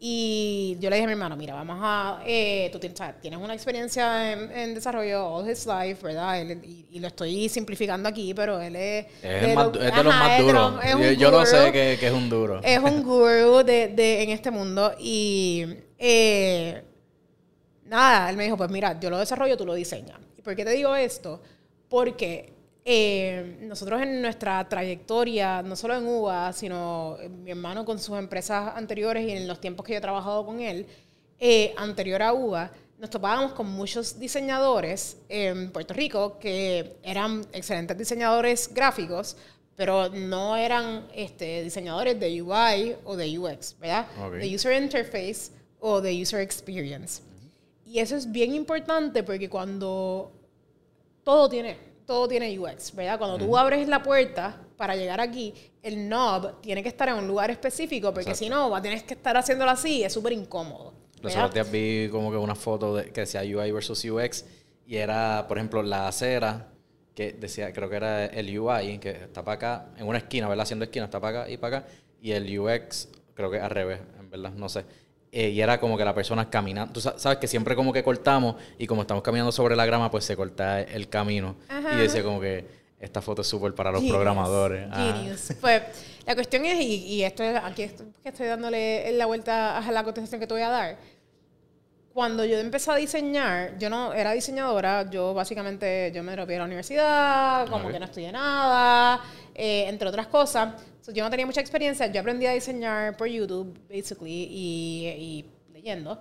Y 0.00 0.76
yo 0.78 0.90
le 0.90 0.96
dije 0.96 1.04
a 1.04 1.06
mi 1.08 1.12
hermano, 1.14 1.36
mira, 1.36 1.54
vamos 1.54 1.78
a, 1.82 2.20
eh, 2.24 2.68
tú 2.70 2.78
tienes, 2.78 3.00
una 3.40 3.52
experiencia 3.52 4.32
en, 4.32 4.50
en 4.52 4.74
desarrollo 4.74 5.26
all 5.26 5.50
his 5.50 5.66
life, 5.66 6.06
¿verdad? 6.06 6.40
Él- 6.40 6.60
y, 6.64 6.86
y 6.92 7.00
lo 7.00 7.08
estoy 7.08 7.48
simplificando 7.48 8.08
aquí, 8.08 8.32
pero 8.32 8.60
él 8.60 8.76
es... 8.76 9.06
Es, 9.22 9.42
el 9.42 9.54
más 9.56 9.64
lo- 9.66 9.70
du- 9.72 9.80
es 9.80 9.92
de 9.96 10.04
los 10.04 10.14
ajá, 10.14 10.24
más 10.28 10.38
de 10.38 10.42
duros. 10.44 10.74
Yo, 11.00 11.12
yo 11.12 11.30
lo 11.32 11.44
sé 11.44 11.72
que, 11.72 11.96
que 11.98 12.06
es 12.06 12.12
un 12.12 12.28
duro. 12.28 12.60
Es 12.62 12.78
un 12.78 13.02
guru 13.02 13.64
de, 13.64 13.88
de- 13.88 14.22
en 14.22 14.30
este 14.30 14.52
mundo. 14.52 14.94
Y 15.00 15.66
eh, 15.98 16.80
nada, 17.86 18.30
él 18.30 18.36
me 18.36 18.44
dijo, 18.44 18.56
pues 18.56 18.70
mira, 18.70 19.00
yo 19.00 19.10
lo 19.10 19.18
desarrollo, 19.18 19.56
tú 19.56 19.66
lo 19.66 19.74
diseñas. 19.74 20.18
¿Y 20.36 20.42
por 20.42 20.54
qué 20.54 20.64
te 20.64 20.70
digo 20.70 20.94
esto? 20.94 21.42
Porque 21.88 22.52
eh, 22.90 23.58
nosotros 23.60 24.00
en 24.00 24.22
nuestra 24.22 24.66
trayectoria, 24.66 25.60
no 25.60 25.76
solo 25.76 25.94
en 25.94 26.06
UBA, 26.06 26.54
sino 26.54 27.18
eh, 27.20 27.28
mi 27.28 27.50
hermano 27.50 27.84
con 27.84 27.98
sus 27.98 28.18
empresas 28.18 28.72
anteriores 28.74 29.28
y 29.28 29.32
en 29.32 29.46
los 29.46 29.60
tiempos 29.60 29.84
que 29.84 29.92
yo 29.92 29.98
he 29.98 30.00
trabajado 30.00 30.46
con 30.46 30.60
él, 30.60 30.86
eh, 31.38 31.74
anterior 31.76 32.22
a 32.22 32.32
UBA, 32.32 32.72
nos 32.98 33.10
topábamos 33.10 33.52
con 33.52 33.66
muchos 33.66 34.18
diseñadores 34.18 35.18
en 35.28 35.70
Puerto 35.70 35.92
Rico 35.92 36.38
que 36.38 36.96
eran 37.02 37.46
excelentes 37.52 37.98
diseñadores 37.98 38.72
gráficos, 38.72 39.36
pero 39.76 40.08
no 40.08 40.56
eran 40.56 41.08
este, 41.14 41.62
diseñadores 41.62 42.18
de 42.18 42.40
UI 42.40 42.96
o 43.04 43.16
de 43.16 43.38
UX, 43.38 43.78
¿verdad? 43.78 44.06
Ok. 44.18 44.32
De 44.36 44.54
User 44.54 44.82
Interface 44.82 45.52
o 45.78 46.00
de 46.00 46.22
User 46.22 46.40
Experience. 46.40 47.20
Y 47.84 47.98
eso 47.98 48.16
es 48.16 48.32
bien 48.32 48.54
importante 48.54 49.22
porque 49.22 49.50
cuando 49.50 50.32
todo 51.22 51.50
tiene, 51.50 51.87
todo 52.08 52.26
tiene 52.26 52.58
UX, 52.58 52.94
¿verdad? 52.94 53.18
Cuando 53.18 53.36
tú 53.36 53.54
abres 53.54 53.86
la 53.86 54.02
puerta 54.02 54.58
para 54.78 54.96
llegar 54.96 55.20
aquí, 55.20 55.52
el 55.82 56.08
knob 56.08 56.58
tiene 56.62 56.82
que 56.82 56.88
estar 56.88 57.06
en 57.10 57.16
un 57.16 57.28
lugar 57.28 57.50
específico 57.50 58.14
porque 58.14 58.30
Exacto. 58.30 58.44
si 58.44 58.48
no, 58.48 58.70
va 58.70 58.78
a 58.78 58.82
tener 58.82 59.04
que 59.04 59.12
estar 59.12 59.36
haciéndolo 59.36 59.70
así 59.70 60.02
es 60.02 60.14
súper 60.14 60.32
incómodo. 60.32 60.94
Los 61.20 61.36
otros 61.36 61.52
días 61.52 61.70
vi 61.70 62.08
como 62.08 62.30
que 62.30 62.38
una 62.38 62.54
foto 62.54 62.96
de, 62.96 63.10
que 63.10 63.20
decía 63.20 63.42
UI 63.42 63.72
versus 63.72 64.02
UX 64.06 64.46
y 64.86 64.96
era, 64.96 65.44
por 65.46 65.58
ejemplo, 65.58 65.82
la 65.82 66.08
acera 66.08 66.68
que 67.14 67.32
decía, 67.32 67.74
creo 67.74 67.90
que 67.90 67.96
era 67.96 68.24
el 68.24 68.58
UI, 68.58 68.96
que 69.00 69.10
está 69.10 69.44
para 69.44 69.56
acá, 69.56 69.86
en 69.98 70.06
una 70.06 70.16
esquina, 70.16 70.48
¿verdad? 70.48 70.62
Haciendo 70.62 70.86
esquina, 70.86 71.04
está 71.04 71.20
para 71.20 71.42
acá 71.42 71.50
y 71.50 71.58
para 71.58 71.78
acá. 71.78 71.88
Y 72.22 72.32
el 72.32 72.58
UX, 72.58 73.10
creo 73.34 73.50
que 73.50 73.60
al 73.60 73.68
revés, 73.68 74.00
en 74.18 74.30
verdad, 74.30 74.52
no 74.52 74.70
sé. 74.70 74.86
Eh, 75.30 75.50
y 75.50 75.60
era 75.60 75.78
como 75.78 75.96
que 75.98 76.04
la 76.04 76.14
persona 76.14 76.48
caminando. 76.48 76.92
Tú 76.92 77.00
sa- 77.00 77.18
sabes 77.18 77.38
que 77.38 77.46
siempre 77.46 77.74
como 77.76 77.92
que 77.92 78.02
cortamos 78.02 78.56
y 78.78 78.86
como 78.86 79.02
estamos 79.02 79.22
caminando 79.22 79.52
sobre 79.52 79.76
la 79.76 79.84
grama, 79.84 80.10
pues 80.10 80.24
se 80.24 80.34
corta 80.36 80.80
el 80.80 81.08
camino. 81.08 81.56
Ajá. 81.68 81.94
Y 81.94 81.96
decía 81.98 82.22
como 82.22 82.40
que 82.40 82.64
esta 82.98 83.20
foto 83.20 83.42
es 83.42 83.48
súper 83.48 83.74
para 83.74 83.90
los 83.92 84.00
Genius, 84.00 84.16
programadores. 84.16 84.88
Ah. 84.90 85.12
genius. 85.14 85.52
Pues 85.60 85.82
la 86.26 86.34
cuestión 86.34 86.64
es, 86.64 86.80
y, 86.80 87.04
y 87.04 87.22
esto 87.24 87.42
es, 87.42 87.56
aquí 87.62 87.82
estoy, 87.82 88.06
que 88.22 88.28
estoy 88.30 88.46
dándole 88.46 89.12
la 89.12 89.26
vuelta 89.26 89.78
a 89.78 89.92
la 89.92 90.02
contestación 90.02 90.40
que 90.40 90.46
te 90.46 90.54
voy 90.54 90.62
a 90.62 90.68
dar. 90.70 90.96
Cuando 92.18 92.44
yo 92.44 92.58
empecé 92.58 92.90
a 92.90 92.96
diseñar, 92.96 93.78
yo 93.78 93.88
no 93.88 94.12
era 94.12 94.32
diseñadora, 94.32 95.08
yo 95.08 95.32
básicamente 95.34 96.10
yo 96.12 96.24
me 96.24 96.32
dropeé 96.32 96.56
a 96.56 96.58
la 96.58 96.64
universidad, 96.64 97.68
como 97.68 97.86
Ok. 97.86 97.92
que 97.92 98.00
no 98.00 98.06
estudié 98.06 98.32
nada, 98.32 99.22
eh, 99.54 99.84
entre 99.86 100.08
otras 100.08 100.26
cosas. 100.26 100.74
So, 101.00 101.12
yo 101.12 101.22
no 101.22 101.30
tenía 101.30 101.46
mucha 101.46 101.60
experiencia, 101.60 102.08
yo 102.08 102.20
aprendí 102.20 102.44
a 102.46 102.54
diseñar 102.54 103.16
por 103.16 103.28
YouTube, 103.28 103.72
basically, 103.88 104.48
y, 104.50 105.06
y 105.06 105.44
leyendo. 105.72 106.18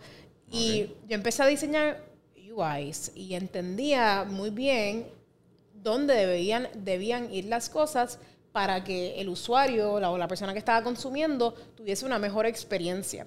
Y 0.52 0.86
yo 1.08 1.16
empecé 1.16 1.42
a 1.42 1.48
diseñar 1.48 2.00
UIs 2.36 3.12
y 3.16 3.34
entendía 3.34 4.24
muy 4.24 4.52
bien 4.52 5.08
dónde 5.74 6.14
debían, 6.14 6.68
debían 6.76 7.34
ir 7.34 7.46
las 7.46 7.70
cosas 7.70 8.20
para 8.52 8.84
que 8.84 9.20
el 9.20 9.30
usuario 9.30 10.00
la- 10.00 10.12
o 10.12 10.18
la 10.20 10.28
persona 10.28 10.54
que 10.54 10.60
estaba 10.60 10.84
consumiendo 10.84 11.54
tuviese 11.76 12.06
una 12.06 12.20
mejor 12.20 12.46
experiencia. 12.46 13.26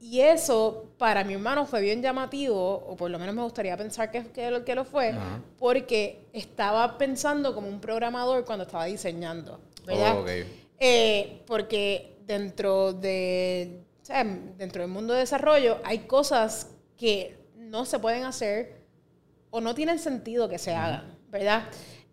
Y 0.00 0.20
eso 0.20 0.90
para 0.98 1.24
mi 1.24 1.34
hermano 1.34 1.66
fue 1.66 1.80
bien 1.80 2.02
llamativo, 2.02 2.84
o 2.86 2.96
por 2.96 3.10
lo 3.10 3.18
menos 3.18 3.34
me 3.34 3.42
gustaría 3.42 3.76
pensar 3.76 4.10
que, 4.10 4.26
que, 4.28 4.50
lo, 4.50 4.64
que 4.64 4.74
lo 4.74 4.84
fue, 4.84 5.08
Ajá. 5.08 5.40
porque 5.58 6.26
estaba 6.32 6.98
pensando 6.98 7.54
como 7.54 7.68
un 7.68 7.80
programador 7.80 8.44
cuando 8.44 8.64
estaba 8.64 8.84
diseñando, 8.84 9.58
¿verdad? 9.86 10.18
Oh. 10.18 10.26
Eh, 10.78 11.42
porque 11.46 12.18
dentro, 12.26 12.92
de, 12.92 13.80
o 14.02 14.04
sea, 14.04 14.22
dentro 14.24 14.82
del 14.82 14.90
mundo 14.90 15.14
de 15.14 15.20
desarrollo 15.20 15.78
hay 15.82 16.00
cosas 16.00 16.68
que 16.96 17.38
no 17.56 17.84
se 17.84 17.98
pueden 17.98 18.24
hacer 18.24 18.76
o 19.50 19.60
no 19.60 19.74
tienen 19.74 19.98
sentido 19.98 20.48
que 20.48 20.58
se 20.58 20.74
hagan, 20.74 21.16
¿verdad? 21.30 21.64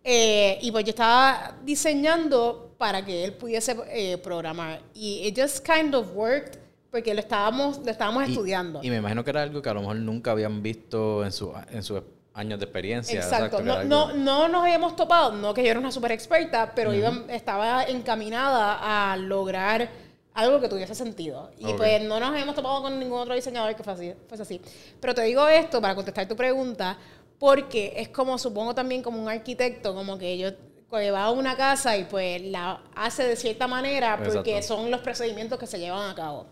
Eh, 0.03 0.57
y 0.61 0.71
pues 0.71 0.85
yo 0.85 0.89
estaba 0.89 1.57
diseñando 1.63 2.75
para 2.77 3.03
que 3.05 3.23
él 3.23 3.33
pudiese 3.33 3.75
eh, 3.89 4.17
programar. 4.17 4.81
Y 4.93 5.27
it 5.27 5.39
just 5.39 5.65
kind 5.65 5.93
of 5.95 6.13
worked 6.15 6.57
porque 6.93 7.11
lo 7.15 7.21
estábamos, 7.21 7.79
lo 7.83 7.89
estábamos 7.89 8.27
Y- 8.27 8.31
estudiando. 8.33 8.79
Y, 8.83 8.91
me 8.91 8.97
imagino 8.97 9.23
que 9.23 9.31
era 9.31 9.41
algo 9.41 9.63
que 9.63 9.67
a 9.69 9.73
lo 9.73 9.79
mejor 9.79 9.95
nunca 9.95 10.29
habían 10.29 10.61
visto 10.61 11.25
en, 11.25 11.31
su, 11.31 11.51
en 11.71 11.81
sus 11.81 12.03
años 12.35 12.59
de 12.59 12.65
experiencia. 12.65 13.19
Exacto. 13.19 13.57
que 13.57 13.63
No, 13.63 13.83
no, 13.83 14.13
no 14.13 14.47
nos 14.47 14.61
habíamos 14.61 14.95
topado, 14.95 15.31
no 15.31 15.55
que 15.55 15.63
yo 15.63 15.71
era 15.71 15.79
una 15.79 15.91
super 15.91 16.11
experta, 16.11 16.71
pero 16.75 16.93
iba- 16.93 17.23
estaba 17.29 17.85
encaminada 17.85 19.11
a 19.11 19.17
lograr 19.17 19.89
algo 20.35 20.61
que 20.61 20.69
tuviese 20.69 20.93
sentido. 20.93 21.49
Y 21.57 21.73
pues 21.73 22.03
no 22.03 22.19
nos 22.19 22.29
habíamos 22.29 22.53
topado 22.53 22.83
con 22.83 22.99
ningún 22.99 23.19
otro 23.21 23.33
diseñador 23.33 23.75
que 23.75 23.81
fuese 23.83 24.11
así, 24.11 24.19
fuese 24.27 24.43
así. 24.43 24.61
Pero 24.99 25.15
te 25.15 25.23
digo 25.23 25.47
esto 25.47 25.81
para 25.81 25.95
contestar 25.95 26.27
tu 26.27 26.35
pregunta, 26.35 26.95
porque 27.39 27.93
es 27.97 28.09
como, 28.09 28.37
supongo 28.37 28.75
también 28.75 29.01
como 29.01 29.19
un 29.19 29.29
arquitecto, 29.29 29.95
como 29.95 30.15
que 30.19 30.37
yo 30.37 30.51
que 30.91 31.09
va 31.09 31.23
a 31.23 31.31
una 31.31 31.57
casa 31.57 31.97
y 31.97 32.03
pues 32.03 32.39
la 32.43 32.79
hace 32.95 33.23
de 33.23 33.35
cierta 33.35 33.65
manera 33.67 34.15
porque 34.23 34.57
Exacto. 34.57 34.75
son 34.75 34.91
los 34.91 35.01
procedimientos 35.01 35.57
que 35.57 35.65
se 35.65 35.79
llevan 35.79 36.07
a 36.07 36.13
cabo. 36.13 36.45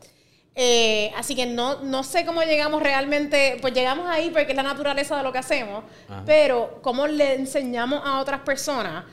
Eh, 0.54 1.12
así 1.16 1.34
que 1.34 1.45
no, 1.45 1.82
no 1.82 2.04
sé 2.04 2.26
cómo 2.26 2.41
llegamos 2.43 2.84
realmente, 2.84 3.58
pues 3.62 3.74
llegamos 3.74 4.06
ahí 4.08 4.30
porque 4.32 4.52
es 4.52 4.56
la 4.56 4.64
naturaleza 4.64 5.16
de 5.16 5.24
lo 5.24 5.32
que 5.32 5.38
hacemos, 5.38 5.84
Ajá. 6.10 6.24
pero 6.26 6.80
cómo 6.82 7.08
le 7.08 7.36
enseñamos 7.36 8.02
a 8.04 8.20
otras 8.20 8.41
personas. 8.41 9.06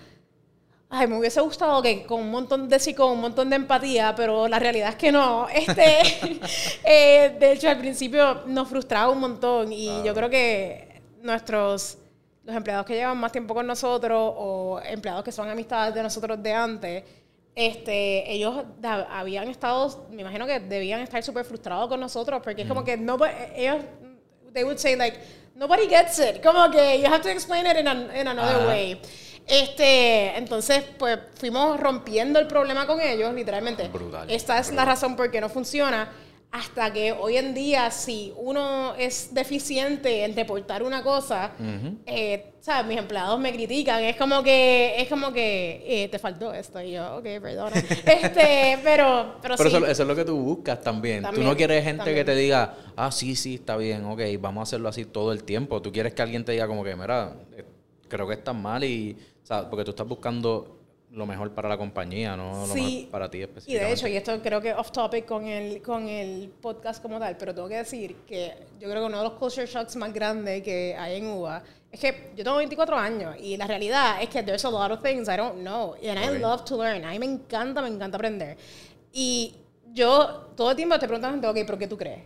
Ay, 0.91 1.07
me 1.07 1.19
hubiese 1.19 1.41
gustado 1.43 1.83
que 1.83 2.05
con 2.07 2.23
un 2.23 2.31
montón 2.31 2.69
de 2.69 2.79
sí, 2.79 2.95
con 2.95 3.11
un 3.13 3.21
montón 3.21 3.51
de 3.51 3.57
empatía, 3.57 4.15
pero 4.17 4.49
la 4.49 4.59
realidad 4.59 4.89
es 4.89 4.97
que 4.97 5.13
no. 5.13 5.47
Este, 5.53 6.41
eh, 6.85 7.37
de 7.39 7.53
hecho, 7.53 7.69
al 7.69 7.79
principio 7.79 8.43
nos 8.47 8.69
frustraba 8.69 9.11
un 9.11 9.21
montón 9.21 9.73
y 9.73 10.03
yo 10.03 10.15
creo 10.15 10.31
que 10.31 11.03
nuestros, 11.21 11.99
los 12.45 12.57
empleados 12.57 12.87
que 12.87 12.95
llevan 12.95 13.19
más 13.19 13.31
tiempo 13.31 13.55
con 13.55 13.67
nosotros 13.67 14.33
o 14.37 14.81
empleados 14.83 15.23
que 15.23 15.31
son 15.31 15.49
amistades 15.49 15.95
de 15.95 16.03
nosotros 16.03 16.43
de 16.43 16.53
antes, 16.53 17.05
este, 17.61 18.33
ellos 18.33 18.55
habían 19.11 19.49
estado, 19.49 20.07
me 20.13 20.23
imagino 20.23 20.47
que 20.47 20.61
debían 20.61 21.01
estar 21.01 21.21
súper 21.25 21.45
frustrados 21.45 21.89
con 21.89 21.99
nosotros 21.99 22.41
porque 22.45 22.63
es 22.63 22.69
como 22.69 22.85
que 22.85 22.97
no, 22.97 23.19
ellos, 23.57 23.79
they 24.53 24.63
would 24.63 24.79
say 24.79 24.95
like, 24.95 25.19
nobody 25.57 25.89
gets 25.89 26.21
it, 26.21 26.41
como 26.41 26.71
que 26.71 27.01
you 27.01 27.07
have 27.07 27.21
to 27.21 27.29
explain 27.29 27.67
it 27.67 27.77
in, 27.77 27.89
an- 27.89 28.11
in 28.17 28.29
another 28.29 28.67
way. 28.69 29.01
Este, 29.45 30.37
entonces, 30.37 30.85
pues 30.99 31.19
fuimos 31.35 31.81
rompiendo 31.81 32.39
el 32.39 32.47
problema 32.47 32.87
con 32.87 33.01
ellos, 33.01 33.33
literalmente. 33.35 33.89
Brutal, 33.89 34.31
Esta 34.31 34.59
es 34.59 34.67
la 34.69 34.73
brutal. 34.73 34.87
razón 34.87 35.17
por 35.17 35.31
qué 35.31 35.41
no 35.41 35.49
funciona. 35.49 36.13
Hasta 36.51 36.91
que 36.93 37.13
hoy 37.13 37.37
en 37.37 37.53
día, 37.53 37.91
si 37.91 38.33
uno 38.37 38.95
es 38.95 39.35
deficiente 39.35 40.25
en 40.25 40.35
reportar 40.35 40.83
una 40.83 41.03
cosa, 41.03 41.53
eh, 42.07 42.53
¿sabes? 42.61 42.87
Mis 42.87 42.97
empleados 42.99 43.39
me 43.39 43.53
critican. 43.53 44.03
Es 44.03 44.17
como 44.17 44.43
que, 44.43 44.95
es 44.99 45.09
como 45.09 45.31
que 45.31 45.85
eh, 45.87 46.09
te 46.09 46.19
faltó 46.19 46.53
esto. 46.55 46.81
Y 46.81 46.93
yo, 46.93 47.17
ok, 47.17 47.25
perdona. 47.43 47.77
este, 48.07 48.79
pero, 48.83 49.37
pero, 49.43 49.57
Pero 49.57 49.71
sí. 49.71 49.77
eso, 49.77 49.87
eso 49.87 50.03
es 50.03 50.09
lo 50.09 50.17
que 50.17 50.25
tú 50.25 50.39
buscas 50.39 50.81
también. 50.81 51.23
También, 51.23 51.45
Tú 51.45 51.51
no 51.51 51.55
quieres 51.55 51.85
gente 51.85 51.99
también. 51.99 52.17
que 52.17 52.25
te 52.25 52.35
diga, 52.35 52.75
ah, 52.97 53.13
sí, 53.13 53.37
sí, 53.37 53.57
está 53.57 53.77
bien, 53.77 54.07
ok, 54.07 54.21
vamos 54.41 54.61
a 54.61 54.63
hacerlo 54.63 54.89
así 54.89 55.05
todo 55.05 55.33
el 55.33 55.45
tiempo. 55.45 55.83
Tú 55.83 55.93
quieres 55.93 56.15
que 56.15 56.23
alguien 56.23 56.47
te 56.47 56.53
diga 56.53 56.67
como 56.67 56.83
que, 56.83 56.97
mira, 56.97 57.35
eh, 57.57 57.65
creo 58.09 58.27
que 58.27 58.35
estás 58.35 58.55
mal 58.55 58.83
y, 58.85 59.19
sea, 59.49 59.69
porque 59.69 59.85
tú 59.85 59.91
estás 59.91 60.07
buscando 60.07 60.78
lo 61.13 61.25
mejor 61.27 61.53
para 61.55 61.69
la 61.69 61.79
compañía, 61.79 62.37
no 62.37 62.67
lo 62.67 62.75
Sí. 62.75 62.81
mejor 63.05 63.11
para 63.11 63.31
ti 63.31 63.39
Y 63.39 63.43
específicamente. 63.43 63.87
de 63.87 63.93
hecho, 63.95 64.09
y 64.09 64.17
esto 64.17 64.43
creo 64.43 64.61
que 64.61 64.75
off 64.75 64.91
topic 64.93 65.25
con 65.25 65.47
el, 65.47 65.81
con 65.81 66.07
el 66.09 66.51
podcast 66.61 67.01
como 67.03 67.19
tal, 67.19 67.37
pero 67.39 67.55
tengo 67.55 67.69
que 67.69 67.77
decir 67.77 68.17
que 68.27 68.53
yo 68.79 68.89
creo 68.91 69.01
que 69.03 69.07
uno 69.07 69.19
de 69.19 69.25
los 69.25 69.33
culture 69.35 69.67
shocks 69.67 69.97
más 69.97 70.13
grandes 70.13 70.63
que 70.63 70.95
hay 70.99 71.17
en 71.17 71.27
UBA 71.29 71.63
es 71.91 71.99
que 72.01 72.33
yo 72.37 72.45
tengo 72.45 72.59
24 72.59 72.97
años 72.97 73.35
y 73.41 73.57
la 73.57 73.67
realidad 73.67 74.23
es 74.23 74.29
que 74.29 74.43
there's 74.43 74.65
a 74.67 74.71
lot 74.71 74.91
of 74.91 75.03
things 75.03 75.29
I 75.29 75.37
don't 75.39 75.61
know 75.63 75.95
and 75.95 76.19
I 76.19 76.29
Ok. 76.37 76.41
love 76.43 76.65
to 76.67 76.77
learn. 76.77 77.03
A 77.05 77.11
mí 77.13 77.19
me 77.19 77.27
encanta, 77.27 77.81
me 77.81 77.89
encanta 77.89 78.17
aprender. 78.19 78.59
Y 79.13 79.55
yo 79.95 80.53
todo 80.55 80.71
el 80.73 80.77
tiempo 80.77 80.99
te 80.99 81.07
preguntan, 81.09 81.43
ok, 81.43 81.57
¿pero 81.67 81.79
qué 81.79 81.87
tú 81.89 81.97
crees? 81.97 82.21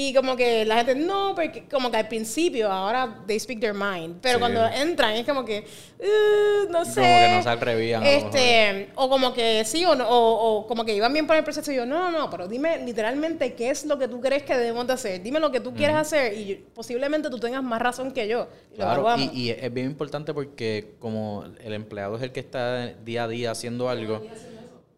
Y 0.00 0.14
como 0.14 0.36
que 0.36 0.64
la 0.64 0.76
gente, 0.76 0.94
no, 0.94 1.34
porque 1.34 1.64
como 1.68 1.90
que 1.90 1.96
al 1.96 2.06
principio, 2.06 2.70
ahora 2.70 3.18
they 3.26 3.36
speak 3.40 3.58
their 3.58 3.74
mind. 3.74 4.18
Pero 4.22 4.34
Sí. 4.34 4.40
cuando 4.40 4.64
entran 4.68 5.14
es 5.16 5.26
como 5.26 5.44
que, 5.44 5.64
"Uh, 5.98 6.70
no 6.70 6.84
sé. 6.84 7.00
Como 7.00 7.18
que 7.18 7.28
no 7.34 7.42
se 7.42 7.48
atrevían 7.48 8.06
Este, 8.06 8.90
o 8.94 9.08
como 9.08 9.34
que 9.34 9.64
sí 9.64 9.84
o 9.84 9.96
no, 9.96 10.08
o, 10.08 10.58
o 10.60 10.66
como 10.68 10.84
que 10.84 10.94
iban 10.94 11.12
bien 11.12 11.26
por 11.26 11.34
el 11.34 11.42
proceso 11.42 11.72
y 11.72 11.74
yo, 11.74 11.84
no, 11.84 12.12
no, 12.12 12.16
no, 12.16 12.30
pero 12.30 12.46
dime 12.46 12.78
literalmente 12.84 13.54
qué 13.54 13.70
es 13.70 13.84
lo 13.86 13.98
que 13.98 14.06
tú 14.06 14.20
crees 14.20 14.44
que 14.44 14.56
debemos 14.56 14.86
de 14.86 14.92
hacer. 14.92 15.20
Dime 15.20 15.40
lo 15.40 15.50
que 15.50 15.58
tú 15.58 15.74
quieres 15.74 15.96
hacer 15.96 16.32
y 16.34 16.46
yo- 16.46 16.56
posiblemente 16.74 17.28
tú 17.28 17.40
tengas 17.40 17.64
más 17.64 17.82
razón 17.82 18.12
que 18.12 18.28
yo. 18.28 18.46
Y 18.72 18.76
Claro, 18.76 19.04
y 19.32 19.50
es 19.50 19.74
bien 19.74 19.86
importante 19.86 20.32
porque 20.32 20.92
como 21.00 21.44
el 21.64 21.72
empleado 21.72 22.14
es 22.16 22.22
el 22.22 22.30
que 22.30 22.38
está 22.38 22.86
día 23.04 23.24
a 23.24 23.28
día 23.28 23.50
haciendo 23.50 23.88
algo, 23.88 24.22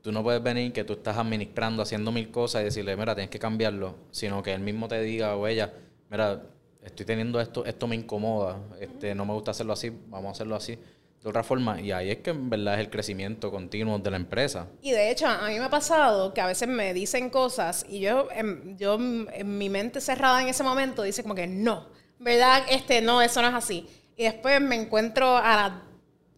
tú 0.02 0.12
no 0.12 0.22
puedes 0.22 0.42
venir 0.42 0.72
que 0.72 0.84
tú 0.84 0.94
estás 0.94 1.16
administrando, 1.16 1.82
haciendo 1.82 2.12
mil 2.12 2.30
cosas 2.30 2.62
y 2.62 2.64
decirle, 2.64 2.96
mira, 2.96 3.14
tienes 3.14 3.30
que 3.30 3.38
cambiarlo, 3.38 3.96
sino 4.10 4.42
que 4.42 4.52
él 4.52 4.60
mismo 4.60 4.88
te 4.88 5.00
diga 5.02 5.36
o 5.36 5.46
ella, 5.46 5.72
mira, 6.10 6.42
estoy 6.82 7.06
teniendo 7.06 7.40
esto, 7.40 7.64
esto 7.64 7.86
me 7.86 7.96
incomoda, 7.96 8.58
este, 8.80 9.14
no 9.14 9.26
me 9.26 9.34
gusta 9.34 9.50
hacerlo 9.50 9.72
así, 9.72 9.90
vamos 10.08 10.28
a 10.28 10.32
hacerlo 10.32 10.56
así 10.56 10.78
de 11.22 11.28
otra 11.28 11.42
forma. 11.42 11.80
Y 11.80 11.92
ahí 11.92 12.10
es 12.10 12.18
que 12.18 12.30
en 12.30 12.48
verdad 12.48 12.74
es 12.74 12.80
el 12.80 12.90
crecimiento 12.90 13.50
continuo 13.50 13.98
de 13.98 14.10
la 14.10 14.16
empresa. 14.16 14.66
Y 14.80 14.92
de 14.92 15.10
hecho, 15.10 15.26
a 15.26 15.48
mí 15.48 15.58
me 15.58 15.64
ha 15.64 15.70
pasado 15.70 16.32
que 16.32 16.40
a 16.40 16.46
veces 16.46 16.68
me 16.68 16.94
dicen 16.94 17.30
cosas 17.30 17.84
y 17.88 18.00
yo, 18.00 18.28
en, 18.34 18.76
yo 18.78 18.94
en 18.94 19.58
mi 19.58 19.68
mente 19.68 20.00
cerrada 20.00 20.42
en 20.42 20.48
ese 20.48 20.62
momento 20.62 21.02
dice 21.02 21.22
como 21.22 21.34
que 21.34 21.46
no, 21.46 21.88
¿verdad? 22.18 22.62
Este, 22.70 23.00
no, 23.00 23.20
eso 23.20 23.42
no 23.42 23.48
es 23.48 23.54
así. 23.54 23.86
Y 24.16 24.24
después 24.24 24.60
me 24.60 24.76
encuentro 24.76 25.36
a 25.36 25.56
las 25.56 25.72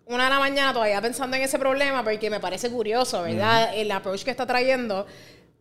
una 0.07 0.24
de 0.24 0.30
la 0.30 0.38
mañana 0.38 0.72
todavía 0.72 1.00
pensando 1.00 1.36
en 1.36 1.42
ese 1.42 1.59
problema 1.59 2.03
porque 2.05 2.28
me 2.30 2.40
parece 2.40 2.70
curioso, 2.70 3.22
¿verdad? 3.22 3.74
El 3.74 3.90
approach 3.90 4.24
que 4.24 4.30
está 4.30 4.46
trayendo. 4.46 5.07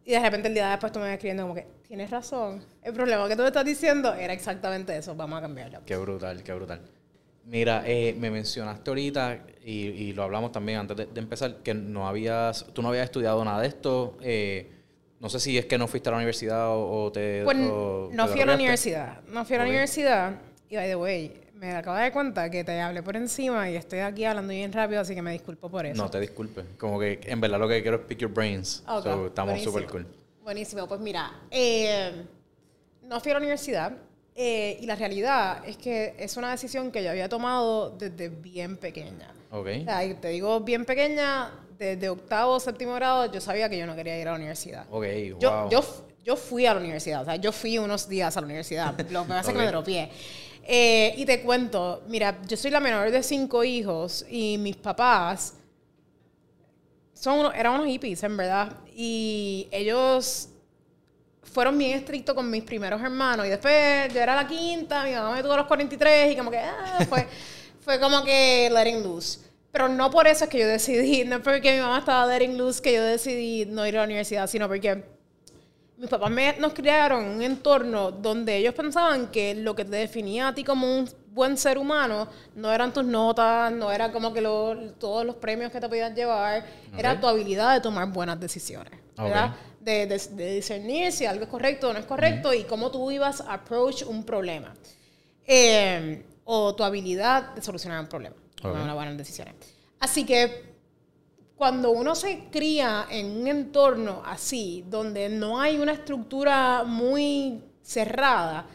Y 0.04 0.12
de 0.12 0.20
repente 0.20 0.48
el 0.48 0.54
día 0.56 0.70
después 0.70 0.92
tú 0.92 1.00
me 1.00 1.06
vas 1.06 1.14
escribiendo 1.14 1.44
como 1.44 1.54
que, 1.54 1.68
tienes 1.88 2.10
razón. 2.10 2.66
El 2.82 2.94
problema 2.94 3.28
que 3.28 3.36
tú 3.36 3.44
me 3.44 3.48
estás 3.50 3.64
diciendo 3.66 4.14
era 4.14 4.34
exactamente 4.34 4.98
eso. 4.98 5.16
Vamos 5.16 5.38
a 5.38 5.42
cambiarlo. 5.42 5.82
Qué 5.86 5.96
brutal, 5.96 6.42
qué 6.44 6.54
brutal. 6.54 6.82
Mira, 7.46 7.84
eh, 7.86 8.16
me 8.18 8.30
mencionaste 8.32 8.90
ahorita, 8.90 9.40
y, 9.64 9.88
y 9.88 10.14
lo 10.14 10.24
hablamos 10.24 10.52
también 10.52 10.80
antes 10.80 10.98
de, 10.98 11.06
de 11.06 11.20
empezar, 11.20 11.58
que 11.58 11.74
no 11.74 12.08
habías, 12.08 12.66
tú 12.74 12.82
no 12.82 12.90
habías 12.90 13.06
estudiado 13.06 13.44
nada 13.46 13.62
de 13.62 13.68
esto. 13.68 14.18
eh, 14.22 14.72
no 15.20 15.30
sé 15.30 15.40
si 15.40 15.56
es 15.56 15.68
que 15.68 15.78
no 15.78 15.88
fuiste 15.88 16.10
a 16.10 16.14
la 16.14 16.18
universidad 16.18 16.70
o, 16.70 17.04
o 17.06 17.12
te... 17.12 17.44
Pues 17.44 17.56
o 17.70 18.10
no 18.12 18.26
te 18.26 18.32
fui 18.32 18.42
a 18.42 18.46
la 18.48 18.56
universidad. 18.56 19.22
No 19.28 19.46
fui 19.46 19.56
a 19.56 19.60
la 19.60 19.66
universidad. 19.66 20.34
Y 20.68 20.76
by 20.78 20.88
the 20.88 20.96
way, 20.96 21.41
me 21.62 21.76
acabo 21.76 21.96
de 21.96 22.02
dar 22.02 22.12
cuenta 22.12 22.50
que 22.50 22.64
te 22.64 22.82
hablé 22.82 23.04
por 23.04 23.16
encima 23.16 23.70
y 23.70 23.76
estoy 23.76 24.00
aquí 24.00 24.26
hablando 24.26 24.52
bien 24.52 24.74
rápido, 24.74 25.00
así 25.02 25.14
que 25.14 25.22
me 25.22 25.32
disculpo 25.32 25.70
por 25.70 25.86
eso. 25.86 26.02
No, 26.02 26.10
te 26.10 26.20
disculpes. 26.20 26.66
Como 26.80 27.00
que 27.00 27.20
en 27.24 27.40
verdad 27.40 27.60
lo 27.60 27.68
que 27.68 27.84
quiero 27.84 27.98
es 27.98 28.04
pick 28.08 28.18
your 28.18 28.32
brains. 28.34 28.84
Ok, 28.88 29.04
So, 29.04 29.28
estamos 29.28 29.62
súper 29.62 29.86
cool. 29.86 30.08
Buenísimo. 30.44 30.88
Pues 30.88 31.00
mira, 31.00 31.32
eh, 31.52 32.24
no 33.04 33.20
fui 33.20 33.30
a 33.30 33.36
la 33.36 33.40
universidad 33.42 33.94
eh, 34.36 34.80
y 34.82 34.88
la 34.88 34.96
realidad 34.96 35.62
es 35.68 35.78
que 35.78 36.16
es 36.18 36.36
una 36.36 36.50
decisión 36.50 36.92
que 36.92 37.04
yo 37.04 37.12
había 37.12 37.30
tomado 37.30 37.92
desde 37.92 38.30
bien 38.30 38.78
pequeña. 38.78 39.32
Ok. 39.52 39.68
O 39.82 39.84
sea, 39.86 40.04
y 40.04 40.16
te 40.16 40.30
digo 40.30 40.62
bien 40.62 40.84
pequeña, 40.84 41.52
desde 41.78 42.10
octavo 42.10 42.54
o 42.54 42.60
séptimo 42.60 42.96
grado, 42.96 43.32
yo 43.32 43.40
sabía 43.40 43.70
que 43.70 43.78
yo 43.78 43.86
no 43.86 43.96
quería 43.96 44.20
ir 44.20 44.28
a 44.28 44.32
la 44.32 44.38
universidad. 44.38 44.88
Ok, 44.90 45.06
Yo, 45.40 45.52
wow. 45.52 45.70
yo, 45.70 45.80
f- 45.80 46.02
yo 46.24 46.36
fui 46.36 46.66
a 46.66 46.74
la 46.74 46.80
universidad, 46.80 47.22
o 47.22 47.26
sea, 47.26 47.36
yo 47.36 47.52
fui 47.52 47.78
unos 47.78 48.10
días 48.10 48.36
a 48.36 48.42
la 48.42 48.46
universidad. 48.48 48.98
Lo 49.12 49.22
que 49.24 49.30
pasa 49.30 49.42
es 49.52 49.56
que 49.56 49.62
me 49.64 49.68
dropié. 49.68 50.10
Eh, 50.64 51.14
y 51.18 51.26
te 51.26 51.42
cuento, 51.42 52.04
mira, 52.08 52.40
yo 52.48 52.56
soy 52.56 52.72
la 52.72 52.80
menor 52.80 53.12
de 53.12 53.24
cinco 53.24 53.64
hijos 53.64 54.26
y 54.30 54.58
mis 54.58 54.76
papás 54.78 55.56
son 57.14 57.40
unos- 57.40 57.56
eran 57.56 57.74
unos 57.76 57.88
hippies, 57.88 58.24
en 58.24 58.38
verdad. 58.38 58.74
Y 58.96 59.68
ellos 59.72 60.50
fueron 61.44 61.78
bien 61.78 61.98
estrictos 61.98 62.36
con 62.36 62.50
mis 62.50 62.64
primeros 62.64 63.02
hermanos. 63.02 63.46
Y 63.46 63.50
después 63.50 64.14
yo 64.14 64.20
era 64.22 64.36
la 64.36 64.48
quinta, 64.48 65.04
mi 65.04 65.12
mamá 65.14 65.36
me 65.36 65.42
tuvo 65.44 65.54
a 65.54 65.58
los 65.58 65.68
43 65.68 66.34
y 66.34 66.38
como 66.38 66.52
que 66.52 66.58
ah, 66.60 67.00
fue, 67.10 67.28
fue 67.82 68.00
como 68.00 68.24
que 68.24 68.70
letting 68.74 69.04
loose. 69.04 69.40
Pero 69.72 69.88
no 69.88 70.12
por 70.12 70.28
eso 70.28 70.44
es 70.46 70.50
que 70.50 70.60
yo 70.60 70.68
decidí, 70.68 71.24
no 71.24 71.42
porque 71.42 71.74
mi 71.76 71.80
mamá 71.82 72.00
estaba 72.00 72.26
letting 72.26 72.58
loose 72.58 72.82
que 72.82 72.94
yo 72.94 73.04
decidí 73.04 73.66
no 73.66 73.86
ir 73.88 73.96
a 73.96 74.00
la 74.02 74.06
universidad, 74.06 74.48
sino 74.48 74.68
porque 74.68 75.04
mis 76.02 76.10
papás 76.10 76.32
me, 76.32 76.56
nos 76.58 76.74
criaron 76.74 77.24
en 77.24 77.30
un 77.30 77.42
entorno 77.44 78.12
donde 78.12 78.58
ellos 78.58 78.74
pensaban 78.74 79.28
que 79.28 79.54
lo 79.54 79.76
que 79.76 79.86
te 79.86 79.98
definía 79.98 80.48
a 80.48 80.56
ti 80.56 80.64
como 80.64 80.88
un 80.88 81.08
buen 81.28 81.56
ser 81.56 81.78
humano 81.78 82.28
no 82.56 82.72
eran 82.72 82.92
tus 82.92 83.06
notas, 83.06 83.72
no 83.72 83.92
era 83.92 84.12
como 84.12 84.34
que 84.34 84.42
todos 84.42 85.24
los 85.24 85.36
premios 85.36 85.72
que 85.72 85.80
te 85.80 85.88
podías 85.88 86.16
llevar, 86.16 86.66
era 86.98 87.22
tu 87.22 87.28
habilidad 87.28 87.76
de 87.76 87.82
tomar 87.82 88.12
buenas 88.12 88.40
decisiones, 88.40 89.00
¿verdad? 89.16 89.54
De, 89.80 90.08
de, 90.08 90.56
discernir 90.56 91.12
si 91.12 91.28
algo 91.28 91.44
es 91.44 91.50
correcto 91.50 91.90
o 91.90 91.94
no 91.94 92.00
es 92.00 92.06
correcto 92.06 92.52
y 92.52 92.64
cómo 92.64 92.90
tú 92.90 93.12
ibas 93.12 93.42
a 93.42 93.54
approach 93.54 94.02
un 94.02 94.24
problema. 94.24 94.74
Eh, 95.46 96.26
o 96.46 96.74
tu 96.74 96.84
habilidad 96.84 97.54
de 97.54 97.62
solucionar 97.62 98.00
un 98.00 98.08
problema. 98.08 98.36
Tomar 98.56 98.82
Una 98.82 98.96
buenas 98.96 99.18
decisiones. 99.18 99.54
Así 100.00 100.26
que 100.26 100.71
cuando 101.62 101.92
uno 101.92 102.16
se 102.16 102.46
cría 102.50 103.06
en 103.08 103.40
un 103.40 103.48
entorno 103.48 104.24
así, 104.26 104.84
donde 104.90 105.30
no 105.30 105.62
hay 105.62 105.78
una 105.78 105.92
estructura 105.92 106.84
muy 106.84 107.62
cerrada, 107.84 108.66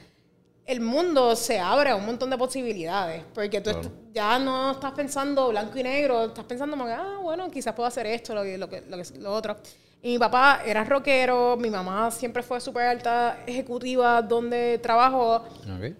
el 0.64 0.80
mundo 0.80 1.34
se 1.34 1.58
abre 1.58 1.90
a 1.90 1.96
un 1.96 2.06
montón 2.06 2.30
de 2.30 2.38
posibilidades, 2.38 3.24
porque 3.34 3.60
tú 3.60 3.72
ya 4.14 4.38
no 4.38 4.70
estás 4.70 4.92
pensando 4.92 5.48
blanco 5.48 5.76
y 5.76 5.82
negro, 5.82 6.26
estás 6.26 6.44
pensando 6.44 6.76
como 6.76 6.88
que, 6.88 6.92
ah, 6.92 7.18
bueno, 7.20 7.50
quizás 7.50 7.74
puedo 7.74 7.88
hacer 7.88 8.06
esto, 8.06 8.36
lo, 8.36 8.44
lo, 8.44 8.68
lo, 8.68 9.02
lo 9.18 9.34
otro. 9.34 9.56
Y 10.00 10.12
mi 10.12 10.18
papá 10.20 10.60
era 10.64 10.84
rockero, 10.84 11.56
mi 11.56 11.70
mamá 11.70 12.12
siempre 12.12 12.44
fue 12.44 12.60
súper 12.60 12.84
alta 12.84 13.40
ejecutiva 13.48 14.22
donde 14.22 14.78
trabajó. 14.78 15.44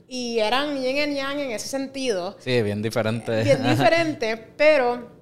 Y 0.06 0.38
eran 0.38 0.80
yin 0.80 1.10
y 1.10 1.16
yang 1.16 1.40
en 1.40 1.50
ese 1.50 1.66
sentido. 1.66 2.36
Sí, 2.38 2.62
bien 2.62 2.80
diferente. 2.80 3.42
Bien 3.42 3.60
diferente, 3.60 4.36
pero 4.56 5.15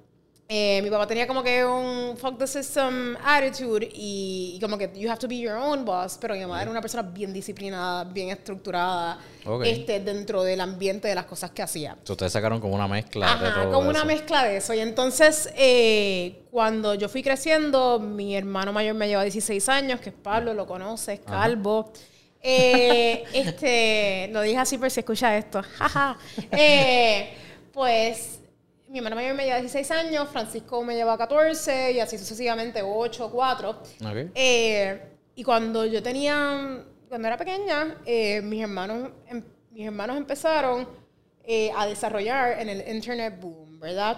eh, 0.47 0.79
mi 0.83 0.91
papá 0.91 1.07
tenía 1.07 1.25
como 1.25 1.41
que 1.41 1.65
un 1.65 2.15
fuck 2.17 2.37
the 2.37 2.45
system 2.45 3.17
attitude 3.25 3.89
y, 3.91 4.59
como 4.61 4.77
que 4.77 4.91
you 4.95 5.09
have 5.09 5.17
to 5.17 5.27
be 5.27 5.39
your 5.39 5.55
own 5.55 5.83
boss, 5.83 6.19
pero 6.21 6.35
mi 6.35 6.41
mamá 6.41 6.61
era 6.61 6.69
una 6.69 6.81
persona 6.81 7.01
bien 7.01 7.33
disciplinada, 7.33 8.03
bien 8.03 8.29
estructurada 8.29 9.17
este, 9.63 9.99
dentro 10.01 10.43
del 10.43 10.61
ambiente 10.61 11.07
de 11.07 11.15
las 11.15 11.25
cosas 11.25 11.49
que 11.49 11.63
hacía. 11.63 11.97
Ustedes 12.07 12.31
sacaron 12.31 12.59
como 12.59 12.75
una 12.75 12.87
mezcla 12.87 13.35
de 13.37 13.49
todo 13.49 13.71
como 13.71 13.89
una 13.89 14.05
mezcla 14.05 14.43
de 14.43 14.57
eso. 14.57 14.75
Y 14.75 14.81
entonces, 14.81 15.49
eh, 15.57 16.43
cuando 16.51 16.93
yo 16.93 17.09
fui 17.09 17.23
creciendo, 17.23 17.99
mi 17.99 18.35
hermano 18.35 18.71
mayor 18.71 18.93
me 18.93 19.07
lleva 19.07 19.23
16 19.23 19.67
años, 19.69 19.99
que 19.99 20.09
es 20.09 20.15
Pablo, 20.15 20.53
lo 20.53 20.67
conoce, 20.67 21.13
es 21.13 21.19
calvo. 21.21 21.91
Eh, 22.43 23.23
este, 23.33 24.29
lo 24.31 24.41
dije 24.41 24.59
así 24.59 24.77
por 24.77 24.91
si 24.91 24.99
escucha 24.99 25.35
esto. 25.35 25.63
pues 27.73 28.39
mi 28.95 28.99
hermano 28.99 29.17
mayor 29.17 29.35
me 29.35 29.43
lleva 29.43 29.59
16 29.59 29.91
años, 29.91 30.29
Francisco 30.29 30.81
me 30.81 30.95
lleva 30.95 31.17
14 31.17 31.91
y 31.91 31.99
así 31.99 32.17
sucesivamente 32.17 32.81
8, 32.81 33.29
4. 33.29 33.81
Eh, 34.33 35.01
y 35.35 35.43
cuando 35.43 35.85
yo 35.85 36.01
tenía, 36.01 36.81
cuando 37.09 37.27
era 37.27 37.35
pequeña, 37.35 37.97
eh, 38.05 38.39
mis, 38.41 38.61
hermanos, 38.61 39.09
em, 39.27 39.43
mis 39.71 39.85
hermanos 39.85 40.15
empezaron 40.15 40.87
eh, 41.43 41.71
a 41.75 41.85
desarrollar 41.85 42.61
en 42.61 42.69
el 42.69 42.95
Internet 42.95 43.37
boom, 43.41 43.81
¿verdad? 43.81 44.17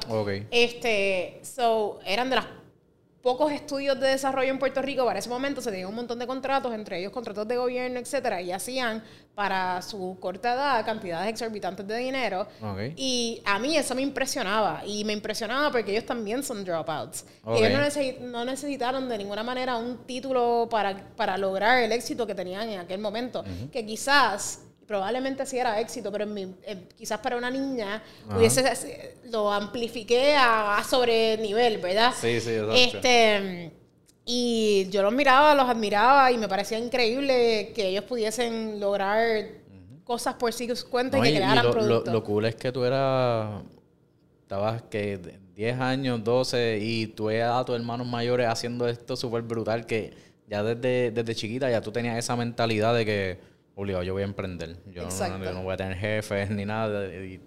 Este, 0.52 1.40
so, 1.42 2.00
eran 2.06 2.30
de 2.30 2.36
las 2.36 2.46
pocos 3.28 3.52
estudios 3.52 4.00
de 4.00 4.08
desarrollo 4.08 4.50
en 4.50 4.58
Puerto 4.58 4.82
Rico, 4.82 5.04
para 5.04 5.20
ese 5.20 5.28
momento 5.28 5.60
se 5.60 5.70
tenían 5.70 5.90
un 5.90 5.96
montón 5.96 6.18
de 6.18 6.26
contratos, 6.26 6.74
entre 6.74 6.98
ellos 6.98 7.12
contratos 7.12 7.46
de 7.46 7.58
gobierno, 7.58 8.00
etcétera, 8.00 8.42
y 8.42 8.54
hacían 8.54 9.04
para 9.36 9.82
su 9.82 10.16
corta 10.22 10.54
edad 10.54 10.86
cantidades 10.86 11.28
exorbitantes 11.28 11.86
de 11.86 11.98
dinero. 11.98 12.48
Y 12.96 13.42
a 13.44 13.60
mí 13.60 13.76
eso 13.76 13.96
me 13.96 14.02
impresionaba, 14.02 14.82
y 14.86 15.04
me 15.04 15.12
impresionaba 15.12 15.70
porque 15.74 15.92
ellos 15.92 16.06
también 16.06 16.42
son 16.42 16.64
dropouts. 16.64 17.26
Ellos 17.54 18.18
no, 18.22 18.46
necesitaron 18.46 19.10
de 19.10 19.18
ninguna 19.18 19.44
manera 19.44 19.76
un 19.76 20.06
título 20.06 20.70
para, 20.72 21.14
para 21.18 21.38
lograr 21.38 21.84
el 21.84 21.92
éxito 21.92 22.26
que 22.26 22.34
tenían 22.34 22.70
en 22.70 22.80
aquel 22.80 23.02
momento, 23.02 23.44
que 23.74 23.86
quizás 23.86 24.62
probablemente 24.88 25.46
sí 25.46 25.60
era 25.60 25.80
éxito, 25.80 26.12
pero 26.12 26.26
quizás 26.98 27.20
para 27.20 27.38
una 27.38 27.52
niña 27.52 28.02
hubiese, 28.36 29.16
lo 29.26 29.52
amplifiqué 29.52 30.36
a, 30.38 30.82
sobre 30.90 31.38
nivel, 31.38 31.78
¿verdad? 31.80 32.14
Sí, 32.20 32.40
sí, 32.40 32.52
exacto. 32.52 32.74
Este, 32.74 33.72
y 34.26 34.88
yo 34.90 35.04
los 35.04 35.14
miraba, 35.14 35.54
los 35.54 35.70
admiraba 35.70 36.32
y 36.32 36.38
me 36.38 36.48
parecía 36.48 36.80
increíble 36.80 37.74
que 37.76 37.90
ellos 37.90 38.06
pudiesen 38.06 38.80
lograr 38.80 39.48
cosas 40.04 40.36
por 40.36 40.54
sí 40.54 40.70
cuenta 40.90 41.20
y 41.20 41.22
que 41.22 41.36
crearan 41.36 41.66
lo, 41.66 41.72
productos. 41.72 42.14
Lo, 42.14 42.24
cool 42.24 42.46
es 42.46 42.56
que 42.56 42.72
tú 42.72 42.86
eras, 42.86 43.62
estabas 44.42 44.82
que 44.84 45.20
10 45.56 45.80
años, 45.80 46.24
12 46.24 46.80
y 46.82 47.08
tú 47.08 47.30
eras 47.30 47.60
a 47.60 47.66
tus 47.66 47.76
hermanos 47.76 48.08
mayores 48.08 48.48
haciendo 48.48 48.88
esto 48.88 49.18
súper 49.18 49.42
brutal 49.42 49.86
que 49.86 50.14
ya 50.48 50.64
desde, 50.64 51.12
desde 51.12 51.36
chiquita 51.36 51.70
ya 51.70 51.82
tú 51.82 51.92
tenías 51.92 52.18
esa 52.18 52.38
mentalidad 52.38 52.96
de 52.96 53.06
que 53.06 53.57
obligado, 53.78 54.04
yo 54.04 54.14
voy 54.14 54.24
a 54.24 54.26
emprender. 54.26 54.76
Yo 54.88 55.08
no, 55.54 55.64
voy 55.64 55.74
a 55.74 55.78
tener 55.78 55.96
jefes 55.96 56.50
ni 56.50 56.66
nada. 56.66 57.06
E, 57.06 57.40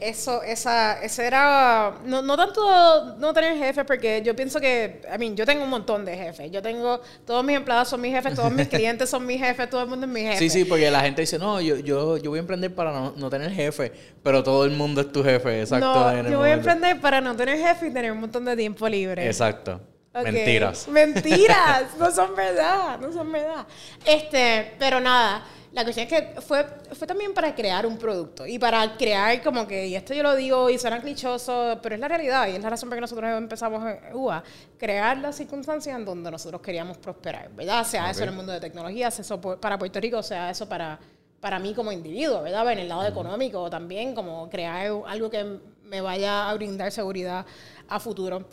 eso, 0.00 0.42
esa, 0.42 1.00
ese 1.00 1.26
era, 1.26 1.94
no, 2.04 2.22
no 2.22 2.36
tanto 2.36 3.16
no 3.18 3.32
tener 3.32 3.56
jefes, 3.56 3.84
porque 3.86 4.20
yo 4.24 4.34
pienso 4.34 4.58
que, 4.58 5.02
I 5.14 5.16
mean, 5.16 5.36
yo 5.36 5.46
tengo 5.46 5.62
un 5.62 5.70
montón 5.70 6.04
de 6.04 6.16
jefes. 6.16 6.50
Yo 6.50 6.60
tengo, 6.60 7.00
todos 7.24 7.44
mis 7.44 7.56
empleados 7.56 7.88
son 7.88 8.00
mis 8.00 8.12
jefes, 8.12 8.34
todos 8.34 8.50
mis 8.50 8.66
clientes 8.68 9.08
son 9.08 9.24
mis 9.24 9.38
jefes, 9.38 9.70
todo 9.70 9.82
el 9.82 9.88
mundo 9.88 10.06
es 10.06 10.12
mi 10.12 10.22
jefe. 10.22 10.38
Sí, 10.38 10.50
sí, 10.50 10.64
porque 10.64 10.90
la 10.90 11.02
gente 11.02 11.20
dice, 11.20 11.38
no, 11.38 11.60
yo, 11.60 11.76
yo, 11.76 12.16
yo 12.16 12.30
voy 12.30 12.38
a 12.38 12.40
emprender 12.40 12.74
para 12.74 13.12
no, 13.14 13.30
tener 13.30 13.52
jefe, 13.52 13.92
pero 14.24 14.42
todo 14.42 14.64
el 14.64 14.72
mundo 14.72 15.02
es 15.02 15.12
tu 15.12 15.22
jefe, 15.22 15.60
exacto. 15.60 15.86
No, 15.86 16.28
yo 16.28 16.38
voy 16.38 16.50
a 16.50 16.54
emprender 16.54 17.00
para 17.00 17.20
no 17.20 17.36
tener 17.36 17.58
jefe 17.58 17.86
y 17.86 17.92
tener 17.92 18.10
un 18.10 18.20
montón 18.20 18.44
de 18.44 18.56
tiempo 18.56 18.88
libre. 18.88 19.24
Exacto. 19.24 19.80
Mentiras. 20.24 20.88
Mentiras, 20.88 21.84
no 21.98 22.10
son 22.10 22.34
verdad, 22.34 22.98
no 22.98 23.12
son 23.12 23.30
verdad. 23.30 23.66
Este, 24.04 24.74
pero 24.78 25.00
nada. 25.00 25.44
La 25.76 25.84
cuestión 25.84 26.08
es 26.10 26.10
que 26.10 26.40
fue, 26.40 26.64
fue 26.92 27.06
también 27.06 27.34
para 27.34 27.54
crear 27.54 27.84
un 27.84 27.98
producto 27.98 28.46
y 28.46 28.58
para 28.58 28.96
crear 28.96 29.42
como 29.42 29.66
que, 29.66 29.88
y 29.88 29.94
esto 29.94 30.14
yo 30.14 30.22
lo 30.22 30.34
digo 30.34 30.70
y 30.70 30.78
suena 30.78 31.02
clichoso, 31.02 31.78
pero 31.82 31.96
es 31.96 32.00
la 32.00 32.08
realidad 32.08 32.48
y 32.48 32.52
es 32.52 32.62
la 32.62 32.70
razón 32.70 32.88
por 32.88 32.96
la 32.96 32.96
que 32.96 33.00
nosotros 33.02 33.30
empezamos 33.36 33.84
en 33.84 34.16
UA, 34.16 34.42
crear 34.78 35.18
las 35.18 35.36
circunstancias 35.36 35.94
en 35.94 36.06
donde 36.06 36.30
nosotros 36.30 36.62
queríamos 36.62 36.96
prosperar, 36.96 37.50
¿verdad? 37.50 37.84
Sea 37.84 38.10
eso 38.10 38.22
en 38.22 38.30
el 38.30 38.34
mundo 38.34 38.52
de 38.52 38.60
tecnología, 38.60 39.10
sea 39.10 39.20
eso 39.20 39.38
para 39.38 39.78
Puerto 39.78 40.00
Rico, 40.00 40.22
sea 40.22 40.48
eso 40.48 40.66
para, 40.66 40.98
para 41.40 41.58
mí 41.58 41.74
como 41.74 41.92
individuo, 41.92 42.40
¿verdad? 42.40 42.72
En 42.72 42.78
el 42.78 42.88
lado 42.88 43.06
económico 43.06 43.68
también, 43.68 44.14
como 44.14 44.48
crear 44.48 44.90
algo 45.06 45.28
que 45.28 45.58
me 45.84 46.00
vaya 46.00 46.48
a 46.48 46.54
brindar 46.54 46.90
seguridad 46.90 47.44
a 47.86 48.00
futuro. 48.00 48.46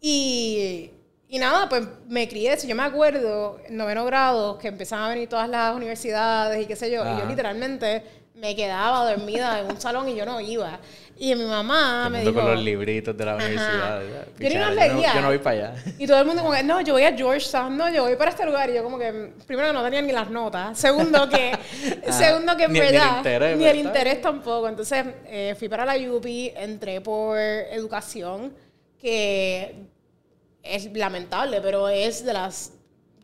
Y 0.00 0.90
y 1.28 1.38
nada, 1.38 1.68
pues 1.68 1.82
me 2.08 2.28
crié 2.28 2.52
eso. 2.52 2.66
Yo 2.66 2.76
me 2.76 2.82
acuerdo, 2.82 3.58
en 3.66 3.76
noveno 3.76 4.04
grado, 4.04 4.58
que 4.58 4.68
empezaban 4.68 5.06
a 5.06 5.08
venir 5.08 5.28
todas 5.28 5.48
las 5.48 5.74
universidades 5.74 6.62
y 6.62 6.66
qué 6.66 6.76
sé 6.76 6.90
yo. 6.90 7.02
Y 7.02 7.18
yo 7.18 7.26
literalmente 7.26 8.02
me 8.34 8.54
quedaba 8.54 9.10
dormida 9.10 9.60
en 9.60 9.66
un 9.66 9.80
salón 9.80 10.08
y 10.08 10.16
yo 10.16 10.26
no 10.26 10.40
iba. 10.40 10.78
Y 11.16 11.34
mi 11.36 11.44
mamá 11.44 12.08
me 12.10 12.20
dijo... 12.20 12.34
con 12.34 12.46
los 12.46 12.62
libritos 12.62 13.16
de 13.16 13.24
la 13.24 13.36
universidad. 13.36 14.02
Yo 14.38 14.48
ni 14.48 14.54
los 14.56 14.74
leía. 14.74 15.14
Yo 15.14 15.20
no, 15.20 15.28
voy 15.28 15.38
para 15.38 15.68
allá. 15.68 15.84
Y 15.98 16.06
todo 16.06 16.18
el 16.18 16.26
mundo 16.26 16.42
como 16.42 16.54
que, 16.54 16.62
no, 16.64 16.80
yo 16.80 16.94
voy 16.94 17.04
a 17.04 17.16
Georgetown, 17.16 17.76
no, 17.76 17.88
yo 17.90 18.02
voy 18.02 18.16
para 18.16 18.30
este 18.30 18.44
lugar. 18.44 18.68
Y 18.70 18.74
yo 18.74 18.82
como 18.82 18.98
que, 18.98 19.32
primero 19.46 19.72
no 19.72 19.82
tenía 19.84 20.02
ni 20.02 20.12
las 20.12 20.28
notas. 20.28 20.76
Segundo 20.78 21.28
que, 21.28 21.52
ah, 22.06 22.12
segundo 22.12 22.56
que 22.56 22.64
en 22.64 22.72
verdad... 22.72 22.90
Ni 22.90 22.96
el 22.98 23.16
interés. 23.16 23.58
Ni 23.58 23.64
el 23.66 23.76
interés 23.78 24.20
tampoco. 24.20 24.68
Entonces, 24.68 25.04
eh, 25.26 25.54
fui 25.56 25.68
para 25.68 25.84
la 25.84 25.96
UPI, 25.96 26.52
entré 26.56 27.00
por 27.00 27.38
educación, 27.38 28.52
que 29.00 29.93
es 30.64 30.92
lamentable, 30.96 31.60
pero 31.60 31.88
es 31.88 32.24
de 32.24 32.32
las 32.32 32.72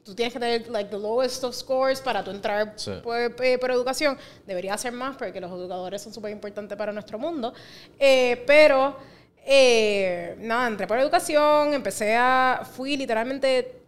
tú 0.04 0.14
tienes 0.14 0.32
que 0.32 0.40
tener 0.40 0.68
like 0.68 0.90
the 0.90 0.98
lowest 0.98 1.44
of 1.44 1.54
scores 1.54 2.00
para 2.00 2.24
tú 2.24 2.30
entrar 2.30 2.74
por, 3.02 3.70
educación. 3.70 4.18
Debería 4.46 4.76
ser 4.76 4.92
más 4.92 5.16
porque 5.16 5.40
los 5.40 5.50
educadores 5.52 6.02
son 6.02 6.12
súper 6.12 6.32
importantes 6.32 6.76
para 6.76 6.92
nuestro 6.92 7.18
mundo. 7.18 7.52
Eh, 7.98 8.42
pero 8.46 8.96
eh, 9.44 10.36
nada, 10.38 10.66
entré 10.66 10.86
por 10.86 10.98
educación, 10.98 11.74
empecé 11.74 12.16
a, 12.16 12.62
fui 12.70 12.96
literalmente 12.96 13.80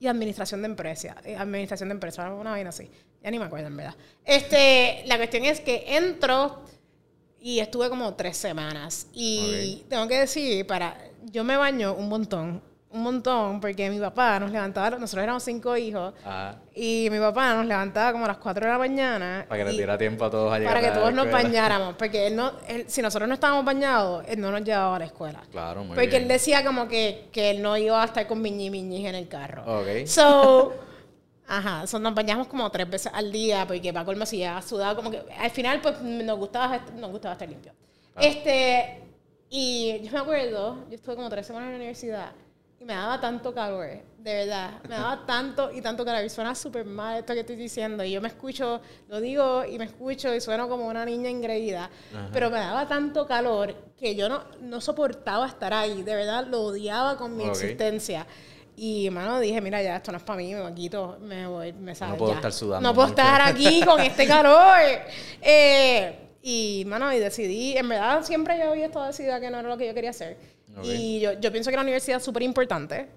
y 0.00 0.06
administración 0.06 0.62
de 0.62 0.66
empresa, 0.66 1.16
eh, 1.24 1.36
administración 1.36 1.88
de 1.88 1.94
empresa, 1.94 2.32
una 2.32 2.52
vaina 2.52 2.70
así. 2.70 2.90
Ya 3.22 3.30
ni 3.30 3.38
me 3.38 3.46
acuerdo 3.46 3.66
en 3.66 3.76
verdad. 3.76 3.96
Este, 4.24 5.02
la 5.06 5.16
cuestión 5.16 5.44
es 5.44 5.60
que 5.60 5.84
entro 5.96 6.62
y 7.40 7.60
estuve 7.60 7.88
como 7.88 8.14
tres 8.14 8.36
semanas 8.36 9.06
y 9.12 9.84
tengo 9.88 10.08
que 10.08 10.20
decir 10.20 10.66
para 10.66 10.96
yo 11.30 11.44
me 11.44 11.56
baño 11.56 11.94
un 11.94 12.08
montón, 12.08 12.62
un 12.90 13.02
montón, 13.02 13.60
porque 13.60 13.90
mi 13.90 13.98
papá 13.98 14.40
nos 14.40 14.50
levantaba, 14.50 14.90
nosotros 14.90 15.22
éramos 15.22 15.42
cinco 15.42 15.76
hijos, 15.76 16.14
y 16.74 17.08
mi 17.10 17.18
papá 17.18 17.54
nos 17.54 17.66
levantaba 17.66 18.12
como 18.12 18.24
a 18.24 18.28
las 18.28 18.38
4 18.38 18.64
de 18.64 18.72
la 18.72 18.78
mañana. 18.78 19.44
Para 19.48 19.64
que 19.64 19.70
le 19.70 19.76
diera 19.76 19.98
tiempo 19.98 20.24
a 20.24 20.30
todos 20.30 20.52
a 20.52 20.58
llegar 20.58 20.74
Para 20.74 20.88
que 20.88 20.98
todos 20.98 21.12
nos 21.12 21.30
bañáramos, 21.30 21.96
porque 21.96 22.28
él 22.28 22.36
no, 22.36 22.52
si 22.86 23.02
nosotros 23.02 23.28
no 23.28 23.34
estábamos 23.34 23.64
bañados, 23.64 24.24
él 24.28 24.40
no 24.40 24.50
nos 24.50 24.62
llevaba 24.62 24.96
a 24.96 24.98
la 25.00 25.04
escuela. 25.04 25.42
Claro, 25.50 25.84
muy 25.84 25.94
Porque 25.94 26.16
él 26.16 26.28
decía 26.28 26.64
como 26.64 26.88
que, 26.88 27.28
que 27.32 27.50
él 27.50 27.62
no 27.62 27.76
iba 27.76 28.00
a 28.02 28.06
estar 28.06 28.26
con 28.26 28.40
miñi 28.40 28.70
miñis 28.70 29.06
en 29.06 29.14
el 29.14 29.28
carro. 29.28 29.64
Ok. 29.80 30.06
So, 30.06 30.72
Ajá, 31.50 31.84
nos 31.98 32.14
bañamos 32.14 32.46
como 32.46 32.70
tres 32.70 32.88
veces 32.88 33.10
al 33.14 33.32
día 33.32 33.66
porque 33.66 33.90
para 33.90 34.04
colmo 34.04 34.26
si 34.26 34.38
ya 34.38 34.60
sudado, 34.60 34.94
como 34.96 35.10
que 35.10 35.22
al 35.38 35.50
final 35.50 35.80
pues 35.80 36.00
nos 36.02 36.38
gustaba, 36.38 36.78
nos 36.94 37.10
gustaba 37.10 37.32
estar 37.32 37.48
limpio. 37.48 37.72
Este, 38.20 39.02
y 39.48 39.98
yo 40.02 40.12
me 40.12 40.18
acuerdo, 40.18 40.84
yo 40.90 40.94
estuve 40.96 41.16
como 41.16 41.30
tres 41.30 41.46
semanas 41.46 41.68
en 41.68 41.72
la 41.72 41.76
universidad 41.78 42.32
y 42.80 42.84
me 42.84 42.92
daba 42.92 43.18
tanto 43.18 43.54
calor, 43.54 43.86
de 44.18 44.34
verdad, 44.34 44.82
me 44.88 44.94
daba 44.96 45.24
tanto 45.26 45.72
y 45.72 45.80
tanto 45.80 46.04
calor. 46.04 46.22
Y 46.24 46.28
suena 46.28 46.54
súper 46.54 46.84
mal 46.84 47.18
esto 47.20 47.32
que 47.32 47.40
estoy 47.40 47.56
diciendo 47.56 48.04
y 48.04 48.10
yo 48.10 48.20
me 48.20 48.28
escucho, 48.28 48.82
lo 49.08 49.18
digo 49.20 49.64
y 49.64 49.78
me 49.78 49.86
escucho 49.86 50.34
y 50.34 50.40
sueno 50.42 50.68
como 50.68 50.86
una 50.86 51.06
niña 51.06 51.30
engreída, 51.30 51.88
pero 52.30 52.50
me 52.50 52.58
daba 52.58 52.86
tanto 52.86 53.26
calor 53.26 53.74
que 53.96 54.14
yo 54.14 54.28
no, 54.28 54.44
no 54.60 54.82
soportaba 54.82 55.46
estar 55.46 55.72
ahí, 55.72 56.02
de 56.02 56.14
verdad 56.14 56.46
lo 56.46 56.60
odiaba 56.60 57.16
con 57.16 57.36
mi 57.36 57.44
Ok. 57.44 57.50
existencia. 57.50 58.26
Y, 58.80 59.10
mano, 59.10 59.40
dije, 59.40 59.60
mira, 59.60 59.82
ya, 59.82 59.96
esto 59.96 60.12
no 60.12 60.18
es 60.18 60.24
para 60.24 60.36
mí, 60.36 60.54
me 60.54 60.72
quito, 60.72 61.18
me 61.20 61.48
voy, 61.48 61.72
me 61.72 61.96
salgo 61.96 62.16
puedo 62.16 62.30
ya. 62.30 62.36
estar 62.36 62.52
sudando 62.52 62.88
No 62.88 62.94
puedo 62.94 63.08
estar 63.08 63.40
aquí 63.42 63.82
con 63.84 64.00
este 64.00 64.26
calor. 64.26 64.78
Eh, 65.42 66.16
y, 66.42 66.84
mano, 66.86 67.12
y 67.12 67.18
decidí, 67.18 67.76
en 67.76 67.88
verdad, 67.88 68.22
siempre 68.22 68.56
yo 68.56 68.70
había 68.70 68.86
estado 68.86 69.06
decidida 69.06 69.40
que 69.40 69.50
no 69.50 69.58
era 69.58 69.68
lo 69.68 69.76
que 69.76 69.86
yo 69.88 69.94
quería 69.94 70.10
hacer. 70.10 70.36
Ok. 70.76 70.84
Y 70.84 71.18
yo, 71.20 71.32
yo 71.40 71.50
pienso 71.50 71.70
que 71.70 71.76
la 71.76 71.82
universidad 71.82 72.18
es 72.18 72.24
súper 72.24 72.42
importante 72.42 73.08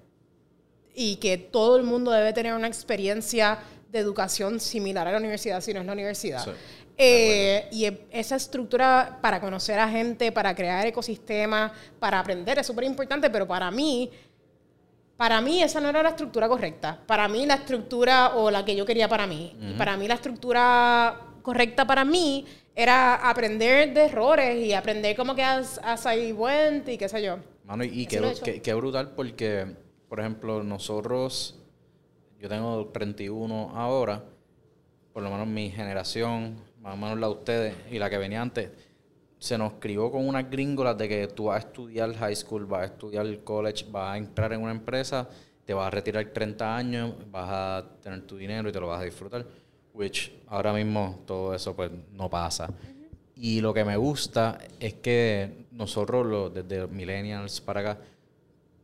y 0.94 1.16
que 1.16 1.38
todo 1.38 1.76
el 1.76 1.84
mundo 1.84 2.10
debe 2.10 2.32
tener 2.32 2.54
una 2.54 2.66
experiencia 2.66 3.58
de 3.88 3.98
educación 4.00 4.58
similar 4.58 5.06
a 5.06 5.12
la 5.12 5.18
universidad, 5.18 5.60
si 5.60 5.72
no 5.72 5.80
es 5.80 5.86
la 5.86 5.92
universidad. 5.92 6.44
Sí. 6.44 6.50
Eh, 6.96 7.68
y 7.70 7.86
e- 7.86 8.06
esa 8.10 8.36
estructura 8.36 9.18
para 9.22 9.40
conocer 9.40 9.78
a 9.78 9.88
gente, 9.88 10.30
para 10.32 10.54
crear 10.54 10.86
ecosistemas, 10.86 11.72
para 11.98 12.18
aprender 12.18 12.58
es 12.58 12.66
súper 12.66 12.84
importante, 12.84 13.30
pero 13.30 13.46
para 13.46 13.70
mí, 13.70 14.10
para 15.16 15.40
mí 15.40 15.62
esa 15.62 15.80
no 15.80 15.88
era 15.88 16.02
la 16.02 16.10
estructura 16.10 16.48
correcta. 16.48 16.98
Para 17.06 17.28
mí 17.28 17.46
la 17.46 17.54
estructura 17.54 18.34
o 18.36 18.50
la 18.50 18.64
que 18.64 18.74
yo 18.74 18.84
quería 18.84 19.08
para 19.08 19.26
mí. 19.26 19.56
Y 19.60 19.72
para 19.74 19.96
mí 19.96 20.08
la 20.08 20.14
estructura 20.14 21.20
correcta 21.42 21.86
para 21.86 22.04
mí 22.04 22.44
era 22.74 23.28
aprender 23.28 23.92
de 23.92 24.04
errores 24.06 24.56
y 24.64 24.72
aprender 24.72 25.14
como 25.16 25.34
que 25.34 25.42
as 25.42 25.80
I 26.06 26.32
went 26.32 26.88
y 26.88 26.96
qué 26.98 27.08
sé 27.08 27.22
yo. 27.22 27.38
Mano, 27.64 27.84
y 27.84 28.02
he 28.02 28.06
qué- 28.44 28.62
qué 28.62 28.74
brutal 28.74 29.10
porque, 29.14 29.66
por 30.08 30.18
ejemplo, 30.20 30.62
nosotros, 30.64 31.58
yo 32.40 32.48
tengo 32.48 32.86
31 32.88 33.70
ahora, 33.74 34.24
por 35.12 35.22
lo 35.22 35.30
menos 35.30 35.46
mi 35.46 35.70
generación, 35.70 36.56
más 36.80 36.94
o 36.94 36.96
menos 36.96 37.18
la 37.18 37.26
de 37.28 37.32
ustedes 37.34 37.74
y 37.90 37.98
la 37.98 38.10
que 38.10 38.18
venía 38.18 38.40
antes, 38.42 38.70
se 39.42 39.58
nos 39.58 39.72
crió 39.80 40.08
con 40.08 40.28
unas 40.28 40.48
gringolas 40.48 40.96
de 40.96 41.08
que 41.08 41.26
tú 41.26 41.46
vas 41.46 41.56
a 41.56 41.66
estudiar 41.66 42.14
high 42.14 42.36
school, 42.36 42.64
vas 42.64 42.82
a 42.82 42.84
estudiar 42.84 43.26
college, 43.42 43.84
vas 43.90 44.14
a 44.14 44.16
entrar 44.16 44.52
en 44.52 44.62
una 44.62 44.70
empresa, 44.70 45.28
te 45.64 45.74
vas 45.74 45.88
a 45.88 45.90
retirar 45.90 46.24
30 46.26 46.76
años, 46.76 47.14
vas 47.28 47.48
a 47.50 47.84
tener 48.00 48.22
tu 48.22 48.36
dinero 48.36 48.68
y 48.68 48.72
te 48.72 48.78
lo 48.78 48.86
vas 48.86 49.00
a 49.00 49.04
disfrutar. 49.04 49.44
Which 49.94 50.30
ahora 50.46 50.72
mismo 50.72 51.24
todo 51.26 51.52
eso 51.56 51.74
pues 51.74 51.90
no 52.12 52.30
pasa. 52.30 52.72
Y 53.34 53.60
lo 53.60 53.74
que 53.74 53.84
me 53.84 53.96
gusta 53.96 54.58
es 54.78 54.94
que 54.94 55.66
nosotros, 55.72 56.24
los, 56.24 56.54
desde 56.54 56.86
millennials 56.86 57.60
para 57.60 57.80
acá, 57.80 57.98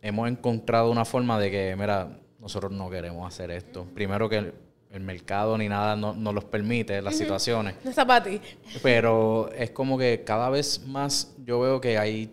hemos 0.02 0.28
encontrado 0.28 0.90
una 0.90 1.04
forma 1.04 1.38
de 1.38 1.52
que, 1.52 1.76
mira, 1.78 2.18
nosotros 2.40 2.72
no 2.72 2.90
queremos 2.90 3.24
hacer 3.32 3.52
esto. 3.52 3.86
Primero 3.94 4.28
que 4.28 4.52
el, 4.92 5.00
mercado 5.00 5.56
ni 5.58 5.68
nada 5.68 5.96
no- 5.96 6.14
nos 6.14 6.34
los 6.34 6.44
permite, 6.44 7.00
las 7.02 7.16
situaciones. 7.16 7.74
No 7.84 7.90
está 7.90 8.06
para 8.06 8.24
ti. 8.24 8.40
Pero 8.82 9.50
es 9.52 9.70
como 9.70 9.98
que 9.98 10.22
cada 10.24 10.50
vez 10.50 10.82
más 10.86 11.34
yo 11.44 11.60
veo 11.60 11.80
que 11.80 11.98
hay 11.98 12.30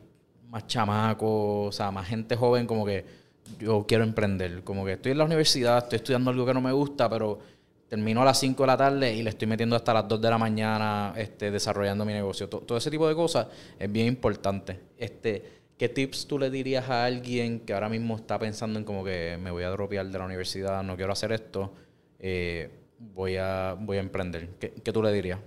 más 0.50 0.68
chamacos, 0.68 1.68
o 1.70 1.72
sea, 1.72 1.92
más 1.92 2.08
gente 2.08 2.36
joven 2.36 2.66
como 2.68 2.86
que 2.86 3.06
yo 3.60 3.86
quiero 3.88 4.04
emprender. 4.04 4.64
Como 4.64 4.86
que 4.86 4.94
estoy 4.94 5.12
en 5.12 5.18
la 5.20 5.26
universidad, 5.26 5.80
estoy 5.80 5.98
estudiando 5.98 6.32
algo 6.32 6.46
que 6.46 6.54
no 6.54 6.62
me 6.62 6.72
gusta, 6.72 7.10
pero 7.10 7.40
termino 7.88 8.22
a 8.22 8.26
las 8.26 8.40
5 8.40 8.64
de 8.64 8.68
la 8.68 8.78
tarde 8.78 9.14
y 9.14 9.22
le 9.22 9.30
estoy 9.30 9.48
metiendo 9.48 9.76
hasta 9.76 9.94
las 9.94 10.08
2 10.08 10.20
de 10.22 10.30
la 10.30 10.38
mañana 10.38 11.14
este, 11.18 11.52
desarrollando 11.52 12.04
mi 12.06 12.14
negocio. 12.14 12.50
To- 12.50 12.60
todo 12.62 12.78
ese 12.78 12.90
tipo 12.90 13.08
de 13.08 13.14
cosas 13.16 13.48
es 13.78 13.92
bien 13.92 14.08
importante. 14.08 14.80
Este, 14.98 15.54
¿Qué 15.78 15.90
tips 15.90 16.26
tú 16.26 16.40
le 16.40 16.50
dirías 16.50 16.90
a 16.90 17.04
alguien 17.06 17.60
que 17.60 17.74
ahora 17.74 17.90
mismo 17.90 18.16
está 18.16 18.40
pensando 18.40 18.80
en 18.80 18.86
como 18.86 19.04
que 19.04 19.38
me 19.42 19.52
voy 19.52 19.64
a 19.64 19.70
dropear 19.70 20.06
de 20.08 20.18
la 20.18 20.24
universidad, 20.26 20.82
no 20.84 20.96
quiero 20.96 21.12
hacer 21.12 21.34
esto, 21.34 21.74
eh, 22.28 22.70
voy, 22.98 23.38
a, 23.38 23.76
voy 23.80 23.98
a 23.98 24.00
emprender? 24.00 24.50
¿Qué, 24.60 24.72
qué 24.84 24.92
tú 24.92 25.04
le 25.04 25.12
dirías? 25.14 25.40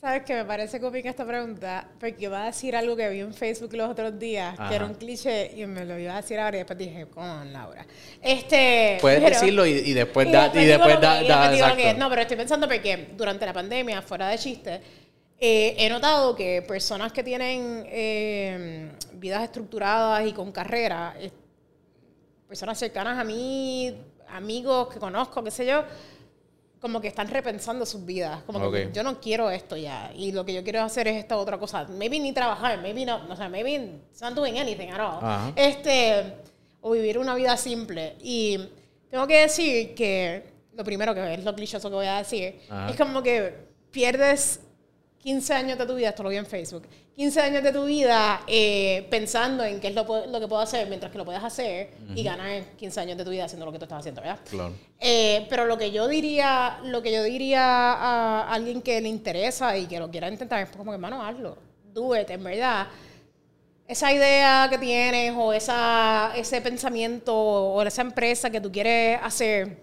Sabes 0.00 0.22
que 0.24 0.34
me 0.34 0.44
parece 0.44 0.78
cómica 0.80 1.08
esta 1.10 1.26
pregunta 1.26 1.88
porque 1.98 2.28
va 2.28 2.44
a 2.44 2.46
decir 2.46 2.74
algo 2.76 2.96
que 2.96 3.08
vi 3.10 3.20
en 3.20 3.32
Facebook 3.34 3.72
los 3.74 3.90
otros 3.90 4.18
días, 4.18 4.54
Ajá. 4.58 4.68
que 4.68 4.76
era 4.76 4.84
un 4.86 4.94
cliché 4.94 5.52
y 5.56 5.66
me 5.66 5.84
lo 5.84 5.98
iba 5.98 6.12
a 6.12 6.20
decir 6.22 6.38
ahora 6.38 6.56
y 6.56 6.60
después 6.60 6.78
dije, 6.78 7.06
con 7.06 7.52
Laura. 7.52 7.84
Este, 8.22 8.98
Puedes 9.00 9.20
pero- 9.20 9.30
decirlo 9.30 9.66
y, 9.66 9.70
y 9.72 9.92
después 9.94 10.30
da, 10.30 10.50
y 10.54 10.64
después 10.64 11.00
da. 11.00 11.94
No, 11.94 12.08
pero 12.08 12.22
estoy 12.22 12.36
pensando 12.36 12.66
porque 12.68 13.08
durante 13.16 13.44
la 13.46 13.52
pandemia, 13.52 14.00
fuera 14.02 14.28
de 14.28 14.38
chiste, 14.38 14.80
eh, 15.38 15.74
he 15.78 15.88
notado 15.88 16.34
que 16.34 16.62
personas 16.62 17.12
que 17.12 17.22
tienen 17.22 17.84
eh, 17.88 18.90
vidas 19.14 19.42
estructuradas 19.44 20.26
y 20.26 20.32
con 20.32 20.52
carrera, 20.52 21.14
eh, 21.18 21.30
personas 22.48 22.78
cercanas 22.78 23.18
a 23.18 23.24
mí, 23.24 23.94
amigos 24.36 24.88
que 24.92 24.98
conozco, 24.98 25.42
qué 25.42 25.50
sé 25.50 25.66
yo, 25.66 25.82
como 26.80 27.00
que 27.00 27.08
están 27.08 27.28
repensando 27.28 27.84
sus 27.86 28.04
vidas. 28.04 28.42
Como 28.44 28.70
que 28.70 28.86
Ok. 28.86 28.92
yo 28.92 29.02
no 29.02 29.20
quiero 29.20 29.50
esto 29.50 29.76
ya. 29.76 30.12
Y 30.14 30.32
lo 30.32 30.44
que 30.44 30.52
yo 30.54 30.62
quiero 30.62 30.82
hacer 30.82 31.08
es 31.08 31.16
esta 31.16 31.36
otra 31.36 31.58
cosa. 31.58 31.84
Maybe 31.88 32.20
ni 32.20 32.32
trabajar, 32.32 32.80
maybe 32.80 33.04
no, 33.04 33.26
o 33.28 33.36
sea, 33.36 33.48
maybe 33.48 33.98
not 34.20 34.34
doing 34.34 34.58
anything 34.58 34.88
at 34.90 35.00
all. 35.00 35.18
Ajá. 35.24 35.52
Este, 35.56 36.34
o 36.82 36.90
vivir 36.92 37.18
una 37.18 37.34
vida 37.34 37.56
simple. 37.56 38.16
Y 38.22 38.58
tengo 39.10 39.26
que 39.26 39.40
decir 39.40 39.94
que 39.94 40.44
lo 40.74 40.84
primero 40.84 41.14
que 41.14 41.34
es 41.34 41.42
lo 41.44 41.54
clichoso 41.54 41.88
que 41.88 41.94
voy 41.96 42.06
a 42.06 42.18
decir, 42.18 42.60
Ajá. 42.68 42.90
es 42.90 42.96
como 42.96 43.22
que 43.22 43.54
pierdes 43.90 44.60
15 45.18 45.54
años 45.54 45.78
de 45.78 45.86
tu 45.86 45.94
vida, 45.94 46.10
esto 46.10 46.22
lo 46.22 46.28
vi 46.28 46.36
en 46.36 46.46
Facebook, 46.46 46.82
15 47.16 47.40
años 47.40 47.62
de 47.62 47.72
tu 47.72 47.86
vida 47.86 48.42
eh, 48.46 49.06
pensando 49.08 49.64
en 49.64 49.80
qué 49.80 49.88
es 49.88 49.94
lo, 49.94 50.04
que 50.04 50.48
puedo 50.48 50.60
hacer 50.60 50.86
mientras 50.86 51.10
que 51.10 51.16
lo 51.16 51.24
puedes 51.24 51.42
hacer 51.42 51.94
y 52.14 52.22
ganar 52.22 52.62
15 52.76 53.00
años 53.00 53.16
de 53.16 53.24
tu 53.24 53.30
vida 53.30 53.46
haciendo 53.46 53.64
lo 53.64 53.72
que 53.72 53.78
tú 53.78 53.84
estás 53.84 54.00
haciendo, 54.00 54.20
¿verdad? 54.20 54.38
Claro. 54.50 54.74
Eh, 55.00 55.46
pero 55.48 55.64
lo 55.64 55.78
que 55.78 55.90
yo 55.90 56.08
diría, 56.08 56.78
lo 56.84 57.00
que 57.00 57.10
yo 57.10 57.22
diría 57.22 57.62
a 57.62 58.52
alguien 58.52 58.82
que 58.82 59.00
le 59.00 59.08
interesa 59.08 59.78
y 59.78 59.86
que 59.86 59.98
lo 59.98 60.10
quiera 60.10 60.28
intentar 60.28 60.62
es 60.62 60.68
como 60.76 60.90
que, 60.90 60.96
hermano, 60.96 61.24
hazlo. 61.24 61.56
Do 61.94 62.14
it, 62.14 62.28
en 62.28 62.44
verdad. 62.44 62.86
Esa 63.88 64.12
idea 64.12 64.66
que 64.68 64.76
tienes 64.76 65.32
o 65.34 65.54
esa, 65.54 66.32
ese 66.36 66.60
pensamiento 66.60 67.34
o 67.34 67.82
esa 67.82 68.02
empresa 68.02 68.50
que 68.50 68.60
tú 68.60 68.70
quieres 68.70 69.18
hacer, 69.22 69.78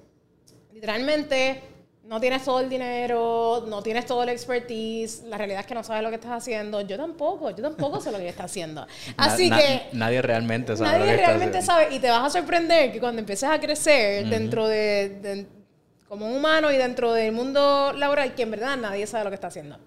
literalmente 0.71 1.72
no 2.05 2.19
tienes 2.19 2.43
todo 2.43 2.59
el 2.59 2.69
dinero, 2.69 3.63
no 3.67 3.81
tienes 3.81 4.05
todo 4.05 4.23
el 4.23 4.29
expertise, 4.29 5.23
la 5.23 5.37
realidad 5.37 5.61
es 5.61 5.65
que 5.65 5.73
no 5.73 5.83
sabes 5.83 6.03
lo 6.03 6.09
que 6.09 6.15
estás 6.15 6.31
haciendo. 6.31 6.81
Yo 6.81 6.97
tampoco, 6.97 7.49
yo 7.51 7.63
tampoco 7.63 8.01
sé 8.01 8.11
lo 8.11 8.17
que 8.17 8.27
está 8.27 8.43
haciendo. 8.43 8.85
Así 9.17 9.49
Na- 9.49 9.57
que... 9.57 9.75
na- 9.75 9.81
nadie 9.93 10.21
realmente 10.21 10.75
sabe 10.75 10.91
lo 10.91 10.97
Nadie 10.99 11.11
que 11.11 11.15
está 11.21 11.27
realmente 11.27 11.61
sabe 11.61 11.95
y 11.95 11.99
te 11.99 12.09
vas 12.09 12.23
a 12.25 12.29
sorprender 12.29 12.91
que 12.91 12.99
cuando 12.99 13.19
empieces 13.19 13.49
a 13.49 13.59
crecer 13.59 14.27
dentro 14.27 14.67
de, 14.67 15.09
de- 15.21 15.47
como 16.09 16.27
un 16.27 16.35
humano 16.35 16.71
y 16.71 16.77
dentro 16.77 17.13
del 17.13 17.31
mundo 17.31 17.93
laboral, 17.93 18.35
que 18.35 18.43
en 18.43 18.51
verdad 18.51 18.77
nadie 18.77 19.07
sabe 19.07 19.23
lo 19.23 19.29
que 19.31 19.35
está 19.35 19.47
haciendo. 19.47 19.77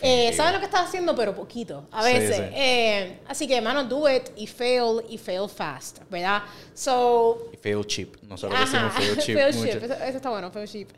Eh, 0.00 0.32
sabe 0.32 0.52
lo 0.54 0.58
que 0.58 0.64
está 0.64 0.80
haciendo, 0.82 1.14
pero 1.14 1.34
poquito, 1.34 1.86
a 1.92 2.02
Sí, 2.02 2.12
veces. 2.14 2.36
sí. 2.36 2.42
Eh, 2.54 3.18
así 3.28 3.46
que, 3.46 3.56
hermano, 3.58 3.84
do 3.84 4.08
it 4.10 4.30
y 4.36 4.46
fail 4.46 5.02
y 5.08 5.18
fail 5.18 5.48
fast, 5.48 5.98
¿verdad? 6.10 6.42
So, 6.74 7.50
Y 7.52 7.56
Fail 7.58 7.86
cheap. 7.86 8.16
Nosotros 8.22 8.58
Ajá, 8.58 8.90
decimos 8.90 8.94
fail 8.94 9.16
cheap. 9.24 9.38
fail 9.38 9.54
cheap, 9.54 9.82
Eso, 9.84 9.94
eso 9.94 10.16
está 10.16 10.30
bueno, 10.30 10.50
fail 10.50 10.66
cheap. 10.66 10.88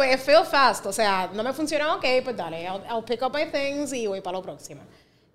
Pues 0.00 0.18
fail 0.22 0.46
fast, 0.46 0.86
o 0.86 0.92
sea, 0.94 1.28
no 1.34 1.42
me 1.42 1.52
funcionó, 1.52 1.96
ok, 1.96 2.04
pues 2.24 2.34
dale, 2.34 2.62
I'll, 2.64 2.80
I'll 2.90 3.04
pick 3.04 3.20
up 3.20 3.34
my 3.34 3.44
things 3.44 3.92
y 3.92 4.06
voy 4.06 4.22
para 4.22 4.38
lo 4.38 4.42
próximo. 4.42 4.80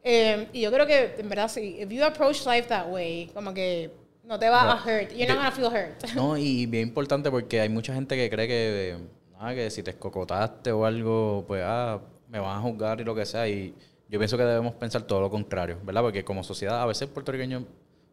Eh, 0.03 0.47
y 0.53 0.61
yo 0.61 0.71
creo 0.71 0.87
que, 0.87 1.13
en 1.19 1.29
verdad, 1.29 1.47
sí, 1.49 1.77
if 1.79 1.87
you 1.91 2.03
approach 2.03 2.43
life 2.47 2.63
that 2.67 2.87
way, 2.89 3.29
como 3.31 3.53
que 3.53 3.91
no 4.23 4.39
te 4.39 4.49
va 4.49 4.71
a 4.71 4.75
hurt, 4.83 5.11
you're 5.11 5.27
not 5.27 5.37
gonna 5.37 5.51
feel 5.51 5.67
hurt. 5.67 6.03
No, 6.15 6.35
y 6.35 6.65
bien 6.65 6.87
importante 6.87 7.29
porque 7.29 7.61
hay 7.61 7.69
mucha 7.69 7.93
gente 7.93 8.15
que 8.15 8.27
cree 8.27 8.47
que, 8.47 8.97
ah, 9.39 9.53
que 9.53 9.69
si 9.69 9.83
te 9.83 9.91
escocotaste 9.91 10.71
o 10.71 10.83
algo, 10.83 11.45
pues 11.47 11.61
ah, 11.63 11.99
me 12.27 12.39
van 12.39 12.57
a 12.57 12.61
juzgar 12.61 12.99
y 12.99 13.03
lo 13.03 13.13
que 13.13 13.23
sea. 13.27 13.47
Y 13.47 13.71
yo 14.09 14.17
pienso 14.17 14.35
que 14.35 14.45
debemos 14.45 14.73
pensar 14.73 15.03
todo 15.03 15.21
lo 15.21 15.29
contrario, 15.29 15.77
¿verdad? 15.83 16.01
Porque 16.01 16.25
como 16.25 16.43
sociedad, 16.43 16.81
a 16.81 16.87
veces 16.87 17.07
puertorriqueños 17.07 17.61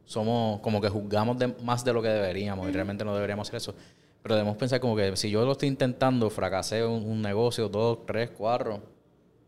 somos 0.05 0.61
como 0.61 0.83
que 0.83 0.91
juzgamos 0.91 1.39
de- 1.39 1.47
más 1.63 1.83
de 1.83 1.95
lo 1.95 2.03
que 2.03 2.09
deberíamos 2.09 2.69
y 2.69 2.73
realmente 2.73 3.07
no 3.07 3.15
deberíamos 3.15 3.49
hacer 3.49 3.57
eso. 3.57 3.75
Pero 4.23 4.37
debemos 4.37 4.57
pensar 4.57 4.81
como 4.81 4.95
que 4.95 5.17
si 5.17 5.31
yo 5.31 5.45
lo 5.45 5.53
estoy 5.53 5.69
intentando, 5.69 6.31
fracasé 6.31 6.85
un, 6.85 7.05
un 7.05 7.23
negocio, 7.23 7.69
dos, 7.69 8.07
tres, 8.07 8.31
cuatro, 8.31 8.81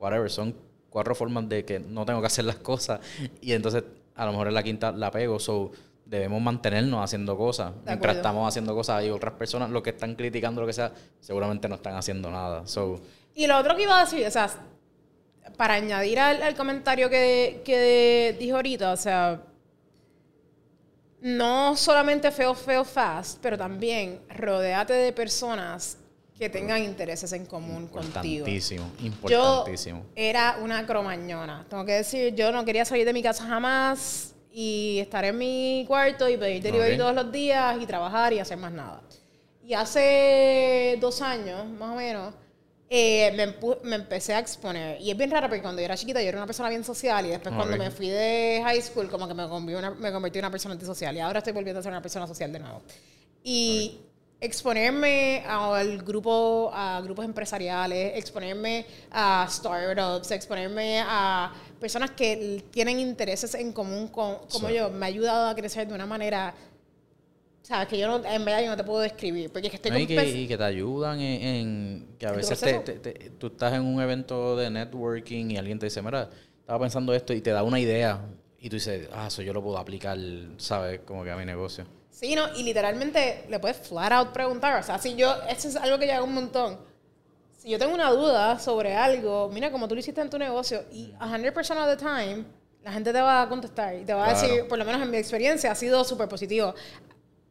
whatever, 0.01 0.31
son 0.31 0.55
cuatro 0.91 1.15
formas 1.15 1.49
de 1.49 1.65
que 1.65 1.79
no 1.81 2.05
tengo 2.05 2.21
que 2.21 2.27
hacer 2.27 2.45
las 2.45 2.57
cosas 2.57 3.01
y 3.41 3.53
entonces 3.53 3.85
a 4.15 4.25
lo 4.27 4.33
mejor 4.33 4.49
en 4.49 4.55
la 4.55 4.63
quinta 4.63 4.93
la 4.93 5.11
pego. 5.11 5.39
So, 5.39 5.71
debemos 6.05 6.41
mantenernos 6.41 7.03
haciendo 7.03 7.37
cosas. 7.37 7.73
Mientras 7.87 8.17
estamos 8.17 8.47
haciendo 8.47 8.75
cosas, 8.75 8.97
hay 8.97 9.11
otras 9.11 9.35
personas, 9.35 9.71
los 9.71 9.83
que 9.83 9.91
están 9.91 10.15
criticando 10.15 10.61
lo 10.61 10.67
que 10.67 10.73
sea, 10.73 10.93
seguramente 11.21 11.69
no 11.69 11.77
están 11.77 11.97
haciendo 11.97 12.31
nada. 12.31 12.67
So, 12.67 13.01
Y 13.35 13.47
lo 13.47 13.59
otro 13.59 13.75
que 13.75 13.83
iba 13.83 13.99
a 13.99 14.05
decir, 14.05 14.27
o 14.27 14.31
sea, 14.31 14.51
para 15.57 15.75
añadir 15.75 16.21
al, 16.21 16.43
al 16.43 16.55
comentario 16.55 17.09
que, 17.09 17.63
que 17.65 18.37
dijo 18.39 18.57
ahorita, 18.57 18.93
o 18.93 18.97
sea, 18.97 19.43
no 21.25 21.75
solamente 21.75 22.31
fail, 22.31 22.55
fail 22.55 22.85
fast, 22.85 23.39
pero 23.41 23.57
también 23.57 24.21
rodéate 24.29 24.93
de 24.93 25.11
personas 25.11 25.97
que 26.39 26.51
tengan 26.51 26.83
intereses 26.83 27.33
en 27.33 27.47
común 27.47 27.87
contigo. 27.87 28.47
Importantísimo, 28.47 28.91
importantísimo. 29.01 30.01
Yo 30.01 30.07
era 30.15 30.59
una 30.61 30.85
cromañona. 30.85 31.65
Tengo 31.71 31.87
que 31.87 31.93
decir, 31.93 32.35
yo 32.35 32.53
no 32.53 32.63
quería 32.67 32.85
salir 32.85 33.07
de 33.07 33.15
mi 33.15 33.23
casa 33.23 33.47
jamás 33.47 34.35
y 34.53 34.99
estar 35.01 35.25
en 35.25 35.39
mi 35.39 35.87
cuarto 35.89 36.29
y 36.29 36.37
pedir 36.37 36.63
delivery 36.63 36.93
Ok. 36.97 36.99
todos 36.99 37.15
los 37.15 37.33
días 37.33 37.79
y 37.81 37.87
trabajar 37.87 38.35
y 38.35 38.39
hacer 38.41 38.59
más 38.59 38.73
nada. 38.73 39.01
Y 39.63 39.73
hace 39.73 40.99
dos 41.01 41.23
años, 41.23 41.65
más 41.71 41.93
o 41.93 41.95
menos, 41.95 42.35
eh, 42.91 43.33
me, 43.33 43.55
me 43.89 43.97
empecé 43.97 44.35
a 44.35 44.39
exponer. 44.39 45.01
Y 45.01 45.11
es 45.11 45.17
bien 45.17 45.31
raro 45.31 45.49
porque 45.49 45.63
cuando 45.63 45.81
yo 45.81 45.87
era 45.87 45.97
chiquita 45.97 46.21
yo 46.23 46.29
era 46.29 46.39
una 46.39 46.47
persona 46.47 46.69
bien 46.69 46.85
social 46.85 47.27
y 47.27 47.31
después 47.31 47.55
cuando 47.55 47.77
me 47.77 47.91
fui 47.91 48.09
de 48.09 48.61
high 48.65 48.81
school 48.83 49.09
como 49.09 49.27
que 49.27 49.35
me 49.35 49.45
una, 49.47 49.91
me 49.91 50.13
convertí 50.13 50.39
en 50.39 50.45
una 50.45 50.51
persona 50.51 50.75
antisocial 50.75 51.17
y 51.17 51.21
ahora 51.21 51.39
estoy 51.39 51.53
volviendo 51.53 51.81
a 51.81 51.83
ser 51.83 51.93
una 51.93 52.03
persona 52.03 52.27
social 52.27 52.53
de 52.53 52.59
nuevo. 52.59 52.83
Y 53.43 54.01
exponerme 54.41 55.43
al 55.47 56.03
grupo, 56.03 56.71
a 56.73 57.01
grupos 57.01 57.25
empresariales, 57.25 58.13
exponerme 58.17 58.87
a 59.11 59.47
startups, 59.49 60.31
exponerme 60.33 61.01
a 61.01 61.53
personas 61.81 62.11
que 62.11 62.63
tienen 62.71 63.01
intereses 63.01 63.55
en 63.55 63.73
común 63.73 64.09
con, 64.09 64.39
como 64.51 64.69
yo, 64.69 64.91
me 64.91 65.07
ha 65.07 65.09
ayudado 65.09 65.49
a 65.49 65.55
crecer 65.55 65.89
de 65.89 65.95
una 65.95 66.07
manera, 66.07 66.55
sabes, 67.65 67.89
que 67.89 67.99
yo 67.99 68.07
no, 68.07 68.17
en 68.25 68.45
verdad 68.45 68.63
yo 68.63 68.69
no 68.71 68.77
te 68.77 68.85
puedo 68.85 69.01
describir, 69.01 69.51
porque 69.51 69.67
es 69.67 69.71
que 69.71 69.77
estoy 69.77 69.91
No, 69.91 69.99
y, 69.99 70.07
que, 70.07 70.25
y 70.31 70.47
que 70.47 70.57
te 70.57 70.65
ayudan 70.65 71.19
en, 71.19 71.43
en- 71.43 72.09
que 72.19 72.27
a 72.27 72.29
¿En 72.29 72.35
tu 72.41 72.47
veces 72.49 72.61
te, 72.61 72.79
te- 72.81 72.99
te- 73.13 73.31
tú 73.31 73.47
estás 73.49 73.73
en 73.73 73.83
un 73.83 74.01
evento 74.01 74.57
de 74.57 74.71
networking 74.71 75.51
y 75.51 75.57
alguien 75.57 75.79
te 75.79 75.87
dice, 75.87 76.03
mira, 76.03 76.29
estaba 76.61 76.79
pensando 76.79 77.13
esto 77.15 77.33
y 77.33 77.41
te 77.41 77.51
da 77.51 77.63
una 77.63 77.81
idea 77.81 78.21
y 78.61 78.69
tú 78.69 78.77
dices, 78.77 79.09
ah, 79.13 79.27
eso 79.29 79.43
yo 79.43 79.53
lo 79.53 79.63
puedo 79.63 79.79
aplicar, 79.79 80.17
¿sabes? 80.59 81.01
Como 81.07 81.25
que 81.25 81.31
a 81.31 81.37
mi 81.37 81.45
negocio. 81.45 81.85
Sí, 82.11 82.35
no, 82.37 82.55
y 82.57 82.63
literalmente 82.63 83.45
le 83.49 83.59
puedes 83.59 83.77
flat 83.77 84.13
out 84.13 84.29
preguntar. 84.33 84.79
O 84.79 84.83
sea, 84.83 84.99
si 84.99 85.17
yo, 85.17 85.35
eso 85.49 85.69
es 85.69 85.77
algo 85.77 85.99
que 85.99 86.07
yo 86.07 86.15
hago 86.15 86.25
un 86.25 86.35
montón. 86.35 86.79
Si 87.59 87.71
yo 87.71 87.79
tengo 87.79 87.95
una 87.95 88.11
duda 88.11 88.59
sobre 88.59 88.95
algo, 88.95 89.49
mira, 89.53 89.73
como 89.73 89.89
tú 89.89 89.95
lo 89.95 90.01
hiciste 90.01 90.21
en 90.21 90.31
tu 90.31 90.39
negocio, 90.39 90.85
y 90.93 91.13
100% 91.19 91.77
of 91.83 91.89
the 91.89 91.97
time, 91.97 92.45
la 92.83 92.93
gente 92.93 93.13
te 93.13 93.21
va 93.21 93.43
a 93.43 93.49
contestar 93.49 93.97
y 93.97 94.05
te 94.05 94.13
va 94.15 94.27
a 94.29 94.33
Claro. 94.33 94.47
decir, 94.49 94.69
por 94.69 94.79
lo 94.79 94.85
menos 94.85 95.01
en 95.03 95.11
mi 95.11 95.17
experiencia, 95.17 95.73
ha 95.73 95.75
sido 95.75 96.05
súper 96.05 96.29
positivo. 96.29 96.75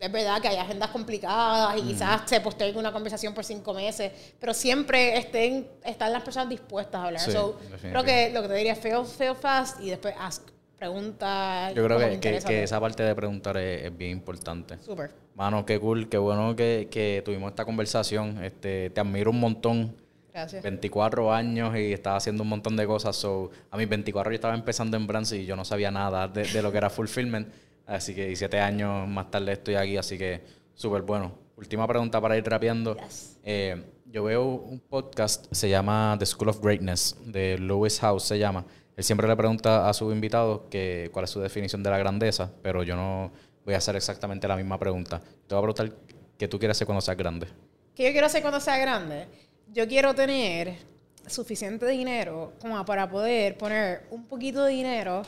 Es 0.03 0.11
verdad 0.11 0.41
que 0.41 0.49
hay 0.49 0.57
agendas 0.57 0.89
complicadas 0.89 1.77
y 1.77 1.81
quizás 1.81 2.23
se 2.25 2.41
postergue 2.41 2.77
una 2.77 2.91
conversación 2.91 3.33
por 3.33 3.45
cinco 3.45 3.73
meses, 3.73 4.11
pero 4.37 4.53
siempre 4.53 5.17
estén, 5.17 5.65
están 5.85 6.11
las 6.11 6.23
personas 6.23 6.49
dispuestas 6.49 6.99
a 6.99 7.05
hablar. 7.05 7.21
Sí, 7.21 7.31
So, 7.31 7.57
creo 7.81 8.03
que 8.03 8.29
lo 8.33 8.41
que 8.41 8.49
te 8.49 8.53
diría 8.55 8.73
es 8.73 8.79
fail, 8.79 9.05
fail 9.05 9.33
fast 9.33 9.79
y 9.79 9.89
después 9.89 10.13
ask, 10.19 10.43
pregunta. 10.77 11.71
Yo 11.71 11.85
creo 11.85 11.97
que, 11.97 12.19
que, 12.19 12.39
que 12.45 12.63
esa 12.63 12.81
parte 12.81 13.01
de 13.01 13.15
preguntar 13.15 13.55
es, 13.55 13.85
es 13.85 13.97
bien 13.97 14.11
importante. 14.11 14.77
Súper. 14.83 15.11
Mano, 15.35 15.65
qué 15.65 15.79
cool, 15.79 16.09
qué 16.09 16.17
bueno 16.17 16.53
que, 16.53 16.89
que 16.91 17.21
tuvimos 17.23 17.51
esta 17.51 17.63
conversación. 17.63 18.43
Este, 18.43 18.89
te 18.89 18.99
admiro 18.99 19.31
un 19.31 19.39
montón. 19.39 19.95
Gracias. 20.33 20.63
24 20.63 21.31
años 21.31 21.77
y 21.77 21.93
estaba 21.93 22.17
haciendo 22.17 22.43
un 22.43 22.49
montón 22.49 22.75
de 22.75 22.85
cosas. 22.85 23.15
So, 23.15 23.51
a 23.71 23.77
mis 23.77 23.87
24 23.87 24.31
yo 24.31 24.35
estaba 24.35 24.53
empezando 24.53 24.97
en 24.97 25.07
Brands 25.07 25.31
y 25.31 25.45
yo 25.45 25.55
no 25.55 25.63
sabía 25.63 25.91
nada 25.91 26.27
de, 26.27 26.43
de 26.43 26.61
lo 26.61 26.71
que 26.71 26.77
era 26.79 26.89
fulfillment. 26.89 27.47
Así 27.85 28.15
que 28.15 28.27
17 28.27 28.59
años 28.59 29.07
más 29.07 29.29
tarde 29.29 29.53
estoy 29.53 29.75
aquí, 29.75 29.97
así 29.97 30.17
que 30.17 30.41
súper 30.73 31.01
bueno. 31.01 31.33
Última 31.57 31.87
pregunta 31.87 32.19
para 32.19 32.37
ir 32.37 32.45
rapeando. 32.45 32.95
Yes. 32.95 33.37
Eh, 33.43 33.83
yo 34.13 34.23
veo 34.23 34.45
un 34.45 34.79
podcast, 34.79 35.51
se 35.51 35.69
llama 35.69 36.15
The 36.19 36.25
School 36.25 36.49
of 36.49 36.61
Greatness, 36.61 37.15
de 37.25 37.57
Lewis 37.57 37.99
House 37.99 38.23
se 38.23 38.37
llama. 38.37 38.63
Él 38.95 39.03
siempre 39.03 39.27
le 39.27 39.35
pregunta 39.35 39.89
a 39.89 39.93
sus 39.93 40.13
invitados 40.13 40.61
que, 40.69 41.09
cuál 41.11 41.25
es 41.25 41.31
su 41.31 41.39
definición 41.39 41.81
de 41.81 41.89
la 41.89 41.97
grandeza, 41.97 42.51
pero 42.61 42.83
yo 42.83 42.95
no 42.95 43.31
voy 43.65 43.73
a 43.73 43.77
hacer 43.77 43.95
exactamente 43.95 44.47
la 44.47 44.55
misma 44.55 44.77
pregunta. 44.77 45.19
Te 45.19 45.55
voy 45.55 45.63
a 45.63 45.73
preguntar 45.73 45.97
qué 46.37 46.47
tú 46.47 46.59
quieres 46.59 46.77
hacer 46.77 46.85
cuando 46.85 47.01
seas 47.01 47.17
grande. 47.17 47.47
¿Qué 47.95 48.03
yo 48.03 48.11
quiero 48.11 48.27
hacer 48.27 48.41
cuando 48.41 48.59
sea 48.59 48.77
grande? 48.77 49.27
Yo 49.71 49.87
quiero 49.87 50.13
tener 50.13 50.77
suficiente 51.25 51.87
dinero 51.87 52.53
como 52.61 52.85
para 52.85 53.09
poder 53.09 53.57
poner 53.57 54.05
un 54.11 54.25
poquito 54.25 54.63
de 54.65 54.73
dinero 54.73 55.23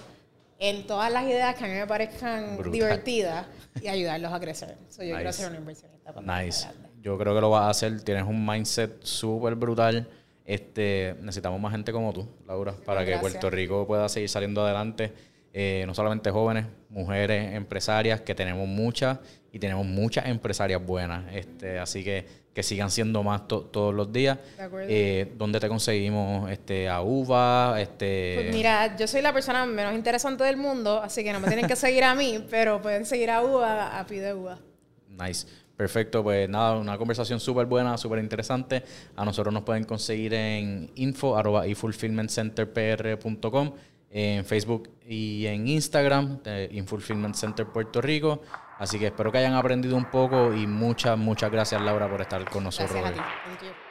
en 0.59 0.87
todas 0.87 1.11
las 1.11 1.23
ideas 1.25 1.55
que 1.55 1.65
a 1.65 1.67
mí 1.67 1.73
me 1.73 1.87
parezcan 1.87 2.55
Brutal. 2.57 2.71
divertidas 2.71 3.45
y 3.81 3.87
ayudarlos 3.87 4.31
a 4.31 4.39
crecer. 4.39 4.77
So, 4.89 5.03
yo 5.03 5.15
quiero 5.15 5.29
Nice. 5.29 5.33
ser 5.41 5.49
una 5.49 5.59
inversionista. 5.59 6.13
Nice. 6.21 6.67
Yo 7.01 7.17
creo 7.17 7.35
que 7.35 7.41
lo 7.41 7.49
vas 7.49 7.63
a 7.63 7.69
hacer. 7.69 8.01
Tienes 8.03 8.23
un 8.23 8.45
mindset 8.45 9.03
súper 9.03 9.55
brutal. 9.55 10.07
Este, 10.45 11.15
necesitamos 11.21 11.59
más 11.59 11.71
gente 11.71 11.91
como 11.91 12.13
tú, 12.13 12.27
Laura, 12.47 12.73
para 12.85 13.03
que. 13.05 13.17
Puerto 13.17 13.49
Rico 13.49 13.85
pueda 13.87 14.07
seguir 14.09 14.29
saliendo 14.29 14.63
adelante. 14.63 15.11
Eh, 15.53 15.83
no 15.87 15.93
solamente 15.95 16.31
jóvenes, 16.31 16.65
mujeres, 16.89 17.53
empresarias, 17.53 18.21
que 18.21 18.35
tenemos 18.35 18.67
muchas 18.67 19.19
y 19.51 19.59
tenemos 19.59 19.85
muchas 19.85 20.25
empresarias 20.27 20.85
buenas. 20.85 21.33
Este, 21.33 21.79
así 21.79 22.03
que 22.03 22.44
que 22.55 22.63
sigan 22.63 22.89
siendo 22.89 23.21
más 23.21 23.47
to- 23.47 23.61
todos 23.65 23.93
los 23.93 24.11
días. 24.11 24.39
De 24.57 24.63
acuerdo. 24.63 24.87
Eh, 24.89 25.31
¿Dónde 25.37 25.59
te 25.59 25.67
conseguimos? 25.67 26.49
Este, 26.49 26.87
a 26.89 27.01
UVA, 27.01 27.79
este. 27.81 28.39
Pues 28.41 28.55
mira, 28.55 28.95
yo 28.97 29.05
soy 29.07 29.21
la 29.21 29.33
persona 29.33 29.65
menos 29.67 29.93
interesante 29.93 30.43
del 30.45 30.55
mundo, 30.57 30.99
así 31.03 31.23
que 31.23 31.31
no 31.33 31.39
me 31.41 31.47
tienen 31.47 31.67
que 31.67 31.75
seguir 31.75 32.03
a 32.05 32.15
mí, 32.15 32.43
pero 32.49 32.81
pueden 32.81 33.05
seguir 33.05 33.29
a 33.29 33.43
UA, 33.43 33.99
a 33.99 34.07
Pide 34.07 34.33
UA. 34.33 34.57
Nice. 35.09 35.45
Perfecto, 35.75 36.23
pues 36.23 36.47
nada, 36.47 36.77
una 36.77 36.97
conversación 36.97 37.37
súper 37.41 37.65
buena, 37.65 37.97
súper 37.97 38.19
interesante. 38.19 38.81
A 39.17 39.25
nosotros 39.25 39.53
nos 39.53 39.63
pueden 39.63 39.83
conseguir 39.83 40.33
en 40.33 40.89
info 40.95 41.35
arroba 41.35 41.67
infulfillmentcenterpr.com, 41.67 43.73
en 44.11 44.45
Facebook 44.45 44.89
y 45.05 45.45
en 45.45 45.67
Instagram, 45.67 46.41
de 46.43 46.69
Infulfillment 46.71 47.35
Center 47.35 47.65
Puerto 47.65 48.01
Rico. 48.01 48.41
Así 48.77 48.99
que 48.99 49.07
espero 49.07 49.31
que 49.31 49.37
hayan 49.37 49.53
aprendido 49.53 49.95
un 49.95 50.05
poco 50.05 50.53
y 50.53 50.67
muchas, 50.67 51.17
muchas 51.17 51.51
gracias 51.51 51.81
Laura 51.81 52.09
por 52.09 52.21
estar 52.21 52.43
con 52.49 52.63
nosotros. 52.63 53.01
Gracias 53.01 53.19
a 53.19 53.23
hoy. 53.23 53.29
ti. 53.53 53.59
Thank 53.59 53.71
you. 53.71 53.84